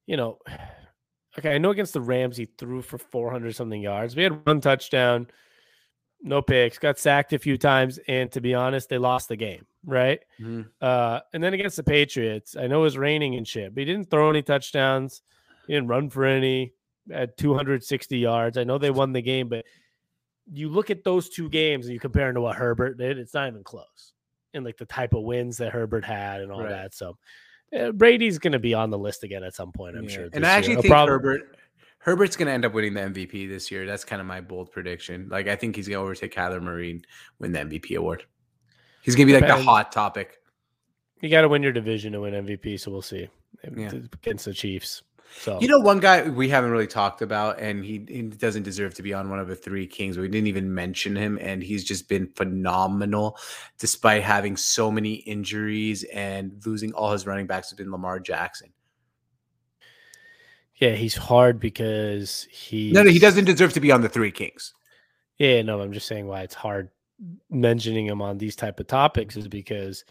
You 0.05 0.17
know, 0.17 0.37
okay. 1.39 1.55
I 1.55 1.57
know 1.57 1.71
against 1.71 1.93
the 1.93 2.01
Rams 2.01 2.37
he 2.37 2.45
threw 2.45 2.83
for 2.83 2.99
400 2.99 3.55
something 3.55 3.81
yards. 3.81 4.15
We 4.15 4.21
had 4.21 4.45
one 4.45 4.61
touchdown, 4.61 5.27
no 6.21 6.41
picks, 6.41 6.77
got 6.77 6.97
sacked 6.97 7.33
a 7.33 7.39
few 7.39 7.57
times, 7.57 7.99
and 8.07 8.31
to 8.31 8.41
be 8.41 8.53
honest, 8.53 8.89
they 8.89 8.97
lost 8.97 9.29
the 9.29 9.35
game. 9.35 9.65
Right. 9.85 10.19
Mm-hmm. 10.39 10.63
Uh, 10.81 11.19
and 11.33 11.41
then 11.43 11.53
against 11.53 11.77
the 11.77 11.83
Patriots, 11.83 12.55
I 12.57 12.67
know 12.67 12.79
it 12.79 12.83
was 12.83 12.97
raining 12.97 13.35
and 13.35 13.47
shit, 13.47 13.73
but 13.73 13.79
he 13.81 13.85
didn't 13.85 14.09
throw 14.09 14.29
any 14.29 14.41
touchdowns. 14.41 15.21
He 15.67 15.73
didn't 15.73 15.87
run 15.89 16.09
for 16.09 16.25
any. 16.25 16.73
At 17.09 17.37
260 17.37 18.17
yards. 18.17 18.57
I 18.57 18.65
know 18.65 18.77
they 18.77 18.91
won 18.91 19.13
the 19.13 19.21
game, 19.21 19.47
but 19.47 19.63
you 20.51 20.67
look 20.67 20.89
at 20.91 21.05
those 21.05 21.29
two 21.29 21.47
games 21.47 21.85
and 21.85 21.93
you 21.93 22.01
compare 22.01 22.25
them 22.25 22.35
to 22.35 22.41
what 22.41 22.57
Herbert 22.57 22.97
did, 22.97 23.17
it's 23.17 23.33
not 23.33 23.47
even 23.47 23.63
close. 23.63 24.11
And 24.53 24.65
like 24.65 24.75
the 24.75 24.85
type 24.85 25.13
of 25.13 25.23
wins 25.23 25.55
that 25.57 25.71
Herbert 25.71 26.03
had 26.03 26.41
and 26.41 26.51
all 26.51 26.63
Right. 26.63 26.69
that. 26.69 26.93
So 26.93 27.17
uh, 27.77 27.91
Brady's 27.91 28.39
going 28.39 28.51
to 28.51 28.59
be 28.59 28.73
on 28.73 28.89
the 28.89 28.97
list 28.97 29.23
again 29.23 29.43
at 29.45 29.55
some 29.55 29.71
point, 29.71 29.95
I'm 29.95 30.03
Yeah. 30.03 30.09
sure. 30.09 30.29
And 30.33 30.45
I 30.45 30.49
actually 30.49 30.73
He'll 30.73 30.81
think 30.81 30.93
Herbert 30.95 31.55
Herbert's 32.07 32.37
going 32.37 32.45
to 32.45 32.53
end 32.53 32.63
up 32.63 32.71
winning 32.71 32.93
the 32.93 33.01
MVP 33.01 33.49
this 33.49 33.69
year. 33.69 33.85
That's 33.85 34.05
kind 34.05 34.21
of 34.21 34.25
my 34.27 34.39
bold 34.39 34.71
prediction. 34.71 35.27
Like 35.29 35.49
I 35.49 35.57
think 35.57 35.75
he's 35.75 35.89
going 35.89 35.97
to 35.97 36.03
overtake 36.03 36.33
Kyler 36.33 36.61
Murray 36.61 37.01
win 37.39 37.51
the 37.51 37.59
MVP 37.59 37.97
award. 37.97 38.23
He's 39.01 39.13
going 39.13 39.27
to 39.27 39.33
be 39.33 39.37
like 39.37 39.45
the 39.45 39.61
hot 39.61 39.91
topic. 39.91 40.37
You 41.19 41.27
got 41.29 41.41
to 41.41 41.49
win 41.49 41.61
your 41.61 41.73
division 41.73 42.13
to 42.13 42.21
win 42.21 42.33
MVP. 42.45 42.79
So 42.79 42.91
we'll 42.91 43.01
see 43.01 43.27
Yeah. 43.75 43.91
against 44.23 44.45
the 44.45 44.53
Chiefs. 44.53 45.03
So 45.41 45.59
You 45.59 45.67
know, 45.67 45.79
one 45.79 45.99
guy 45.99 46.29
we 46.29 46.47
haven't 46.47 46.71
really 46.71 46.87
talked 46.87 47.21
about, 47.21 47.59
and 47.59 47.83
he, 47.83 48.05
he 48.07 48.21
doesn't 48.21 48.63
deserve 48.63 48.93
to 48.93 49.03
be 49.03 49.13
on 49.13 49.29
one 49.29 49.39
of 49.39 49.49
the 49.49 49.55
three 49.55 49.85
kings. 49.85 50.17
We 50.17 50.29
didn't 50.29 50.47
even 50.47 50.73
mention 50.73 51.13
him, 51.13 51.37
and 51.41 51.61
he's 51.61 51.83
just 51.83 52.07
been 52.07 52.29
phenomenal 52.37 53.37
despite 53.79 54.23
having 54.23 54.55
so 54.55 54.89
many 54.89 55.15
injuries 55.15 56.05
and 56.05 56.53
losing 56.65 56.93
all 56.93 57.11
his 57.11 57.27
running 57.27 57.47
backs. 57.47 57.69
Has 57.69 57.75
been 57.77 57.91
Lamar 57.91 58.21
Jackson. 58.21 58.69
Yeah, 60.77 60.91
he's 60.93 61.15
hard 61.15 61.59
because 61.59 62.47
he. 62.51 62.91
No, 62.91 63.03
no, 63.03 63.11
he 63.11 63.19
doesn't 63.19 63.45
deserve 63.45 63.73
to 63.73 63.79
be 63.79 63.91
on 63.91 64.01
the 64.01 64.09
three 64.09 64.31
kings. 64.31 64.73
Yeah, 65.37 65.61
no, 65.61 65.81
I'm 65.81 65.93
just 65.93 66.07
saying 66.07 66.25
why 66.27 66.41
it's 66.41 66.55
hard 66.55 66.89
mentioning 67.49 68.05
him 68.05 68.21
on 68.21 68.37
these 68.37 68.55
type 68.55 68.79
of 68.79 68.87
topics 68.87 69.35
is 69.37 69.47
because 69.47 70.03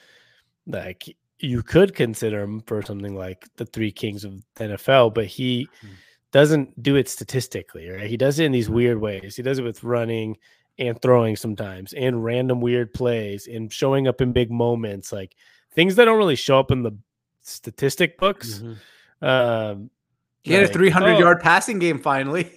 like 0.67 1.05
you 1.39 1.63
could 1.63 1.95
consider 1.95 2.41
him 2.43 2.61
for 2.67 2.83
something 2.83 3.15
like 3.15 3.47
the 3.57 3.67
three 3.67 3.93
kings 3.93 4.25
of 4.25 4.43
the 4.57 4.65
NFL, 4.65 5.15
but 5.15 5.27
he 5.27 5.69
Hmm. 5.81 5.89
doesn't 6.33 6.83
do 6.83 6.97
it 6.97 7.09
statistically, 7.09 7.89
right? 7.89 8.11
He 8.11 8.17
does 8.17 8.39
it 8.41 8.45
in 8.45 8.53
these 8.53 8.69
weird 8.69 9.01
ways. 9.01 9.37
He 9.37 9.43
does 9.43 9.59
it 9.59 9.63
with 9.65 9.85
running 9.85 10.37
and 10.79 11.01
throwing 11.01 11.37
sometimes 11.37 11.93
and 11.93 12.25
random 12.25 12.61
weird 12.61 12.93
plays 12.93 13.47
and 13.47 13.73
showing 13.73 14.09
up 14.09 14.21
in 14.21 14.33
big 14.33 14.51
moments, 14.51 15.13
like 15.13 15.37
things 15.73 15.95
that 15.97 16.07
don't 16.07 16.19
really 16.19 16.37
show 16.37 16.59
up 16.59 16.71
in 16.71 16.83
the 16.83 16.93
statistic 17.43 18.19
books. 18.19 18.63
Um 19.23 19.91
He 20.47 20.55
had 20.55 20.65
a 20.65 20.69
300 20.69 21.15
oh, 21.15 21.19
yard 21.19 21.41
passing 21.41 21.79
game 21.79 21.99
finally 21.99 22.51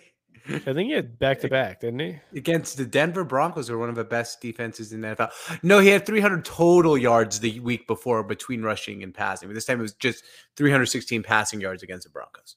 I 0.50 0.60
think 0.60 0.88
he 0.88 0.92
had 0.92 1.20
back 1.20 1.40
to 1.42 1.48
back, 1.48 1.82
didn't 1.82 2.00
he? 2.00 2.20
against 2.36 2.78
the 2.78 2.86
Denver 2.86 3.24
Broncos, 3.24 3.68
who 3.68 3.76
are 3.76 3.78
one 3.78 3.90
of 3.90 3.96
the 3.96 4.04
best 4.04 4.42
defenses 4.42 4.94
in 4.94 5.02
the 5.02 5.10
NFL. 5.10 5.60
No, 5.64 5.80
he 5.80 5.90
had 5.90 6.06
300 6.06 6.44
total 6.44 6.98
yards 6.98 7.40
the 7.40 7.60
week 7.60 7.88
before 7.88 8.24
between 8.24 8.64
rushing 8.64 9.04
and 9.04 9.14
passing, 9.14 9.48
but 9.48 9.54
this 9.54 9.66
time 9.66 9.80
it 9.80 9.84
was 9.84 9.94
just 9.94 10.24
316 10.56 11.24
passing 11.24 11.62
yards 11.62 11.84
against 11.84 12.06
the 12.06 12.10
Broncos. 12.10 12.56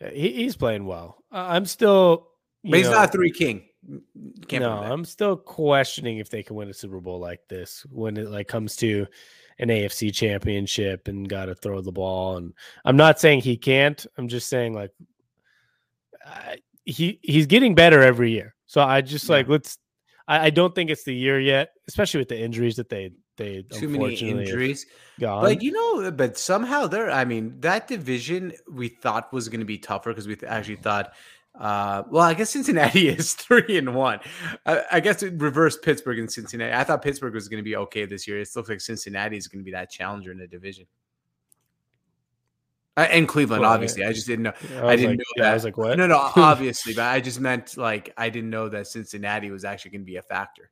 Yeah, 0.00 0.10
he, 0.10 0.32
he's 0.32 0.56
playing 0.56 0.86
well. 0.86 1.22
Uh, 1.32 1.46
I'm 1.48 1.64
still, 1.64 2.28
you 2.62 2.72
But 2.72 2.78
he's 2.78 2.88
know, 2.88 2.94
not 2.94 3.08
a 3.08 3.12
three 3.12 3.30
king. 3.30 3.64
Can't 4.48 4.62
no, 4.62 4.70
put 4.70 4.76
him 4.76 4.80
there. 4.82 4.92
I'm 4.92 5.04
still 5.04 5.36
questioning 5.36 6.18
if 6.18 6.28
they 6.28 6.42
can 6.42 6.56
win 6.56 6.68
a 6.68 6.74
Super 6.74 7.00
Bowl 7.00 7.20
like 7.20 7.40
this 7.48 7.86
when 7.90 8.16
it 8.16 8.28
like 8.28 8.48
comes 8.48 8.76
to 8.76 9.06
an 9.58 9.68
AFC 9.68 10.12
championship 10.14 11.08
and 11.08 11.28
got 11.28 11.46
to 11.46 11.54
throw 11.54 11.80
the 11.80 11.92
ball. 11.92 12.36
And 12.36 12.52
I'm 12.84 12.96
not 12.96 13.18
saying 13.20 13.40
he 13.40 13.56
can't. 13.56 14.04
I'm 14.18 14.28
just 14.28 14.48
saying 14.48 14.74
like 14.74 14.90
I, 16.24 16.58
he 16.84 17.18
he's 17.22 17.46
getting 17.46 17.74
better 17.74 18.02
every 18.02 18.32
year. 18.32 18.54
So 18.66 18.80
I 18.80 19.00
just 19.00 19.28
Yeah. 19.28 19.36
like 19.36 19.48
let's. 19.48 19.78
I, 20.28 20.46
I 20.46 20.50
don't 20.50 20.74
think 20.74 20.90
it's 20.90 21.04
the 21.04 21.14
year 21.14 21.38
yet, 21.40 21.70
especially 21.88 22.18
with 22.18 22.28
the 22.28 22.38
injuries 22.40 22.76
that 22.76 22.88
they 22.88 23.12
they 23.36 23.62
Too 23.62 23.88
many 23.88 24.14
injuries. 24.14 24.86
gone. 25.20 25.42
But 25.42 25.62
you 25.62 25.72
know, 25.72 26.06
uh, 26.06 26.10
but 26.10 26.38
somehow 26.38 26.86
there, 26.86 27.10
I 27.10 27.24
mean, 27.24 27.60
that 27.60 27.86
division 27.86 28.52
we 28.70 28.88
thought 28.88 29.32
was 29.32 29.48
going 29.48 29.60
to 29.60 29.66
be 29.66 29.78
tougher 29.78 30.10
because 30.10 30.26
we 30.26 30.36
actually 30.46 30.76
thought, 30.76 31.12
uh, 31.58 32.02
well, 32.10 32.22
I 32.22 32.34
guess 32.34 32.50
Cincinnati 32.50 33.08
is 33.16 33.34
three 33.34 33.78
and 33.78 33.94
one. 33.94 34.20
I, 34.64 34.82
I 34.92 35.00
guess 35.00 35.22
it 35.22 35.34
reversed 35.40 35.82
Pittsburgh 35.82 36.18
and 36.18 36.30
Cincinnati. 36.30 36.72
I 36.74 36.84
thought 36.84 37.02
Pittsburgh 37.02 37.34
was 37.34 37.48
going 37.48 37.62
to 37.62 37.64
be 37.64 37.76
okay 37.76 38.04
this 38.04 38.26
year. 38.28 38.40
It 38.40 38.48
looks 38.54 38.68
like 38.68 38.80
Cincinnati 38.80 39.36
is 39.36 39.48
going 39.48 39.60
to 39.60 39.64
be 39.64 39.72
that 39.72 39.90
challenger 39.90 40.32
in 40.32 40.38
the 40.38 40.46
division. 40.46 40.86
Uh, 42.98 43.06
and 43.10 43.28
Cleveland, 43.28 43.60
Well, 43.62 43.72
obviously. 43.72 44.04
I 44.04 44.12
just 44.12 44.26
didn't 44.26 44.44
know. 44.44 44.52
I, 44.78 44.84
was 44.84 45.00
didn't 45.00 45.10
like, 45.10 45.18
know 45.18 45.24
yeah, 45.36 45.42
I 45.42 45.48
that. 45.48 45.54
was 45.54 45.64
like, 45.64 45.76
what? 45.76 45.98
No, 45.98 46.06
no, 46.06 46.16
obviously, 46.36 46.94
but 46.94 47.04
I 47.04 47.20
just 47.20 47.40
meant 47.40 47.76
like 47.76 48.12
I 48.16 48.30
didn't 48.30 48.48
know 48.50 48.68
that 48.70 48.86
Cincinnati 48.86 49.50
was 49.50 49.64
actually 49.66 49.90
going 49.90 50.00
to 50.02 50.06
be 50.06 50.16
a 50.16 50.22
factor. 50.22 50.70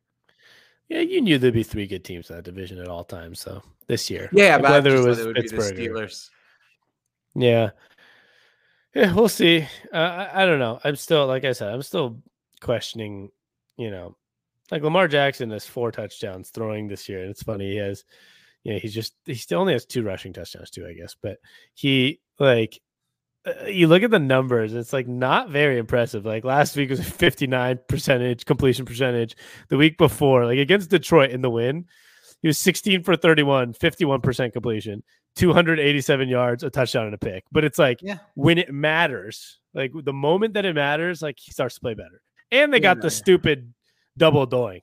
Yeah, 0.89 1.01
you 1.01 1.21
knew 1.21 1.39
there'd 1.39 1.53
be 1.55 1.63
three 1.63 1.87
good 1.87 2.05
teams 2.05 2.31
in 2.31 2.37
that 2.37 2.43
division 2.45 2.79
at 2.79 2.89
all 2.89 3.05
times. 3.05 3.41
So 3.41 3.63
this 3.89 4.09
year, 4.11 4.29
Yeah, 4.33 4.55
Like, 4.55 4.63
but 4.63 4.71
I 4.71 4.75
whether 4.77 4.97
it 4.97 5.05
was 5.07 5.19
it 5.19 5.27
would 5.27 5.35
be 5.35 5.43
Pittsburgh, 5.43 5.77
the 5.77 5.89
or- 5.89 5.95
Steelers. 6.07 6.31
yeah, 7.35 7.71
yeah, 8.95 9.13
we'll 9.15 9.29
see. 9.29 9.67
Uh, 9.93 9.97
I, 9.97 10.43
I 10.43 10.47
don't 10.47 10.59
know. 10.59 10.81
I'm 10.85 10.97
still, 10.97 11.27
like 11.27 11.45
I 11.45 11.53
said, 11.53 11.73
I'm 11.73 11.83
still 11.83 12.23
questioning. 12.61 13.31
You 13.77 13.91
know, 13.91 14.17
like 14.71 14.83
Lamar 14.83 15.09
Jackson 15.09 15.51
has 15.51 15.67
four 15.67 15.91
touchdowns 15.91 16.51
throwing 16.51 16.89
this 16.89 17.09
year, 17.09 17.21
and 17.23 17.31
it's 17.31 17.43
funny 17.43 17.73
he 17.73 17.77
has. 17.77 18.05
Yeah, 18.63 18.79
he's 18.79 18.95
just 18.95 19.15
he 19.25 19.35
still 19.35 19.61
only 19.61 19.75
has 19.75 19.85
two 19.85 20.03
rushing 20.03 20.33
touchdowns 20.33 20.71
too, 20.71 20.87
I 20.87 20.95
guess. 20.95 21.17
But 21.21 21.39
he 21.75 22.21
like 22.39 22.81
uh, 23.47 23.67
you 23.67 23.89
look 23.89 24.03
at 24.03 24.11
the 24.11 24.19
numbers, 24.19 24.73
it's 24.73 24.93
like 24.93 25.07
not 25.07 25.51
very 25.51 25.79
impressive. 25.79 26.25
Like 26.25 26.45
last 26.45 26.77
week 26.77 26.91
was 26.91 27.07
59 27.07 27.81
percentage 27.89 28.45
completion 28.47 28.87
percentage. 28.87 29.37
The 29.69 29.77
week 29.77 29.99
before, 29.99 30.47
like 30.47 30.59
against 30.59 30.91
Detroit 30.91 31.31
in 31.31 31.43
the 31.43 31.51
win, 31.51 31.87
he 32.41 32.49
was 32.49 32.59
16 32.59 33.03
for 33.03 33.17
31, 33.17 33.75
51% 33.75 34.53
completion, 34.53 35.03
287 35.37 36.29
yards, 36.29 36.63
a 36.63 36.71
touchdown 36.71 37.07
and 37.07 37.15
a 37.15 37.19
pick. 37.19 37.45
But 37.51 37.65
it's 37.65 37.79
like 37.79 38.01
Yeah. 38.03 38.19
when 38.35 38.59
it 38.59 38.73
matters, 38.73 39.59
like 39.75 39.93
the 39.95 40.13
moment 40.13 40.55
that 40.55 40.65
it 40.65 40.75
matters, 40.75 41.23
like 41.23 41.39
he 41.39 41.53
starts 41.53 41.75
to 41.77 41.81
play 41.81 41.95
better. 41.95 42.23
And 42.51 42.73
they 42.73 42.81
got 42.81 42.99
the 43.01 43.07
yeah. 43.07 43.11
stupid 43.11 43.75
double 44.17 44.47
doink. 44.47 44.83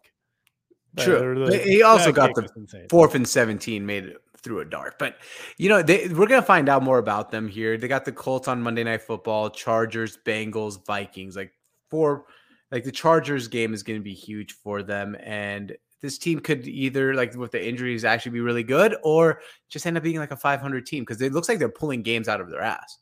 True. 0.97 1.45
But 1.45 1.61
he 1.61 1.83
also 1.83 2.11
got 2.11 2.35
the 2.35 2.87
fourth 2.89 3.15
and 3.15 3.27
17 3.27 3.85
made 3.85 4.05
it 4.05 4.17
through 4.41 4.59
a 4.59 4.65
dart. 4.65 4.95
But, 4.99 5.17
you 5.57 5.69
know, 5.69 5.81
they, 5.81 6.07
we're 6.09 6.27
going 6.27 6.41
to 6.41 6.45
find 6.45 6.67
out 6.67 6.83
more 6.83 6.97
about 6.97 7.31
them 7.31 7.47
here. 7.47 7.77
They 7.77 7.87
got 7.87 8.03
the 8.03 8.11
Colts 8.11 8.47
on 8.47 8.61
Monday 8.61 8.83
Night 8.83 9.01
Football, 9.01 9.51
Chargers, 9.51 10.17
Bengals, 10.25 10.85
Vikings. 10.85 11.35
Like, 11.35 11.53
four, 11.89 12.25
like 12.71 12.83
the 12.83 12.91
Chargers 12.91 13.47
game 13.47 13.73
is 13.73 13.83
going 13.83 13.99
to 13.99 14.03
be 14.03 14.13
huge 14.13 14.53
for 14.53 14.83
them. 14.83 15.15
And 15.21 15.77
this 16.01 16.17
team 16.17 16.39
could 16.39 16.67
either, 16.67 17.13
like, 17.13 17.35
with 17.35 17.51
the 17.51 17.63
injuries, 17.65 18.03
actually 18.05 18.31
be 18.33 18.39
really 18.41 18.63
good 18.63 18.95
or 19.03 19.41
just 19.69 19.85
end 19.85 19.97
up 19.97 20.03
being 20.03 20.17
like 20.17 20.31
a 20.31 20.35
500 20.37 20.85
team 20.85 21.03
because 21.03 21.21
it 21.21 21.31
looks 21.33 21.47
like 21.49 21.59
they're 21.59 21.69
pulling 21.69 22.01
games 22.01 22.27
out 22.27 22.41
of 22.41 22.49
their 22.49 22.61
ass. 22.61 22.97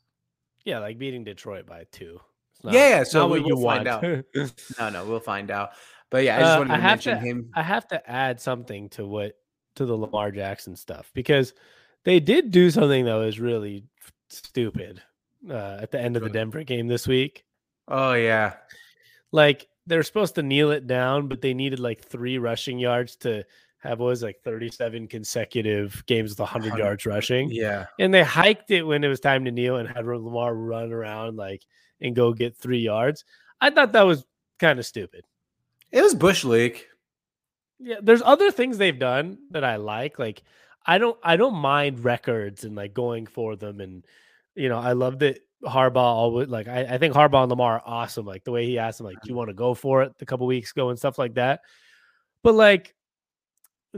Yeah, 0.64 0.78
like 0.80 0.98
beating 0.98 1.24
Detroit 1.24 1.66
by 1.66 1.86
two. 1.90 2.20
It's 2.62 2.74
Yeah, 2.74 2.88
yeah, 2.90 3.02
so 3.04 3.20
not 3.20 3.30
we 3.30 3.40
what 3.40 3.48
you 3.48 3.56
will 3.56 3.62
find 3.64 3.88
out. 3.88 4.04
No, 4.78 4.90
no, 4.90 5.04
we'll 5.06 5.20
find 5.20 5.50
out. 5.50 5.70
But 6.10 6.24
yeah, 6.24 6.36
I 6.36 6.40
just 6.40 6.52
Uh, 6.52 6.58
wanted 6.58 6.74
to 6.76 6.80
have 6.80 6.90
mention 6.90 7.14
to- 7.18 7.20
him. 7.24 7.50
I 7.54 7.62
have 7.62 7.88
to 7.88 8.10
add 8.10 8.40
something 8.40 8.88
to 8.90 9.06
what 9.06 9.36
to 9.76 9.86
the 9.86 9.96
Lamar 9.96 10.30
Jackson 10.32 10.76
stuff 10.76 11.10
because 11.14 11.54
they 12.04 12.20
did 12.20 12.50
do 12.50 12.70
something 12.70 13.04
that 13.06 13.14
was 13.14 13.38
really 13.40 13.84
stupid 14.28 15.00
uh, 15.48 15.78
at 15.80 15.90
the 15.90 16.00
end 16.00 16.16
of 16.16 16.22
the 16.22 16.28
Denver 16.28 16.64
game 16.64 16.88
this 16.88 17.06
week. 17.08 17.44
Oh, 17.88 18.12
yeah. 18.14 18.54
Like 19.32 19.68
they're 19.90 20.04
supposed 20.04 20.36
to 20.36 20.42
kneel 20.42 20.70
it 20.70 20.86
down, 20.86 21.26
but 21.26 21.42
they 21.42 21.52
needed 21.52 21.80
like 21.80 22.00
three 22.00 22.38
rushing 22.38 22.78
yards 22.78 23.16
to 23.16 23.44
have 23.78 23.98
what 23.98 24.06
was 24.06 24.22
like 24.22 24.40
37 24.44 25.08
consecutive 25.08 26.04
games 26.06 26.30
with 26.30 26.38
100 26.38 26.78
yards 26.78 27.06
rushing. 27.06 27.50
Yeah. 27.50 27.86
And 27.98 28.14
they 28.14 28.22
hiked 28.22 28.70
it 28.70 28.84
when 28.84 29.02
it 29.02 29.08
was 29.08 29.20
time 29.20 29.44
to 29.46 29.50
kneel 29.50 29.76
and 29.76 29.88
had 29.88 30.06
Lamar 30.06 30.54
run 30.54 30.92
around 30.92 31.36
like 31.36 31.64
and 32.00 32.14
go 32.14 32.32
get 32.32 32.56
three 32.56 32.78
yards. 32.78 33.24
I 33.60 33.70
thought 33.70 33.92
that 33.92 34.02
was 34.02 34.24
kind 34.60 34.78
of 34.78 34.86
stupid. 34.86 35.24
It 35.90 36.02
was 36.02 36.14
Bush 36.14 36.44
League. 36.44 36.86
Yeah, 37.80 37.96
there's 38.00 38.22
other 38.22 38.52
things 38.52 38.78
they've 38.78 38.98
done 38.98 39.38
that 39.50 39.64
I 39.64 39.76
like. 39.76 40.18
Like 40.18 40.42
I 40.86 40.98
don't 40.98 41.18
I 41.22 41.36
don't 41.36 41.56
mind 41.56 42.04
records 42.04 42.62
and 42.62 42.76
like 42.76 42.94
going 42.94 43.26
for 43.26 43.56
them 43.56 43.80
and 43.80 44.04
you 44.54 44.68
know, 44.68 44.78
I 44.78 44.92
love 44.92 45.18
that 45.20 45.40
Harbaugh 45.64 45.96
always 45.96 46.48
like 46.48 46.68
I, 46.68 46.80
I 46.82 46.98
think 46.98 47.14
Harbaugh 47.14 47.42
and 47.42 47.50
Lamar 47.50 47.74
are 47.74 47.82
awesome. 47.84 48.26
Like 48.26 48.44
the 48.44 48.52
way 48.52 48.66
he 48.66 48.78
asked 48.78 49.00
him, 49.00 49.06
like, 49.06 49.20
do 49.22 49.28
you 49.28 49.32
mm-hmm. 49.32 49.38
want 49.38 49.48
to 49.50 49.54
go 49.54 49.74
for 49.74 50.02
it 50.02 50.12
a 50.20 50.26
couple 50.26 50.46
weeks 50.46 50.70
ago 50.70 50.90
and 50.90 50.98
stuff 50.98 51.18
like 51.18 51.34
that. 51.34 51.60
But 52.42 52.54
like 52.54 52.94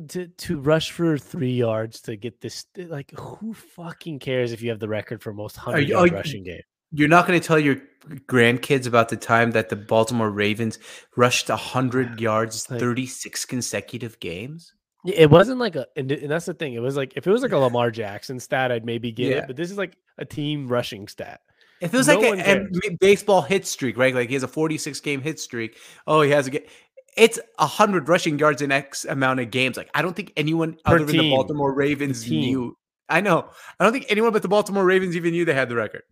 to 0.08 0.26
to 0.26 0.58
rush 0.58 0.90
for 0.90 1.18
three 1.18 1.52
yards 1.52 2.00
to 2.02 2.16
get 2.16 2.40
this 2.40 2.66
like 2.76 3.12
who 3.18 3.52
fucking 3.54 4.18
cares 4.18 4.52
if 4.52 4.62
you 4.62 4.70
have 4.70 4.80
the 4.80 4.88
record 4.88 5.22
for 5.22 5.32
most 5.32 5.56
hundred 5.56 5.88
yard 5.88 6.10
you- 6.10 6.16
rushing 6.16 6.44
game? 6.44 6.62
You're 6.94 7.08
not 7.08 7.26
going 7.26 7.40
to 7.40 7.46
tell 7.46 7.58
your 7.58 7.76
grandkids 8.28 8.86
about 8.86 9.08
the 9.08 9.16
time 9.16 9.52
that 9.52 9.70
the 9.70 9.76
Baltimore 9.76 10.28
Ravens 10.28 10.78
rushed 11.16 11.48
100 11.48 12.20
yards 12.20 12.70
Like- 12.70 12.80
36 12.80 13.46
consecutive 13.46 14.20
games? 14.20 14.74
It 15.06 15.30
wasn't 15.30 15.58
like 15.58 15.74
a, 15.74 15.86
and, 15.96 16.12
and 16.12 16.30
that's 16.30 16.44
the 16.44 16.52
thing. 16.52 16.74
It 16.74 16.80
was 16.80 16.94
like 16.94 17.14
if 17.16 17.26
it 17.26 17.30
was 17.30 17.40
like 17.42 17.52
a 17.52 17.58
Lamar 17.58 17.90
Jackson 17.90 18.38
stat, 18.38 18.70
I'd 18.70 18.84
maybe 18.84 19.10
get 19.10 19.30
Yeah. 19.30 19.36
it. 19.38 19.46
But 19.46 19.56
this 19.56 19.70
is 19.70 19.78
like 19.78 19.96
a 20.18 20.26
team 20.26 20.68
rushing 20.68 21.08
stat. 21.08 21.40
It 21.82 21.88
feels 21.88 22.08
No 22.08 22.18
like 22.18 22.38
a, 22.46 22.62
a 22.86 22.90
baseball 23.00 23.42
hit 23.42 23.66
streak, 23.66 23.96
right? 23.98 24.14
Like 24.14 24.28
he 24.28 24.34
has 24.34 24.42
a 24.42 24.48
46 24.48 25.00
game 25.00 25.20
hit 25.20 25.40
streak. 25.40 25.76
Oh, 26.06 26.22
he 26.22 26.30
has 26.30 26.46
a 26.46 26.50
game. 26.50 26.62
It's 27.16 27.38
100 27.58 28.08
rushing 28.08 28.38
yards 28.38 28.62
in 28.62 28.72
X 28.72 29.04
amount 29.04 29.40
of 29.40 29.50
games. 29.50 29.76
Like, 29.76 29.90
I 29.94 30.00
don't 30.00 30.16
think 30.16 30.32
anyone 30.36 30.74
Per 30.84 30.94
other 30.96 31.04
than 31.04 31.16
the. 31.18 31.30
Baltimore 31.30 31.74
Ravens 31.74 32.24
team. 32.24 32.40
knew. 32.40 32.78
I 33.08 33.20
know. 33.20 33.50
I 33.78 33.84
don't 33.84 33.92
think 33.92 34.06
anyone 34.08 34.32
but 34.32 34.40
the 34.42 34.48
Baltimore 34.48 34.84
Ravens 34.84 35.14
even 35.16 35.32
knew 35.32 35.44
they 35.44 35.52
had 35.54 35.68
the 35.68 35.74
record. 35.76 36.02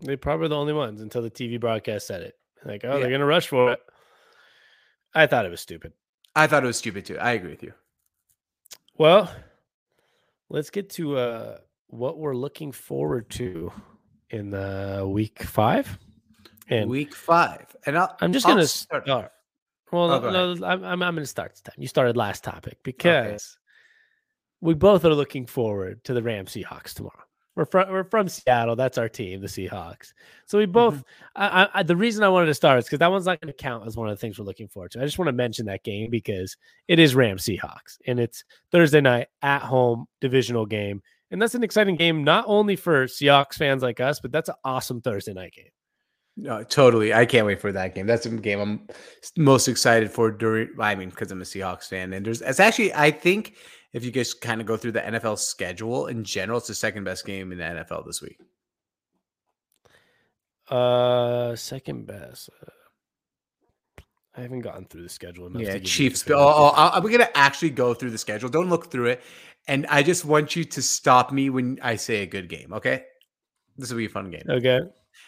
They 0.00 0.16
probably 0.16 0.44
were 0.44 0.48
the 0.48 0.56
only 0.56 0.72
ones 0.72 1.00
until 1.02 1.22
the 1.22 1.30
TV 1.30 1.60
broadcast 1.60 2.06
said 2.06 2.22
it. 2.22 2.34
Like, 2.64 2.82
oh, 2.84 2.94
Yeah. 2.94 3.00
they're 3.02 3.10
gonna 3.10 3.26
rush 3.26 3.48
for 3.48 3.72
it. 3.72 3.80
I 5.14 5.26
thought 5.26 5.44
it 5.44 5.50
was 5.50 5.60
stupid. 5.60 5.92
I 6.36 6.46
thought 6.46 6.62
it 6.62 6.66
was 6.66 6.78
stupid 6.78 7.04
too. 7.04 7.18
I 7.18 7.32
agree 7.32 7.50
with 7.50 7.62
you. 7.62 7.72
Well, 8.96 9.30
let's 10.48 10.70
get 10.70 10.90
to 10.90 11.16
uh 11.16 11.58
what 11.88 12.18
we're 12.18 12.34
looking 12.36 12.72
forward 12.72 13.28
to 13.30 13.72
in 14.30 14.50
the 14.50 15.04
week 15.08 15.42
five. 15.42 15.98
And 16.70 16.90
Week 16.90 17.14
five. 17.14 17.64
And 17.86 17.96
I'll, 17.96 18.14
I'm 18.20 18.32
just 18.32 18.46
I'll 18.46 18.52
gonna 18.54 18.66
start- 18.66 19.04
start. 19.04 19.32
Well, 19.90 20.10
Oh, 20.10 20.30
no, 20.30 20.66
I'm, 20.66 20.84
I'm 20.84 21.02
I'm 21.02 21.14
gonna 21.14 21.24
start 21.24 21.52
this 21.52 21.62
time. 21.62 21.74
You 21.78 21.88
started 21.88 22.14
last 22.16 22.44
topic 22.44 22.78
because 22.82 23.56
we 24.60 24.74
both 24.74 25.04
are 25.06 25.14
looking 25.14 25.46
forward 25.46 26.04
to 26.04 26.12
the 26.12 26.22
Rams 26.22 26.50
Seahawks 26.52 26.92
tomorrow. 26.92 27.22
We're 27.56 27.64
from 27.64 27.90
we're 27.90 28.04
from 28.04 28.28
Seattle. 28.28 28.76
That's 28.76 28.98
our 28.98 29.08
team, 29.08 29.40
the 29.40 29.46
Seahawks. 29.46 30.12
So 30.46 30.58
we 30.58 30.66
both. 30.66 30.94
Mm-hmm. 30.96 31.42
I, 31.42 31.62
I, 31.64 31.68
I, 31.74 31.82
the 31.82 31.96
reason 31.96 32.22
I 32.22 32.28
wanted 32.28 32.46
to 32.46 32.54
start 32.54 32.78
is 32.78 32.84
because 32.84 32.98
that 32.98 33.10
one's 33.10 33.24
not 33.26 33.40
going 33.40 33.52
to 33.52 33.56
count 33.56 33.86
as 33.86 33.96
one 33.96 34.08
of 34.08 34.16
the 34.16 34.20
things 34.20 34.38
we're 34.38 34.44
looking 34.44 34.68
forward 34.68 34.90
to. 34.92 35.00
I 35.00 35.04
just 35.04 35.18
want 35.18 35.28
to 35.28 35.32
mention 35.32 35.66
that 35.66 35.82
game 35.84 36.10
because 36.10 36.56
it 36.86 36.98
is 36.98 37.14
Rams 37.16 37.44
Seahawks 37.44 37.96
and 38.06 38.20
it's 38.20 38.44
Thursday 38.70 39.00
night 39.00 39.28
at 39.42 39.62
home 39.62 40.06
divisional 40.20 40.66
game, 40.66 41.02
and 41.30 41.40
that's 41.40 41.54
an 41.54 41.62
exciting 41.62 41.96
game 41.96 42.24
not 42.24 42.44
only 42.46 42.76
for 42.76 43.06
Seahawks 43.06 43.54
fans 43.54 43.82
like 43.82 44.00
us, 44.00 44.20
but 44.20 44.32
that's 44.32 44.48
an 44.48 44.54
awesome 44.64 45.00
Thursday 45.00 45.32
night 45.32 45.52
game. 45.52 45.70
No, 46.40 46.62
totally. 46.62 47.12
I 47.12 47.26
can't 47.26 47.46
wait 47.46 47.60
for 47.60 47.72
that 47.72 47.96
game. 47.96 48.06
That's 48.06 48.22
the 48.22 48.30
game 48.30 48.60
I'm 48.60 48.86
most 49.36 49.66
excited 49.66 50.10
for 50.10 50.30
during. 50.30 50.68
I 50.78 50.94
mean, 50.94 51.10
because 51.10 51.32
I'm 51.32 51.40
a 51.40 51.44
Seahawks 51.44 51.88
fan, 51.88 52.12
and 52.12 52.24
there's. 52.24 52.42
It's 52.42 52.60
actually. 52.60 52.94
I 52.94 53.10
think 53.10 53.56
if 53.92 54.04
you 54.04 54.12
guys 54.12 54.34
kind 54.34 54.60
of 54.60 54.66
go 54.66 54.76
through 54.76 54.92
the 54.92 55.00
NFL 55.00 55.38
schedule 55.38 56.06
in 56.06 56.22
general, 56.22 56.58
it's 56.58 56.68
the 56.68 56.74
second 56.74 57.02
best 57.02 57.26
game 57.26 57.50
in 57.50 57.58
the 57.58 57.64
NFL 57.64 58.06
this 58.06 58.22
week. 58.22 58.38
Uh, 60.70 61.56
second 61.56 62.06
best. 62.06 62.50
Uh, 62.62 62.70
I 64.38 64.42
haven't 64.42 64.60
gotten 64.60 64.84
through 64.84 65.02
the 65.02 65.08
schedule 65.08 65.46
enough. 65.48 65.62
Yeah, 65.62 65.78
Chiefs. 65.78 66.24
Oh, 66.30 66.72
oh. 66.76 67.00
We're 67.02 67.10
gonna 67.10 67.28
actually 67.34 67.70
go 67.70 67.92
through 67.92 68.10
the 68.10 68.18
schedule. 68.18 68.48
Don't 68.48 68.70
look 68.70 68.90
through 68.90 69.06
it, 69.06 69.22
and 69.66 69.84
I 69.88 70.02
just 70.02 70.24
want 70.24 70.54
you 70.54 70.64
to 70.64 70.80
stop 70.82 71.32
me 71.32 71.50
when 71.50 71.78
I 71.82 71.96
say 71.96 72.22
a 72.22 72.26
good 72.26 72.48
game. 72.48 72.72
Okay, 72.72 73.02
this 73.76 73.90
will 73.90 73.98
be 73.98 74.06
a 74.06 74.08
fun 74.10 74.30
game. 74.30 74.44
Okay. 74.48 74.80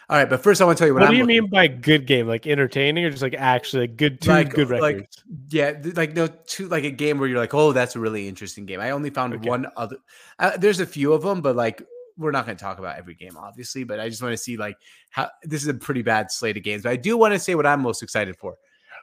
All 0.08 0.16
right, 0.16 0.28
but 0.28 0.42
first 0.42 0.60
I 0.60 0.64
want 0.64 0.76
to 0.78 0.80
tell 0.82 0.88
you 0.88 0.94
what, 0.94 1.00
What, 1.02 1.08
I'm 1.08 1.14
do 1.14 1.18
you 1.18 1.24
mean 1.24 1.46
by 1.50 1.68
good 1.68 2.06
game? 2.06 2.26
Like 2.26 2.46
entertaining, 2.46 3.04
or 3.04 3.10
just 3.10 3.22
like 3.22 3.34
actually 3.34 3.86
like 3.88 3.96
good 3.96 4.20
two 4.20 4.30
Like- 4.30 4.50
good 4.54 4.68
like- 4.70 4.82
records? 4.96 5.22
Yeah, 5.50 5.74
like 5.94 6.14
no, 6.14 6.26
two 6.46 6.68
like 6.68 6.84
a 6.84 6.90
game 6.90 7.18
where 7.18 7.28
you're 7.28 7.38
like, 7.38 7.54
oh, 7.54 7.72
that's 7.72 7.94
a 7.96 8.00
really 8.00 8.26
interesting 8.28 8.66
game. 8.66 8.80
I 8.80 8.90
only 8.90 9.10
found 9.10 9.34
Okay. 9.34 9.48
one 9.48 9.66
other. 9.76 9.96
Uh, 10.38 10.56
there's 10.56 10.80
a 10.80 10.86
few 10.86 11.12
of 11.12 11.22
them, 11.22 11.40
but 11.42 11.54
like 11.56 11.82
we're 12.16 12.32
not 12.32 12.44
going 12.44 12.56
to 12.56 12.62
talk 12.62 12.78
about 12.78 12.98
every 12.98 13.14
game, 13.14 13.36
obviously. 13.36 13.84
But 13.84 13.98
I 14.00 14.08
just 14.08 14.20
want 14.22 14.32
to 14.32 14.36
see 14.36 14.56
like 14.56 14.76
how 15.10 15.30
this 15.42 15.62
is 15.62 15.68
a 15.68 15.74
pretty 15.74 16.02
bad 16.02 16.30
slate 16.32 16.56
of 16.56 16.62
games. 16.64 16.82
But 16.82 16.90
I 16.90 16.96
do 16.96 17.16
want 17.16 17.34
to 17.34 17.38
say 17.40 17.54
what 17.54 17.66
I'm 17.66 17.80
most 17.80 18.02
excited 18.02 18.36
for. 18.36 18.56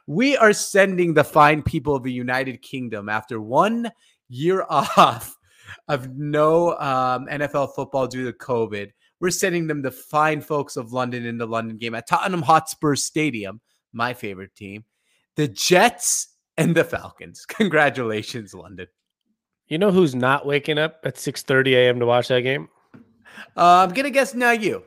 We 0.08 0.38
are 0.38 0.54
sending 0.54 1.12
the 1.12 1.22
fine 1.22 1.62
people 1.62 1.94
of 1.94 2.02
the 2.02 2.10
United 2.10 2.62
Kingdom 2.62 3.10
after 3.10 3.42
one 3.42 3.92
year 4.30 4.64
off 4.70 5.36
of 5.86 6.16
no 6.16 6.70
um, 6.78 7.26
NFL 7.26 7.74
football 7.74 8.06
due 8.06 8.24
to 8.24 8.32
COVID. 8.32 8.90
We're 9.20 9.30
sending 9.30 9.66
them 9.66 9.82
the 9.82 9.90
fine 9.90 10.40
folks 10.40 10.78
of 10.78 10.94
London 10.94 11.26
in 11.26 11.36
the 11.36 11.46
London 11.46 11.76
game 11.76 11.94
at 11.94 12.08
Tottenham 12.08 12.40
Hotspur 12.40 12.96
Stadium, 12.96 13.60
my 13.92 14.14
favorite 14.14 14.54
team 14.54 14.84
the 15.36 15.46
Jets 15.46 16.28
and 16.56 16.74
the 16.74 16.84
Falcons. 16.84 17.44
Congratulations, 17.48 18.54
London. 18.54 18.86
You 19.66 19.76
know 19.76 19.92
who's 19.92 20.14
not 20.14 20.46
waking 20.46 20.78
up 20.78 21.00
at 21.04 21.18
six 21.18 21.42
thirty 21.42 21.76
a.m. 21.76 22.00
to 22.00 22.06
watch 22.06 22.28
that 22.28 22.40
game? 22.40 22.70
Uh, 23.54 23.86
I'm 23.86 23.90
gonna 23.90 24.08
guess 24.08 24.32
not 24.32 24.62
you. 24.62 24.84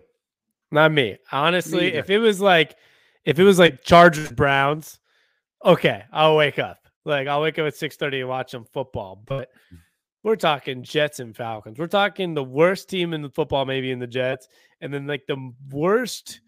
Not 0.71 0.91
me. 0.91 1.17
Honestly, 1.31 1.89
either. 1.89 1.99
if 1.99 2.09
it 2.09 2.17
was 2.17 2.41
like, 2.41 2.75
if 3.23 3.37
it 3.37 3.43
was 3.43 3.59
like 3.59 3.83
Chargers 3.83 4.31
Browns, 4.31 4.99
okay, 5.65 6.03
I'll 6.11 6.35
wake 6.35 6.59
up. 6.59 6.77
Like 7.05 7.27
I'll 7.27 7.41
wake 7.41 7.57
up 7.59 7.67
at 7.67 7.75
six 7.75 7.95
thirty 7.95 8.21
and 8.21 8.29
watch 8.29 8.51
some 8.51 8.65
football. 8.65 9.21
But 9.25 9.49
we're 10.23 10.35
talking 10.35 10.83
Jets 10.83 11.19
and 11.19 11.35
Falcons. 11.35 11.79
We're 11.79 11.87
talking 11.87 12.33
the 12.33 12.43
worst 12.43 12.89
team 12.89 13.13
in 13.13 13.21
the 13.21 13.29
football, 13.29 13.65
maybe 13.65 13.91
in 13.91 13.99
the 13.99 14.07
Jets, 14.07 14.47
and 14.81 14.93
then 14.93 15.07
like 15.07 15.25
the 15.27 15.51
worst. 15.69 16.41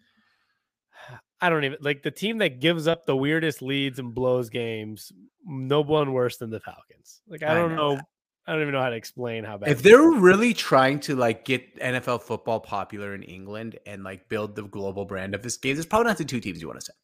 I 1.40 1.50
don't 1.50 1.64
even 1.64 1.78
like 1.80 2.02
the 2.02 2.10
team 2.10 2.38
that 2.38 2.60
gives 2.60 2.86
up 2.86 3.04
the 3.04 3.16
weirdest 3.16 3.60
leads 3.60 3.98
and 3.98 4.14
blows 4.14 4.48
games. 4.48 5.12
No 5.44 5.80
one 5.80 6.12
worse 6.12 6.36
than 6.38 6.50
the 6.50 6.60
Falcons. 6.60 7.20
Like 7.28 7.42
I 7.42 7.50
I 7.50 7.54
don't 7.54 7.74
know 7.74 7.96
know. 7.96 8.00
I 8.46 8.52
don't 8.52 8.62
even 8.62 8.74
know 8.74 8.82
how 8.82 8.90
to 8.90 8.96
explain 8.96 9.42
how 9.42 9.56
bad. 9.56 9.70
If 9.70 9.82
they're 9.82 10.10
really 10.10 10.52
trying 10.52 11.00
to 11.00 11.16
like 11.16 11.44
get 11.44 11.78
NFL 11.80 12.22
football 12.22 12.60
popular 12.60 13.14
in 13.14 13.22
England 13.22 13.78
and 13.86 14.04
like 14.04 14.28
build 14.28 14.54
the 14.54 14.62
global 14.64 15.04
brand 15.04 15.34
of 15.34 15.42
this 15.42 15.56
game, 15.56 15.74
there's 15.74 15.86
probably 15.86 16.08
not 16.08 16.18
the 16.18 16.24
two 16.24 16.40
teams 16.40 16.60
you 16.60 16.68
want 16.68 16.80
to 16.80 16.86
send. 16.86 16.96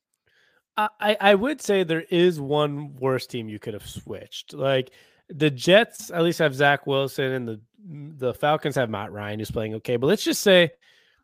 I, 1.00 1.16
I 1.20 1.34
would 1.34 1.60
say 1.60 1.82
there 1.82 2.04
is 2.10 2.40
one 2.40 2.94
worse 2.96 3.26
team 3.26 3.48
you 3.48 3.58
could 3.58 3.74
have 3.74 3.86
switched. 3.86 4.54
Like 4.54 4.90
the 5.28 5.50
Jets 5.50 6.10
at 6.10 6.22
least 6.22 6.38
have 6.38 6.54
Zach 6.54 6.86
Wilson 6.86 7.32
and 7.32 7.48
the 7.48 7.60
the 8.18 8.34
Falcons 8.34 8.76
have 8.76 8.90
Matt 8.90 9.12
Ryan 9.12 9.38
who's 9.38 9.50
playing 9.50 9.74
okay. 9.76 9.96
But 9.96 10.08
let's 10.08 10.24
just 10.24 10.42
say 10.42 10.70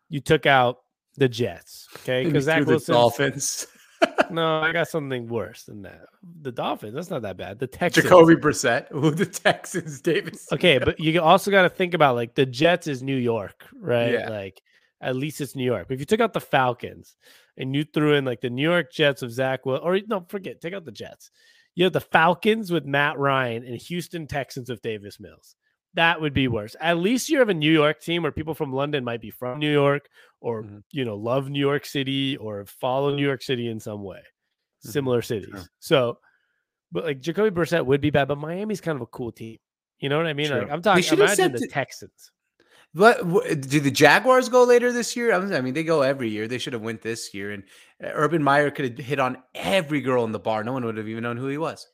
you 0.09 0.21
took 0.21 0.47
out 0.47 0.79
the 1.17 1.29
Jets, 1.29 1.89
okay? 1.97 2.25
Because 2.25 2.45
Zach 2.45 2.67
Wilson. 2.67 2.95
Dolphins, 2.95 3.67
No, 4.31 4.61
I 4.61 4.73
got 4.73 4.89
something 4.89 5.29
worse 5.29 5.65
than 5.65 5.83
that. 5.83 6.07
The 6.43 6.53
Dolphins. 6.53 6.95
That's 6.95 7.11
not 7.11 7.23
that 7.23 7.37
bad. 7.37 7.59
The 7.59 7.67
Texans. 7.67 8.05
Jacoby 8.05 8.35
Brissett, 8.35 8.93
ooh, 8.95 9.11
the 9.11 9.27
Texans, 9.27 10.01
Davis. 10.01 10.47
Okay, 10.53 10.79
but 10.79 10.99
you 10.99 11.21
also 11.21 11.51
got 11.51 11.63
to 11.63 11.69
think 11.69 11.95
about 11.95 12.15
like 12.15 12.35
the 12.35 12.47
Jets 12.47 12.87
is 12.87 13.03
New 13.03 13.17
York, 13.17 13.67
right? 13.75 14.13
Yeah. 14.13 14.29
Like 14.29 14.63
at 15.01 15.17
least 15.17 15.41
it's 15.41 15.55
New 15.55 15.65
York. 15.65 15.89
But 15.89 15.95
if 15.95 16.01
you 16.01 16.07
took 16.07 16.21
out 16.21 16.33
the 16.33 16.41
Falcons 16.41 17.17
and 17.57 17.75
you 17.75 17.85
threw 17.85 18.15
in 18.15 18.25
like 18.25 18.41
the 18.41 18.51
New 18.51 18.63
York 18.63 18.93
Jets 18.93 19.23
of 19.23 19.33
Zach 19.33 19.65
Will, 19.67 19.81
or 19.83 19.99
no, 20.07 20.25
forget, 20.29 20.61
take 20.61 20.75
out 20.75 20.85
the 20.85 20.93
Jets. 20.93 21.31
You 21.75 21.85
have 21.85 21.93
the 21.93 22.01
Falcons 22.01 22.71
with 22.71 22.85
Matt 22.87 23.19
Ryan 23.19 23.65
and 23.65 23.77
Houston 23.83 24.27
Texans 24.27 24.71
with 24.71 24.81
Davis 24.83 25.21
Mills. 25.21 25.55
That 25.95 26.21
would 26.21 26.35
be 26.35 26.49
worse. 26.49 26.77
At 26.81 26.99
least 26.99 27.29
you 27.31 27.39
have 27.39 27.49
a 27.49 27.55
New 27.55 27.73
York 27.73 28.01
team 28.01 28.23
where 28.23 28.33
people 28.33 28.55
from 28.55 28.73
London 28.73 29.03
might 29.05 29.21
be 29.21 29.31
from 29.31 29.59
New 29.59 29.73
York 29.73 30.09
or 30.41 30.63
Mhm. 30.63 30.83
you 30.91 31.05
know 31.05 31.17
love 31.17 31.49
New 31.49 31.61
York 31.61 31.87
City 31.87 32.37
or 32.37 32.65
follow 32.67 33.15
New 33.15 33.25
York 33.25 33.43
City 33.43 33.69
in 33.69 33.81
some 33.81 34.03
way. 34.03 34.21
Mhm. 34.85 34.91
Similar 34.91 35.23
cities. 35.23 35.69
So, 35.79 36.19
but 36.93 37.05
like 37.05 37.21
Jacoby 37.21 37.51
Brissett 37.51 37.85
would 37.87 38.01
be 38.03 38.11
bad, 38.11 38.29
but 38.29 38.37
Miami's 38.39 38.81
kind 38.81 38.97
of 38.97 39.03
a 39.03 39.07
cool 39.07 39.33
team. 39.33 39.59
You 39.99 40.11
know 40.11 40.19
what 40.19 40.27
I 40.27 40.35
mean? 40.35 40.51
Like 40.51 40.71
I'm 40.71 40.83
talking. 40.83 41.03
Imagine 41.19 41.53
the 41.53 41.63
it- 41.65 41.71
Texans. 41.71 42.31
What 42.97 43.61
do 43.69 43.79
the 43.81 43.91
Jaguars 43.91 44.49
go 44.49 44.65
later 44.65 44.91
this 44.91 45.17
year? 45.17 45.31
I 45.35 45.61
mean, 45.61 45.75
they 45.75 45.85
go 45.85 46.01
every 46.01 46.31
year. 46.31 46.49
They 46.49 46.57
should 46.57 46.73
have 46.73 46.81
went 46.81 47.03
this 47.03 47.35
year. 47.35 47.53
And 47.53 47.65
uh, 48.03 48.09
Urban 48.15 48.43
Meyer 48.43 48.71
could 48.71 48.97
have 48.97 49.07
hit 49.07 49.21
on 49.21 49.37
every 49.55 50.01
girl 50.01 50.25
in 50.25 50.33
the 50.33 50.39
bar. 50.39 50.65
No 50.65 50.73
one 50.73 50.85
would 50.87 50.97
have 50.97 51.07
even 51.07 51.23
known 51.23 51.37
who 51.37 51.49
he 51.49 51.59
was. 51.59 51.87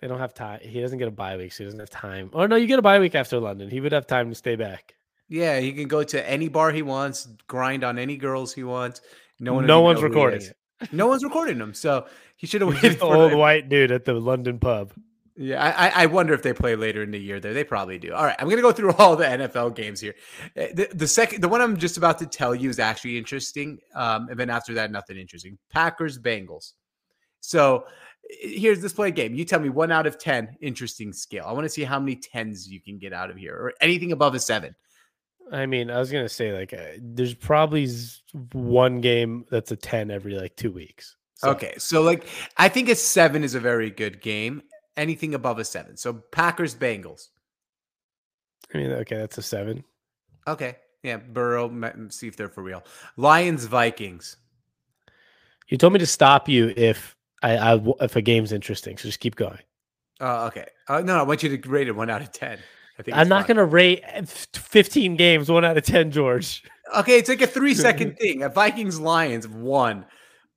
They 0.00 0.06
don't 0.06 0.20
have 0.20 0.32
time. 0.32 0.60
He 0.62 0.80
doesn't 0.80 0.98
get 0.98 1.08
a 1.08 1.12
bye 1.12 1.36
week, 1.36 1.52
so 1.52 1.58
he 1.58 1.64
doesn't 1.64 1.80
have 1.80 1.90
time. 1.90 2.30
Or 2.34 2.46
no, 2.46 2.54
you 2.54 2.68
get 2.68 2.78
a 2.78 2.82
bye 2.82 3.00
week 3.00 3.16
after 3.16 3.40
London. 3.40 3.68
He 3.68 3.80
would 3.80 3.90
have 3.90 4.06
time 4.06 4.28
to 4.28 4.34
stay 4.36 4.54
back. 4.54 4.94
Yeah, 5.28 5.58
he 5.58 5.72
can 5.72 5.88
go 5.88 6.04
to 6.04 6.30
any 6.30 6.48
bar 6.48 6.70
he 6.70 6.82
wants, 6.82 7.26
grind 7.48 7.82
on 7.82 7.98
any 7.98 8.16
girls 8.16 8.52
he 8.54 8.62
wants. 8.62 9.00
No 9.40 9.54
one. 9.54 9.66
no 9.66 9.80
one's 9.80 10.00
know 10.00 10.02
who 10.02 10.06
he 10.06 10.14
recording 10.14 10.42
it. 10.42 10.92
No 10.92 11.06
one's 11.08 11.24
recording 11.24 11.58
him. 11.58 11.74
So 11.74 12.06
he 12.36 12.46
should 12.46 12.60
have 12.62 12.70
waited 12.70 13.00
the 13.00 13.04
old 13.06 13.34
white 13.34 13.68
dude 13.68 13.90
at 13.90 14.04
the 14.04 14.14
London 14.14 14.60
pub. 14.60 14.92
Yeah, 15.34 15.64
I, 15.64 16.02
I 16.02 16.06
wonder 16.06 16.34
if 16.34 16.42
they 16.42 16.52
play 16.52 16.76
later 16.76 17.02
in 17.02 17.10
the 17.10 17.18
year 17.18 17.40
there. 17.40 17.54
They 17.54 17.64
probably 17.64 17.98
do. 17.98 18.12
All 18.12 18.24
right, 18.24 18.36
I'm 18.38 18.48
gonna 18.48 18.60
go 18.60 18.72
through 18.72 18.92
all 18.98 19.16
the 19.16 19.24
NFL 19.24 19.74
games 19.74 20.00
here. 20.00 20.14
Uh, 20.56 20.66
the, 20.74 20.88
the 20.92 21.06
second, 21.06 21.40
the 21.42 21.48
one 21.48 21.62
I'm 21.62 21.76
just 21.78 21.96
about 21.96 22.18
to 22.18 22.26
tell 22.26 22.54
you 22.54 22.68
is 22.68 22.78
actually 22.78 23.16
interesting. 23.16 23.78
Um, 23.94 24.28
and 24.28 24.38
then 24.38 24.50
after 24.50 24.74
that, 24.74 24.90
nothing 24.90 25.16
interesting. 25.16 25.58
Packers 25.70 26.18
Bengals. 26.18 26.72
So 27.40 27.86
here's 28.28 28.80
this 28.82 28.92
play 28.92 29.10
game. 29.10 29.34
You 29.34 29.44
tell 29.44 29.60
me 29.60 29.70
one 29.70 29.90
out 29.90 30.06
of 30.06 30.18
ten 30.18 30.56
interesting 30.60 31.14
scale. 31.14 31.44
I 31.46 31.52
want 31.52 31.64
to 31.64 31.70
see 31.70 31.84
how 31.84 31.98
many 31.98 32.16
tens 32.16 32.68
you 32.68 32.80
can 32.80 32.98
get 32.98 33.14
out 33.14 33.30
of 33.30 33.36
here, 33.36 33.56
or 33.56 33.72
anything 33.80 34.12
above 34.12 34.34
a 34.34 34.40
seven. 34.40 34.74
I 35.50 35.64
mean, 35.64 35.90
I 35.90 35.98
was 35.98 36.12
gonna 36.12 36.28
say 36.28 36.52
like 36.52 36.74
uh, 36.74 36.98
there's 37.00 37.34
probably 37.34 37.88
one 38.52 39.00
game 39.00 39.46
that's 39.50 39.72
a 39.72 39.76
ten 39.76 40.10
every 40.10 40.34
like 40.34 40.56
two 40.56 40.72
weeks. 40.72 41.16
So. 41.36 41.50
Okay, 41.50 41.74
so 41.78 42.02
like 42.02 42.26
I 42.58 42.68
think 42.68 42.90
a 42.90 42.94
seven 42.94 43.44
is 43.44 43.54
a 43.54 43.60
very 43.60 43.90
good 43.90 44.20
game. 44.20 44.62
Anything 44.96 45.34
above 45.34 45.58
a 45.58 45.64
seven. 45.64 45.96
So 45.96 46.12
Packers 46.12 46.74
Bengals. 46.74 47.28
I 48.74 48.78
mean, 48.78 48.90
okay, 48.92 49.16
that's 49.16 49.38
a 49.38 49.42
seven. 49.42 49.84
Okay, 50.46 50.76
yeah, 51.02 51.16
Burrow. 51.16 51.70
See 52.10 52.28
if 52.28 52.36
they're 52.36 52.48
for 52.48 52.62
real. 52.62 52.82
Lions 53.16 53.64
Vikings. 53.64 54.36
You 55.68 55.78
told 55.78 55.92
me 55.92 55.98
to 55.98 56.06
stop 56.06 56.48
you 56.48 56.72
if 56.76 57.16
I, 57.42 57.56
I 57.56 57.82
if 58.00 58.16
a 58.16 58.22
game's 58.22 58.52
interesting. 58.52 58.98
So 58.98 59.04
just 59.04 59.20
keep 59.20 59.36
going. 59.36 59.60
Uh, 60.20 60.46
okay. 60.46 60.66
Uh, 60.88 61.00
no, 61.00 61.18
I 61.18 61.22
want 61.22 61.42
you 61.42 61.56
to 61.56 61.68
rate 61.68 61.88
it 61.88 61.96
one 61.96 62.10
out 62.10 62.22
of 62.22 62.32
ten. 62.32 62.58
I 62.98 63.02
think 63.02 63.16
I'm 63.16 63.28
not 63.28 63.46
going 63.46 63.56
to 63.56 63.64
rate 63.64 64.04
15 64.28 65.16
games 65.16 65.50
one 65.50 65.64
out 65.64 65.76
of 65.78 65.84
10, 65.84 66.10
George. 66.10 66.62
Okay, 66.96 67.18
it's 67.18 67.28
like 67.28 67.40
a 67.40 67.46
three 67.46 67.74
second 67.88 68.18
thing. 68.18 68.42
A 68.42 68.48
Vikings 68.48 69.00
Lions 69.00 69.48
one. 69.48 70.04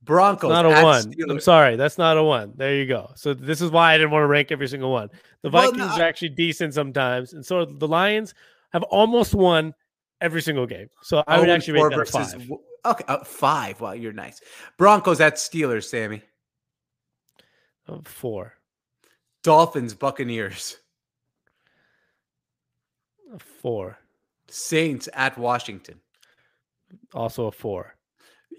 Broncos. 0.06 0.50
Not 0.50 0.66
a 0.66 0.84
one. 0.84 1.12
Steelers. 1.12 1.32
I'm 1.32 1.40
sorry, 1.40 1.76
that's 1.76 1.98
not 1.98 2.18
a 2.18 2.24
one. 2.24 2.54
There 2.56 2.76
you 2.76 2.86
go. 2.86 3.12
So 3.16 3.34
this 3.34 3.60
is 3.62 3.72
why 3.72 3.94
I 3.94 3.98
didn't 3.98 4.12
want 4.12 4.24
to 4.24 4.28
rank 4.28 4.52
every 4.52 4.68
single 4.68 4.92
one. 4.92 5.10
The 5.42 5.50
Vikings 5.50 5.80
well, 5.80 5.98
no, 5.98 6.04
are 6.04 6.08
actually 6.08 6.30
decent 6.30 6.74
sometimes, 6.74 7.34
and 7.34 7.46
so 7.46 7.66
the 7.66 7.88
Lions 7.88 8.34
have 8.72 8.84
almost 8.84 9.34
won 9.34 9.74
every 10.22 10.42
single 10.42 10.66
game. 10.66 10.90
So 11.02 11.24
I 11.28 11.40
would 11.40 11.50
oh, 11.50 11.54
actually 11.54 11.82
rate 11.82 11.90
that 11.90 11.96
versus, 11.96 12.34
five. 12.34 12.52
Okay, 12.86 13.04
uh, 13.08 13.24
five. 13.24 13.82
Wow, 13.82 13.94
you're 13.94 14.14
nice. 14.14 14.42
Broncos 14.78 15.20
at 15.20 15.36
Steelers, 15.36 15.86
Sammy. 15.86 16.22
Uh, 17.88 18.00
four. 18.04 18.54
Dolphins, 19.44 19.94
Buccaneers. 19.94 20.78
A 23.34 23.40
four. 23.40 23.98
Saints 24.48 25.10
at 25.14 25.38
Washington. 25.38 26.00
Also 27.14 27.48
a 27.48 27.52
four. 27.52 27.96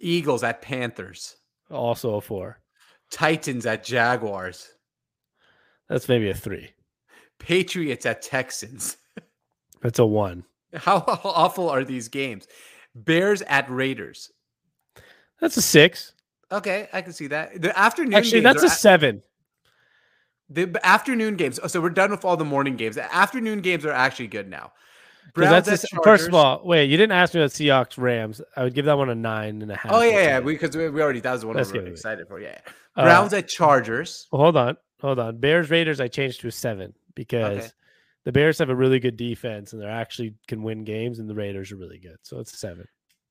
Eagles 0.01 0.42
at 0.42 0.62
Panthers. 0.62 1.36
Also 1.70 2.14
a 2.14 2.20
four. 2.20 2.61
Titans 3.11 3.66
at 3.66 3.84
Jaguars. 3.84 4.68
That's 5.88 6.09
maybe 6.09 6.30
a 6.30 6.34
three. 6.34 6.70
Patriots 7.38 8.07
at 8.07 8.22
Texans. 8.22 8.97
That's 9.82 9.99
a 9.99 10.07
one. 10.07 10.44
How, 10.74 10.97
awful 11.24 11.68
are 11.68 11.84
these 11.84 12.09
games? 12.09 12.47
Bears 12.94 13.42
at 13.42 13.70
Raiders. 13.70 14.32
That's 15.40 15.57
a 15.57 15.62
six. 15.62 16.12
Okay, 16.51 16.88
I 16.92 17.03
can 17.03 17.12
see 17.12 17.26
that. 17.28 17.61
The 17.61 17.78
afternoon 17.78 18.14
actually 18.14 18.40
that's 18.40 18.62
a 18.62 18.66
at, 18.66 18.72
seven. 18.72 19.22
The 20.49 20.80
afternoon 20.82 21.36
games. 21.36 21.59
Oh, 21.62 21.66
so 21.66 21.80
we're 21.80 21.90
done 21.90 22.11
with 22.11 22.24
all 22.24 22.36
the 22.36 22.44
morning 22.44 22.76
games. 22.76 22.94
The 22.94 23.14
afternoon 23.14 23.61
games 23.61 23.84
are 23.84 23.92
actually 23.92 24.28
good 24.28 24.49
now. 24.49 24.72
Browns 25.35 25.66
that's 25.66 25.85
a, 25.85 25.97
first 26.03 26.29
of 26.29 26.35
all, 26.35 26.62
wait, 26.64 26.91
you 26.91 26.97
didn't 26.97 27.12
ask 27.12 27.35
me 27.35 27.41
about 27.41 27.51
Seahawks 27.51 27.99
Rams. 27.99 28.41
I 28.57 28.64
would 28.64 28.74
give 28.74 28.85
that 28.87 28.97
one 28.97 29.11
a 29.11 29.14
nine 29.14 29.61
and 29.62 29.70
a 29.70 29.77
half. 29.77 29.93
Oh 29.93 30.03
yeah, 30.03 30.22
yeah, 30.22 30.41
because 30.41 30.77
we, 30.77 30.89
we, 30.89 31.03
already 31.03 31.20
that 31.20 31.33
was 31.33 31.41
the 31.43 31.47
one 31.47 31.57
we 31.57 31.79
were 31.79 31.87
excited 31.87 32.27
for. 32.29 32.41
Yeah, 32.41 32.59
uh, 32.97 33.05
Browns 33.05 33.33
at 33.33 33.49
Chargers. 33.49 34.29
Well, 34.33 34.43
hold 34.43 34.57
on, 34.57 34.77
hold 35.01 35.18
on. 35.18 35.39
Bears 35.39 35.70
Raiders, 35.70 36.01
I 36.01 36.09
changed 36.09 36.41
to 36.41 36.49
a 36.49 36.53
seven 36.53 36.95
because 37.14 37.59
okay. 37.59 37.68
the 38.24 38.33
Bears 38.33 38.59
have 38.59 38.70
a 38.70 38.74
really 38.74 38.99
good 38.99 39.16
defense 39.16 39.72
and 39.72 39.83
they 39.83 39.87
actually 39.87 40.35
can 40.49 40.62
win 40.62 40.85
games, 40.85 41.18
and 41.18 41.29
the 41.29 41.35
Raiders 41.35 41.72
are 41.72 41.77
really 41.77 41.99
good, 41.99 42.16
so 42.22 42.39
it's 42.39 42.55
a 42.55 42.57
seven. 42.57 42.87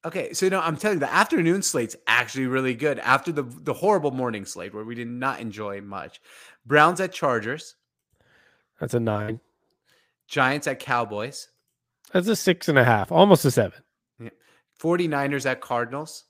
Okay, 0.06 0.34
so 0.34 0.46
you 0.46 0.52
know, 0.52 0.62
I'm 0.62 0.78
telling 0.78 0.98
you, 0.98 1.00
the 1.00 1.12
afternoon 1.12 1.64
slate's 1.64 1.96
actually 2.06 2.46
really 2.46 2.76
good 2.76 3.00
after 3.00 3.32
the 3.32 3.43
the 3.43 3.74
horrible 3.74 4.12
morning 4.12 4.46
slate 4.46 4.74
where 4.74 4.84
we 4.84 4.93
did 4.93 5.08
not 5.08 5.39
enjoy 5.39 5.82
much. 5.82 6.22
Browns 6.66 7.00
at 7.00 7.12
Chargers. 7.12 7.76
That's 8.80 8.93
a 8.93 9.00
nine. 9.00 9.39
Giants 10.28 10.68
at 10.68 10.80
Cowboys. 10.80 11.50
That's 12.16 12.30
a 12.30 12.36
six 12.38 12.70
and 12.70 12.80
a 12.80 12.84
half, 12.86 13.11
almost 13.11 13.43
a 13.43 13.51
seven. 13.51 13.78
Yeah. 14.22 14.30
49ers 14.82 15.45
at 15.45 15.59
Cardinals. 15.59 16.24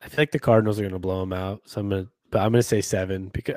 I 0.00 0.08
feel 0.08 0.18
like 0.18 0.30
the 0.30 0.38
Cardinals 0.38 0.78
are 0.78 0.82
going 0.82 0.92
to 0.92 1.00
blow 1.00 1.18
them 1.18 1.32
out. 1.32 1.62
So 1.64 1.80
I'm 1.80 1.88
going 1.88 2.04
to 2.04 2.10
but 2.30 2.42
I'm 2.42 2.52
going 2.52 2.60
to 2.60 2.62
say 2.62 2.80
seven 2.80 3.28
because 3.30 3.56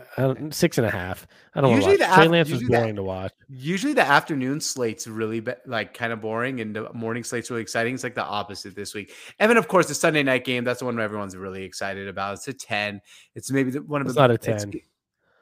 six 0.50 0.80
and 0.80 0.88
a 0.88 0.90
half. 0.90 1.28
I 1.54 1.62
don't 1.62 1.76
usually 1.76 1.98
watch. 1.98 2.16
Trey 2.16 2.28
Lance 2.28 2.50
is 2.50 2.64
boring 2.68 2.96
the, 2.96 3.02
to 3.02 3.04
watch. 3.04 3.32
Usually 3.50 3.94
the 3.94 4.02
afternoon 4.02 4.62
slate's 4.62 5.06
really 5.06 5.42
be, 5.42 5.52
like 5.68 5.94
kind 5.94 6.12
of 6.12 6.22
boring, 6.22 6.60
and 6.60 6.76
the 6.76 6.92
morning 6.94 7.24
slate's 7.24 7.52
really 7.52 7.62
exciting. 7.62 7.94
It's 7.94 8.04
like 8.04 8.16
the 8.16 8.26
opposite 8.26 8.76
this 8.76 8.96
week. 8.96 9.14
And 9.38 9.48
then 9.48 9.58
of 9.58 9.68
course 9.68 9.88
the 9.88 9.94
Sunday 9.94 10.24
night 10.24 10.44
game. 10.44 10.64
That's 10.64 10.80
the 10.80 10.86
one 10.86 11.00
everyone's 11.00 11.38
really 11.38 11.64
excited 11.64 12.08
about. 12.08 12.34
It's 12.36 12.48
a 12.48 12.54
ten. 12.54 13.00
It's 13.36 13.52
maybe 13.52 13.70
the, 13.70 13.84
one 13.84 14.02
of 14.02 14.08
it's 14.08 14.16
the. 14.16 14.22
Not 14.22 14.32
a 14.32 14.40
ten. 14.40 14.72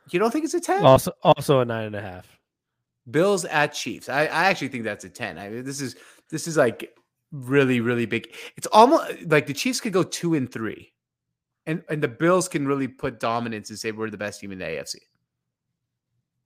You 0.09 0.19
don't 0.19 0.31
think 0.31 0.43
it's 0.43 0.55
a 0.55 0.59
ten? 0.59 0.85
Also, 0.85 1.13
also 1.23 1.61
a 1.61 1.65
nine 1.65 1.85
and 1.85 1.95
a 1.95 2.01
half. 2.01 2.36
Bills 3.10 3.45
at 3.45 3.74
Chiefs. 3.74 4.10
I, 4.10 4.22
I 4.22 4.45
actually 4.45 4.70
think 4.70 4.84
that's 4.84 5.05
a 5.05 5.10
ten. 5.10 5.38
I 5.38 5.49
mean, 5.49 5.64
this 5.64 5.82
is 5.82 5.95
this 6.30 6.47
is 6.47 6.58
like 6.58 6.93
really 7.32 7.80
really 7.80 8.05
big. 8.05 8.34
It's 8.55 8.68
almost 8.68 9.24
like 9.28 9.47
the 9.47 9.53
Chiefs 9.53 9.82
could 9.82 9.93
go 9.93 10.03
two 10.03 10.34
and 10.36 10.51
three 10.51 10.93
and 11.68 11.84
and 11.89 12.01
the 12.01 12.08
Bills 12.08 12.47
can 12.47 12.66
really 12.66 12.88
put 12.88 13.20
dominance 13.20 13.70
and 13.70 13.78
say 13.78 13.91
we're 13.91 14.10
the 14.10 14.18
best 14.18 14.39
team 14.39 14.51
in 14.51 14.58
the 14.58 14.66
AFC. 14.66 14.95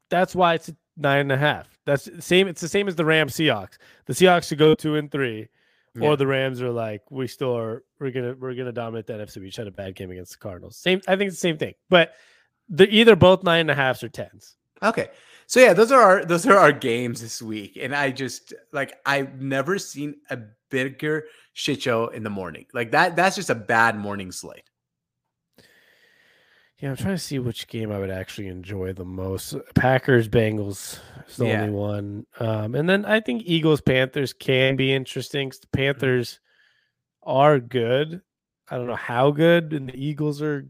That's 0.09 0.35
why 0.35 0.55
it's 0.55 0.69
nine 0.97 1.21
and 1.21 1.31
a 1.31 1.37
half. 1.37 1.67
That's 1.85 2.05
the 2.05 2.21
same. 2.21 2.47
It's 2.49 2.59
the 2.59 2.67
same 2.67 2.89
as 2.89 2.95
the 2.95 3.05
Rams 3.05 3.33
Seahawks. 3.33 3.77
The 4.07 4.13
Seahawks 4.13 4.49
should 4.49 4.57
go 4.57 4.75
two 4.75 4.95
and 4.95 5.09
three, 5.09 5.47
yeah. 5.95 6.07
or 6.07 6.17
the 6.17 6.27
Rams 6.27 6.61
are 6.61 6.71
like 6.71 7.03
we 7.09 7.27
still 7.27 7.55
are. 7.55 7.83
We're 7.99 8.11
gonna 8.11 8.35
we're 8.37 8.55
gonna 8.55 8.73
dominate 8.73 9.07
the 9.07 9.13
NFC. 9.13 9.37
We 9.37 9.45
just 9.45 9.57
had 9.57 9.67
a 9.67 9.71
bad 9.71 9.95
game 9.95 10.11
against 10.11 10.33
the 10.33 10.39
Cardinals. 10.39 10.75
Same. 10.75 10.99
I 11.07 11.15
think 11.15 11.29
it's 11.29 11.37
the 11.37 11.47
same 11.47 11.57
thing. 11.57 11.75
But 11.89 12.13
the 12.67 12.89
either 12.89 13.15
both 13.15 13.43
nine 13.43 13.61
and 13.61 13.71
a 13.71 13.75
halfs 13.75 14.03
or 14.03 14.09
tens. 14.09 14.57
Okay. 14.83 15.09
So 15.47 15.59
yeah, 15.59 15.73
those 15.73 15.91
are 15.91 16.01
our 16.01 16.25
those 16.25 16.47
are 16.47 16.57
our 16.57 16.71
games 16.71 17.21
this 17.21 17.41
week, 17.41 17.77
and 17.79 17.93
I 17.93 18.11
just 18.11 18.53
like 18.71 18.93
I've 19.05 19.41
never 19.41 19.77
seen 19.77 20.15
a 20.29 20.39
bigger 20.69 21.25
shit 21.53 21.81
show 21.81 22.07
in 22.07 22.23
the 22.23 22.29
morning. 22.29 22.67
Like 22.73 22.91
that. 22.91 23.17
That's 23.17 23.35
just 23.35 23.49
a 23.49 23.55
bad 23.55 23.97
morning 23.97 24.31
slate. 24.31 24.63
Yeah, 26.79 26.89
I'm 26.89 26.95
trying 26.95 27.15
to 27.15 27.21
see 27.21 27.37
which 27.37 27.67
game 27.67 27.91
I 27.91 27.99
would 27.99 28.09
actually 28.09 28.47
enjoy 28.47 28.93
the 28.93 29.05
most. 29.05 29.55
Packers 29.75 30.27
Bengals 30.27 30.99
is 31.27 31.37
the 31.37 31.47
yeah. 31.47 31.61
only 31.61 31.73
one, 31.73 32.25
um, 32.39 32.73
and 32.73 32.89
then 32.89 33.05
I 33.05 33.19
think 33.19 33.43
Eagles 33.45 33.81
Panthers 33.81 34.33
can 34.33 34.77
be 34.77 34.91
interesting. 34.91 35.49
The 35.49 35.55
mm-hmm. 35.55 35.77
Panthers 35.77 36.39
are 37.21 37.59
good. 37.59 38.21
I 38.69 38.77
don't 38.77 38.87
know 38.87 38.95
how 38.95 39.29
good, 39.29 39.73
and 39.73 39.89
the 39.89 39.95
Eagles 39.95 40.41
are 40.41 40.65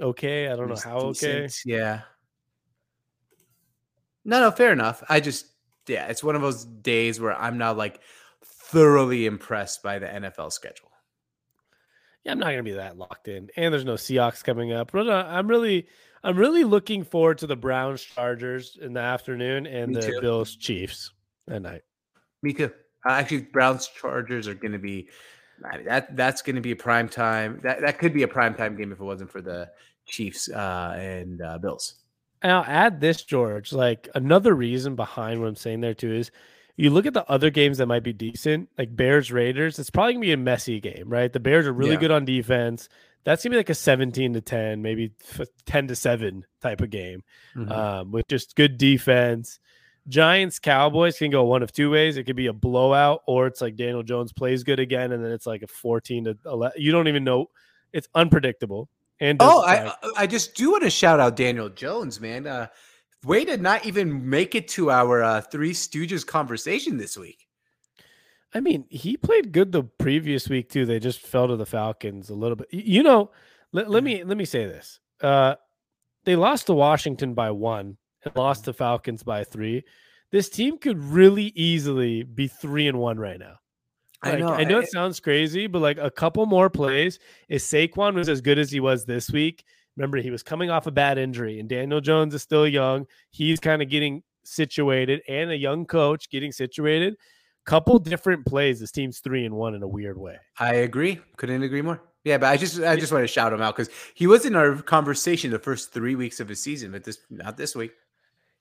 okay. 0.00 0.46
I 0.48 0.54
don't 0.54 0.68
know 0.68 0.76
how 0.76 1.08
decent. 1.08 1.46
okay. 1.46 1.50
Yeah. 1.64 2.02
No, 4.24 4.40
no, 4.40 4.50
fair 4.50 4.72
enough. 4.72 5.02
I 5.08 5.20
just, 5.20 5.46
yeah, 5.86 6.06
it's 6.06 6.22
one 6.22 6.36
of 6.36 6.42
those 6.42 6.64
days 6.64 7.20
where 7.20 7.34
I'm 7.34 7.58
not 7.58 7.76
like 7.76 8.00
thoroughly 8.44 9.26
impressed 9.26 9.82
by 9.82 9.98
the 9.98 10.06
NFL 10.06 10.52
schedule 10.52 10.90
yeah, 12.24 12.32
I'm 12.32 12.38
not 12.38 12.50
gonna 12.50 12.62
be 12.62 12.72
that 12.72 12.98
locked 12.98 13.28
in. 13.28 13.48
And 13.56 13.72
there's 13.72 13.84
no 13.84 13.94
Seahawks 13.94 14.44
coming 14.44 14.72
up. 14.72 14.92
But 14.92 15.08
uh, 15.08 15.26
I'm 15.28 15.48
really, 15.48 15.86
I'm 16.22 16.36
really 16.36 16.64
looking 16.64 17.04
forward 17.04 17.38
to 17.38 17.46
the 17.46 17.56
Browns 17.56 18.02
Chargers 18.02 18.78
in 18.80 18.92
the 18.92 19.00
afternoon 19.00 19.66
and 19.66 19.92
Me 19.92 20.00
the 20.00 20.06
too. 20.06 20.20
Bills 20.20 20.56
Chiefs 20.56 21.12
at 21.48 21.62
night. 21.62 21.82
Me 22.42 22.52
too. 22.52 22.70
Uh, 23.06 23.12
actually, 23.12 23.42
Browns 23.42 23.88
Chargers 23.88 24.46
are 24.46 24.54
going 24.54 24.72
to 24.72 24.78
be 24.78 25.08
that. 25.86 26.14
That's 26.14 26.42
going 26.42 26.56
to 26.56 26.62
be 26.62 26.72
a 26.72 26.76
prime 26.76 27.08
time. 27.08 27.60
That 27.62 27.80
that 27.80 27.98
could 27.98 28.12
be 28.12 28.22
a 28.22 28.28
prime 28.28 28.54
time 28.54 28.76
game 28.76 28.92
if 28.92 29.00
it 29.00 29.04
wasn't 29.04 29.30
for 29.30 29.40
the 29.40 29.70
Chiefs 30.06 30.50
uh, 30.50 30.94
and 30.98 31.40
uh, 31.40 31.58
Bills. 31.58 31.94
And 32.42 32.52
I'll 32.52 32.64
add 32.64 33.00
this, 33.00 33.22
George. 33.22 33.72
Like 33.72 34.08
another 34.14 34.54
reason 34.54 34.96
behind 34.96 35.40
what 35.40 35.48
I'm 35.48 35.56
saying 35.56 35.80
there 35.80 35.94
too 35.94 36.12
is 36.12 36.30
you 36.76 36.90
look 36.90 37.06
at 37.06 37.12
the 37.12 37.28
other 37.30 37.50
games 37.50 37.78
that 37.78 37.86
might 37.86 38.02
be 38.02 38.12
decent, 38.12 38.70
like 38.78 38.94
Bears 38.94 39.30
Raiders, 39.30 39.78
it's 39.78 39.90
probably 39.90 40.14
gonna 40.14 40.22
be 40.22 40.32
a 40.32 40.38
messy 40.38 40.80
game, 40.80 41.08
right? 41.08 41.32
The 41.32 41.40
Bears 41.40 41.66
are 41.66 41.72
really 41.72 41.92
yeah. 41.92 42.00
good 42.00 42.10
on 42.10 42.24
defense. 42.24 42.88
That's 43.24 43.42
gonna 43.42 43.52
be 43.52 43.58
like 43.58 43.68
a 43.68 43.74
17 43.74 44.32
to 44.32 44.40
10, 44.40 44.80
maybe 44.80 45.12
10 45.66 45.88
to 45.88 45.96
7 45.96 46.46
type 46.62 46.80
of 46.80 46.88
game 46.88 47.22
mm-hmm. 47.54 47.70
um, 47.70 48.12
with 48.12 48.28
just 48.28 48.56
good 48.56 48.78
defense. 48.78 49.60
Giants 50.08 50.58
Cowboys 50.58 51.18
can 51.18 51.30
go 51.30 51.44
one 51.44 51.62
of 51.62 51.70
two 51.70 51.90
ways. 51.90 52.16
It 52.16 52.24
could 52.24 52.36
be 52.36 52.46
a 52.46 52.52
blowout, 52.52 53.22
or 53.26 53.46
it's 53.46 53.60
like 53.60 53.76
Daniel 53.76 54.02
Jones 54.02 54.32
plays 54.32 54.64
good 54.64 54.80
again, 54.80 55.12
and 55.12 55.22
then 55.22 55.32
it's 55.32 55.46
like 55.46 55.62
a 55.62 55.66
14 55.66 56.24
to 56.24 56.38
11. 56.46 56.80
You 56.80 56.92
don't 56.92 57.08
even 57.08 57.24
know. 57.24 57.46
It's 57.92 58.08
unpredictable. 58.14 58.88
And 59.20 59.38
oh, 59.40 59.62
I 59.62 59.92
I 60.16 60.26
just 60.26 60.54
do 60.54 60.70
want 60.72 60.82
to 60.84 60.90
shout 60.90 61.20
out 61.20 61.36
Daniel 61.36 61.68
Jones, 61.68 62.20
man. 62.20 62.46
Uh, 62.46 62.68
Way 63.24 63.44
to 63.44 63.58
not 63.58 63.84
even 63.84 64.30
make 64.30 64.54
it 64.54 64.66
to 64.68 64.90
our 64.90 65.22
uh, 65.22 65.42
Three 65.42 65.72
Stooges 65.72 66.26
conversation 66.26 66.96
this 66.96 67.18
week. 67.18 67.46
I 68.54 68.60
mean, 68.60 68.86
he 68.88 69.18
played 69.18 69.52
good 69.52 69.72
the 69.72 69.82
previous 69.82 70.48
week 70.48 70.70
too. 70.70 70.86
They 70.86 70.98
just 70.98 71.20
fell 71.20 71.46
to 71.48 71.56
the 71.56 71.66
Falcons 71.66 72.30
a 72.30 72.34
little 72.34 72.56
bit. 72.56 72.68
You 72.72 73.02
know, 73.02 73.30
let, 73.72 73.90
let 73.90 74.02
me 74.02 74.24
let 74.24 74.38
me 74.38 74.46
say 74.46 74.64
this. 74.64 75.00
Uh, 75.20 75.56
they 76.24 76.34
lost 76.34 76.66
to 76.66 76.72
Washington 76.72 77.34
by 77.34 77.50
one 77.50 77.98
and 78.24 78.34
lost 78.36 78.64
to 78.64 78.72
Falcons 78.72 79.22
by 79.22 79.44
three. 79.44 79.84
This 80.32 80.48
team 80.48 80.78
could 80.78 80.98
really 80.98 81.52
easily 81.54 82.22
be 82.22 82.48
three 82.48 82.88
and 82.88 82.98
one 82.98 83.18
right 83.18 83.38
now. 83.38 83.59
Like, 84.24 84.34
I 84.34 84.38
know. 84.38 84.48
I 84.48 84.64
know 84.64 84.78
I- 84.78 84.82
it 84.82 84.90
sounds 84.90 85.20
crazy, 85.20 85.66
but 85.66 85.80
like 85.80 85.98
a 85.98 86.10
couple 86.10 86.44
more 86.46 86.68
plays, 86.70 87.18
if 87.48 87.62
Saquon 87.62 88.14
was 88.14 88.28
as 88.28 88.40
good 88.40 88.58
as 88.58 88.70
he 88.70 88.80
was 88.80 89.04
this 89.04 89.30
week, 89.30 89.64
remember 89.96 90.18
he 90.18 90.30
was 90.30 90.42
coming 90.42 90.70
off 90.70 90.86
a 90.86 90.90
bad 90.90 91.18
injury, 91.18 91.58
and 91.60 91.68
Daniel 91.68 92.00
Jones 92.00 92.34
is 92.34 92.42
still 92.42 92.66
young. 92.66 93.06
He's 93.30 93.60
kind 93.60 93.80
of 93.82 93.88
getting 93.88 94.22
situated, 94.44 95.22
and 95.28 95.50
a 95.50 95.56
young 95.56 95.86
coach 95.86 96.28
getting 96.30 96.52
situated. 96.52 97.16
Couple 97.66 97.98
different 97.98 98.46
plays. 98.46 98.80
This 98.80 98.90
team's 98.90 99.20
three 99.20 99.44
and 99.44 99.54
one 99.54 99.74
in 99.74 99.82
a 99.82 99.88
weird 99.88 100.18
way. 100.18 100.38
I 100.58 100.74
agree. 100.76 101.20
Couldn't 101.36 101.62
agree 101.62 101.82
more. 101.82 102.02
Yeah, 102.24 102.38
but 102.38 102.48
I 102.48 102.56
just 102.56 102.80
I 102.80 102.96
just 102.96 103.12
want 103.12 103.22
to 103.22 103.28
shout 103.28 103.52
him 103.52 103.62
out 103.62 103.76
because 103.76 103.90
he 104.14 104.26
was 104.26 104.44
in 104.44 104.56
our 104.56 104.76
conversation 104.82 105.50
the 105.50 105.58
first 105.58 105.92
three 105.92 106.14
weeks 106.14 106.40
of 106.40 106.48
his 106.48 106.62
season, 106.62 106.90
but 106.92 107.04
this 107.04 107.18
not 107.30 107.56
this 107.56 107.74
week. 107.76 107.92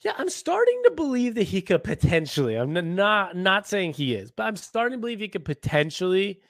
Yeah, 0.01 0.13
I'm 0.17 0.29
starting 0.29 0.81
to 0.85 0.91
believe 0.91 1.35
that 1.35 1.43
he 1.43 1.61
could 1.61 1.83
potentially. 1.83 2.55
I'm 2.55 2.95
not 2.95 3.35
not 3.35 3.67
saying 3.67 3.93
he 3.93 4.15
is, 4.15 4.31
but 4.31 4.43
I'm 4.43 4.55
starting 4.55 4.97
to 4.97 5.01
believe 5.01 5.19
he 5.19 5.27
could 5.27 5.43
potentially 5.43 6.41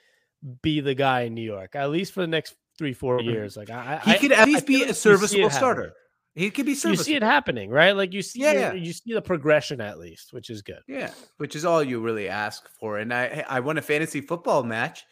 be 0.62 0.80
the 0.80 0.94
guy 0.94 1.22
in 1.22 1.34
New 1.34 1.42
York, 1.42 1.74
at 1.74 1.90
least 1.90 2.12
for 2.12 2.20
the 2.20 2.28
next 2.28 2.54
three, 2.78 2.92
four 2.92 3.18
mm-hmm. 3.18 3.30
years. 3.30 3.56
Like 3.56 3.70
I, 3.70 4.00
He 4.04 4.12
I- 4.12 4.18
could 4.18 4.32
I 4.32 4.42
at 4.42 4.46
least 4.46 4.66
feel 4.66 4.66
be 4.66 4.74
like 4.74 4.84
a 4.84 4.88
you 4.88 4.88
see 4.88 4.90
it 4.90 4.96
serviceable 4.96 5.50
starter. 5.50 5.92
He 6.36 6.50
could 6.50 6.64
be 6.64 6.76
serviceable. 6.76 7.00
You 7.00 7.04
see 7.04 7.14
it 7.16 7.22
happening, 7.24 7.70
right? 7.70 7.94
Like 7.96 8.12
you 8.12 8.22
see, 8.22 8.40
Yeah, 8.40 8.52
yeah. 8.52 8.72
you 8.72 8.92
see 8.92 9.12
the 9.12 9.20
progression 9.20 9.80
at 9.80 9.98
least, 9.98 10.32
which 10.32 10.48
is 10.48 10.62
good. 10.62 10.80
Yeah, 10.86 11.10
which 11.38 11.56
is 11.56 11.64
all 11.64 11.82
you 11.82 12.00
really 12.00 12.28
ask 12.28 12.68
for. 12.78 12.98
And 12.98 13.12
I 13.12 13.44
I 13.48 13.60
won 13.60 13.78
a 13.78 13.82
fantasy 13.82 14.20
football 14.20 14.62
match. 14.62 15.04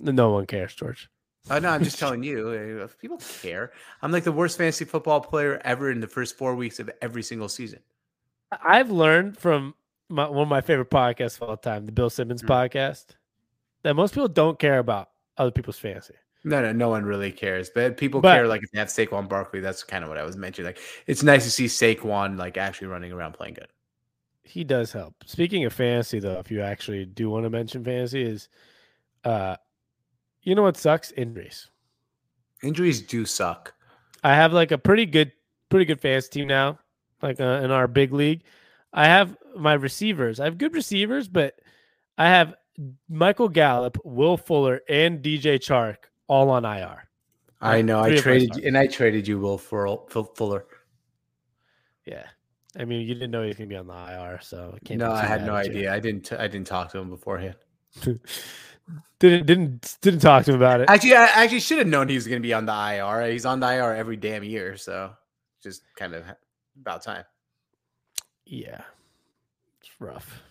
No 0.00 0.30
one 0.30 0.46
cares, 0.46 0.74
George. 0.74 1.08
Oh 1.50 1.58
no, 1.58 1.68
I'm 1.68 1.84
just 1.84 1.98
telling 1.98 2.22
you, 2.22 2.48
uh, 2.48 2.84
if 2.84 2.98
people 2.98 3.18
care. 3.42 3.72
I'm 4.02 4.10
like 4.12 4.24
the 4.24 4.32
worst 4.32 4.58
fantasy 4.58 4.84
football 4.84 5.20
player 5.20 5.60
ever 5.64 5.90
in 5.90 6.00
the 6.00 6.06
first 6.08 6.36
four 6.36 6.54
weeks 6.56 6.80
of 6.80 6.90
every 7.00 7.22
single 7.22 7.48
season. 7.48 7.80
I've 8.64 8.90
learned 8.90 9.38
from 9.38 9.74
my, 10.08 10.28
one 10.28 10.42
of 10.42 10.48
my 10.48 10.60
favorite 10.60 10.90
podcasts 10.90 11.40
of 11.40 11.48
all 11.48 11.56
time, 11.56 11.86
the 11.86 11.92
Bill 11.92 12.10
Simmons 12.10 12.42
Mm. 12.42 12.48
podcast, 12.48 13.06
that 13.82 13.94
most 13.94 14.14
people 14.14 14.28
don't 14.28 14.58
care 14.58 14.78
about 14.78 15.10
other 15.36 15.50
people's 15.50 15.78
fantasy. 15.78 16.14
No, 16.44 16.62
no, 16.62 16.72
no 16.72 16.88
one 16.88 17.04
really 17.04 17.32
cares. 17.32 17.70
But 17.70 17.96
people 17.96 18.20
But- 18.20 18.34
care 18.34 18.46
like 18.46 18.62
if 18.62 18.70
they 18.70 18.78
have 18.78 18.88
Saquon 18.88 19.28
Barkley. 19.28 19.60
That's 19.60 19.82
kind 19.82 20.04
of 20.04 20.08
what 20.10 20.18
I 20.18 20.22
was 20.24 20.36
mentioning. 20.36 20.66
Like 20.66 20.78
it's 21.06 21.22
nice 21.22 21.44
to 21.44 21.50
see 21.50 21.66
Saquon 21.66 22.38
like 22.38 22.56
actually 22.56 22.86
running 22.88 23.12
around 23.12 23.32
playing 23.32 23.54
good. 23.54 23.68
He 24.44 24.62
does 24.62 24.92
help. 24.92 25.14
Speaking 25.26 25.64
of 25.64 25.72
fantasy, 25.72 26.20
though, 26.20 26.38
if 26.38 26.50
you 26.52 26.60
actually 26.62 27.04
do 27.04 27.28
want 27.30 27.44
to 27.44 27.50
mention 27.50 27.82
fantasy, 27.82 28.22
is 28.22 28.48
uh, 29.24 29.56
you 30.46 30.54
know 30.54 30.62
what 30.62 30.76
sucks? 30.78 31.10
Injuries. 31.12 31.68
Injuries 32.62 33.02
do 33.02 33.26
suck. 33.26 33.74
I 34.24 34.34
have 34.34 34.52
like 34.52 34.70
a 34.70 34.78
pretty 34.78 35.04
good, 35.04 35.32
pretty 35.68 35.84
good 35.84 36.00
fantasy 36.00 36.30
team 36.40 36.48
now, 36.48 36.78
like 37.20 37.40
uh, 37.40 37.60
in 37.62 37.70
our 37.70 37.86
big 37.88 38.12
league. 38.12 38.44
I 38.92 39.06
have 39.06 39.36
my 39.56 39.74
receivers. 39.74 40.40
I 40.40 40.44
have 40.44 40.56
good 40.56 40.72
receivers, 40.74 41.28
but 41.28 41.58
I 42.16 42.28
have 42.28 42.54
Michael 43.08 43.48
Gallup, 43.48 43.98
Will 44.04 44.36
Fuller, 44.36 44.80
and 44.88 45.22
DJ 45.22 45.58
Chark 45.58 45.96
all 46.28 46.48
on 46.50 46.64
IR. 46.64 47.02
I 47.60 47.82
know. 47.82 48.00
I 48.00 48.08
three 48.08 48.16
my 48.16 48.20
traded 48.22 48.64
and 48.64 48.78
I 48.78 48.86
traded 48.86 49.26
you, 49.26 49.38
Will 49.40 49.58
Full- 49.58 50.06
Full- 50.10 50.32
Fuller. 50.36 50.64
Yeah. 52.06 52.24
I 52.78 52.84
mean, 52.84 53.06
you 53.06 53.14
didn't 53.14 53.30
know 53.32 53.42
he 53.42 53.48
was 53.48 53.56
going 53.56 53.68
to 53.70 53.74
be 53.74 53.78
on 53.78 53.86
the 53.86 53.94
IR, 53.94 54.38
so 54.42 54.78
can't 54.84 55.00
No, 55.00 55.10
I 55.10 55.24
had 55.24 55.44
no 55.44 55.54
idea. 55.54 55.92
I 55.92 55.98
didn't. 55.98 56.30
I 56.32 56.46
didn't 56.46 56.66
talk 56.66 56.92
to 56.92 56.98
him 56.98 57.10
beforehand. 57.10 57.56
didn't 59.18 59.46
didn't 59.46 59.98
didn't 60.00 60.20
talk 60.20 60.44
to 60.44 60.52
him 60.52 60.56
about 60.56 60.80
it. 60.80 60.90
Actually, 60.90 61.14
I 61.14 61.24
actually 61.24 61.60
should 61.60 61.78
have 61.78 61.86
known 61.86 62.08
he 62.08 62.14
was 62.14 62.26
going 62.26 62.40
to 62.40 62.46
be 62.46 62.54
on 62.54 62.66
the 62.66 62.72
IR. 62.72 63.30
He's 63.30 63.46
on 63.46 63.60
the 63.60 63.72
IR 63.72 63.94
every 63.94 64.16
damn 64.16 64.44
year, 64.44 64.76
so 64.76 65.12
just 65.62 65.82
kind 65.96 66.14
of 66.14 66.24
about 66.80 67.02
time. 67.02 67.24
yeah, 68.44 68.82
it's 69.80 69.90
rough, 70.00 70.42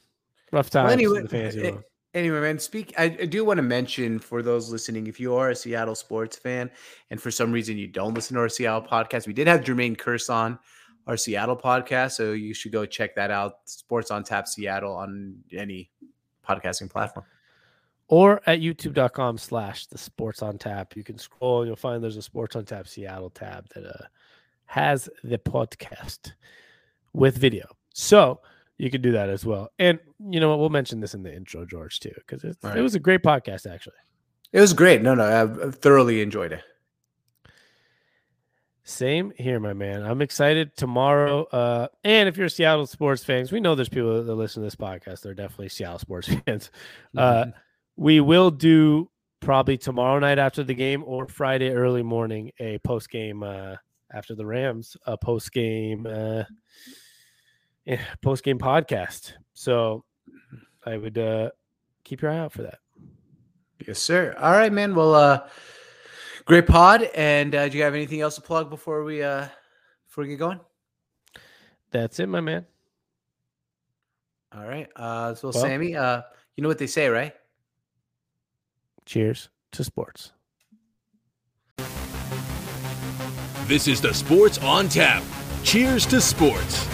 rough 0.52 0.74
Well, 0.74 0.90
anyway, 0.90 1.26
fantasy 1.28 1.68
eh. 1.68 1.78
Anyway, 2.16 2.40
man, 2.40 2.58
speak. 2.58 2.94
I, 2.98 3.04
I 3.04 3.26
do 3.26 3.44
want 3.44 3.58
to 3.58 3.62
mention 3.62 4.20
for 4.20 4.42
those 4.42 4.72
listening, 4.72 5.08
if 5.08 5.20
you 5.20 5.36
are 5.36 5.50
a 5.50 5.56
Seattle 5.56 5.96
sports 5.96 6.38
fan, 6.38 6.72
and 7.12 7.22
for 7.22 7.30
some 7.30 7.52
reason 7.52 7.78
you 7.78 7.88
don't 7.88 8.14
listen 8.14 8.36
to 8.36 8.42
our 8.42 8.48
Seattle 8.48 8.82
podcast, 8.82 9.28
we 9.28 9.34
did 9.34 9.48
have 9.48 9.62
Jermaine 9.62 9.98
Kearse 9.98 10.34
on 10.34 10.58
our 11.08 11.18
Seattle 11.18 11.58
podcast, 11.58 12.12
so 12.12 12.32
you 12.32 12.54
should 12.54 12.72
go 12.72 12.86
check 12.86 13.16
that 13.16 13.32
out. 13.32 13.56
Sports 13.66 14.12
on 14.12 14.24
Tap 14.24 14.48
Seattle 14.48 14.96
on 14.96 15.36
any 15.52 15.92
podcasting 16.48 16.90
platform. 16.90 17.26
Or 18.08 18.42
at 18.46 18.60
youtube.com 18.60 19.38
slash 19.38 19.88
the 19.88 19.98
sports 19.98 20.42
on 20.42 20.58
tap. 20.58 20.96
You 20.96 21.04
can 21.04 21.18
scroll 21.18 21.62
and 21.62 21.68
you'll 21.68 21.76
find 21.76 22.04
there's 22.04 22.18
a 22.18 22.22
sports 22.22 22.56
on 22.56 22.66
tap 22.66 22.88
seattle 22.88 23.30
tab 23.30 23.68
that 23.74 23.86
uh, 23.86 24.06
has 24.66 25.10
the 25.24 25.38
podcast 25.38 26.34
with 27.14 27.38
video. 27.38 27.66
So 27.94 28.42
you 28.78 28.92
can 28.92 29.02
do 29.02 29.12
that 29.14 29.30
as 29.30 29.46
well. 29.46 29.70
And 29.80 30.00
you 30.30 30.40
know 30.40 30.50
what? 30.50 30.60
We'll 30.60 30.70
mention 30.70 31.00
this 31.00 31.14
in 31.14 31.24
the 31.24 31.34
intro 31.36 31.66
george 31.66 32.00
too 32.00 32.12
because 32.16 32.44
it, 32.44 32.58
Right. 32.62 32.78
it 32.78 32.82
was 32.82 32.96
a 32.96 33.00
great 33.00 33.24
podcast 33.24 33.72
actually. 33.72 33.96
It 34.52 34.62
was 34.62 34.74
great. 34.74 35.02
No, 35.02 35.16
no, 35.16 35.24
I 35.66 35.72
thoroughly 35.72 36.22
enjoyed 36.22 36.52
it. 36.54 36.62
same 38.84 39.32
here 39.38 39.60
my 39.60 39.74
man. 39.74 40.04
I'm 40.04 40.22
excited 40.22 40.76
tomorrow 40.78 41.46
uh 41.46 41.88
and 42.04 42.30
if 42.30 42.38
you're 42.38 42.50
seattle 42.50 42.86
sports 42.86 43.24
fans 43.24 43.52
we 43.52 43.60
know 43.60 43.74
there's 43.74 43.90
people 43.90 44.24
that 44.24 44.36
listen 44.36 44.62
to 44.62 44.66
this 44.68 44.76
podcast 44.76 45.22
they're 45.22 45.34
definitely 45.34 45.70
seattle 45.70 45.98
sports 46.00 46.30
fans 46.46 46.70
uh 47.18 47.46
we 47.96 48.20
will 48.20 48.52
do 48.52 49.10
probably 49.40 49.78
tomorrow 49.78 50.20
night 50.20 50.40
after 50.40 50.64
the 50.64 50.74
game 50.74 51.04
or 51.06 51.28
Friday 51.28 51.70
early 51.72 52.04
morning 52.04 52.52
a 52.60 52.78
post 52.80 53.10
game 53.10 53.44
uh, 53.44 53.76
after 54.14 54.36
the 54.36 54.46
Rams 54.46 54.98
a 55.06 55.18
post 55.18 55.52
game 55.52 56.06
uh, 56.08 56.44
post 58.22 58.44
game 58.44 58.58
podcast. 58.60 59.34
So 59.54 60.04
I 60.86 60.98
would 60.98 61.18
uh, 61.18 61.50
keep 62.04 62.22
your 62.22 62.32
eye 62.32 62.40
out 62.40 62.52
for 62.54 62.64
that. 62.64 62.80
yes, 63.88 64.00
sir. 64.00 64.36
All 64.40 64.52
right, 64.52 64.72
man. 64.74 64.96
Well, 64.96 65.16
uh, 65.16 65.48
great 66.46 66.68
pod. 66.68 67.04
And 67.16 67.54
uh, 67.56 67.70
do 67.70 67.78
you 67.78 67.84
have 67.84 67.96
anything 67.96 68.22
else 68.22 68.36
to 68.36 68.42
plug 68.42 68.70
before 68.70 69.04
we 69.04 69.22
uh 69.24 69.48
before 70.08 70.24
we 70.24 70.30
get 70.30 70.40
going? 70.40 70.60
That's 71.92 72.20
it, 72.20 72.28
my 72.28 72.42
man. 72.42 72.66
All 74.54 74.66
right. 74.66 74.90
Uh, 74.96 75.34
so 75.36 75.50
Well- 75.54 75.64
Sammy, 75.64 75.96
uh, 75.96 76.22
you 76.56 76.62
know 76.62 76.68
what 76.68 76.78
they 76.78 76.88
say, 76.88 77.08
right? 77.10 77.34
Cheers 79.06 79.50
to 79.72 79.84
sports. 79.84 80.32
This 83.68 83.88
is 83.88 84.02
the 84.02 84.14
Sports 84.14 84.58
on 84.60 84.90
Tap. 84.90 85.24
Cheers 85.64 86.06
to 86.08 86.22
sports. 86.22 86.88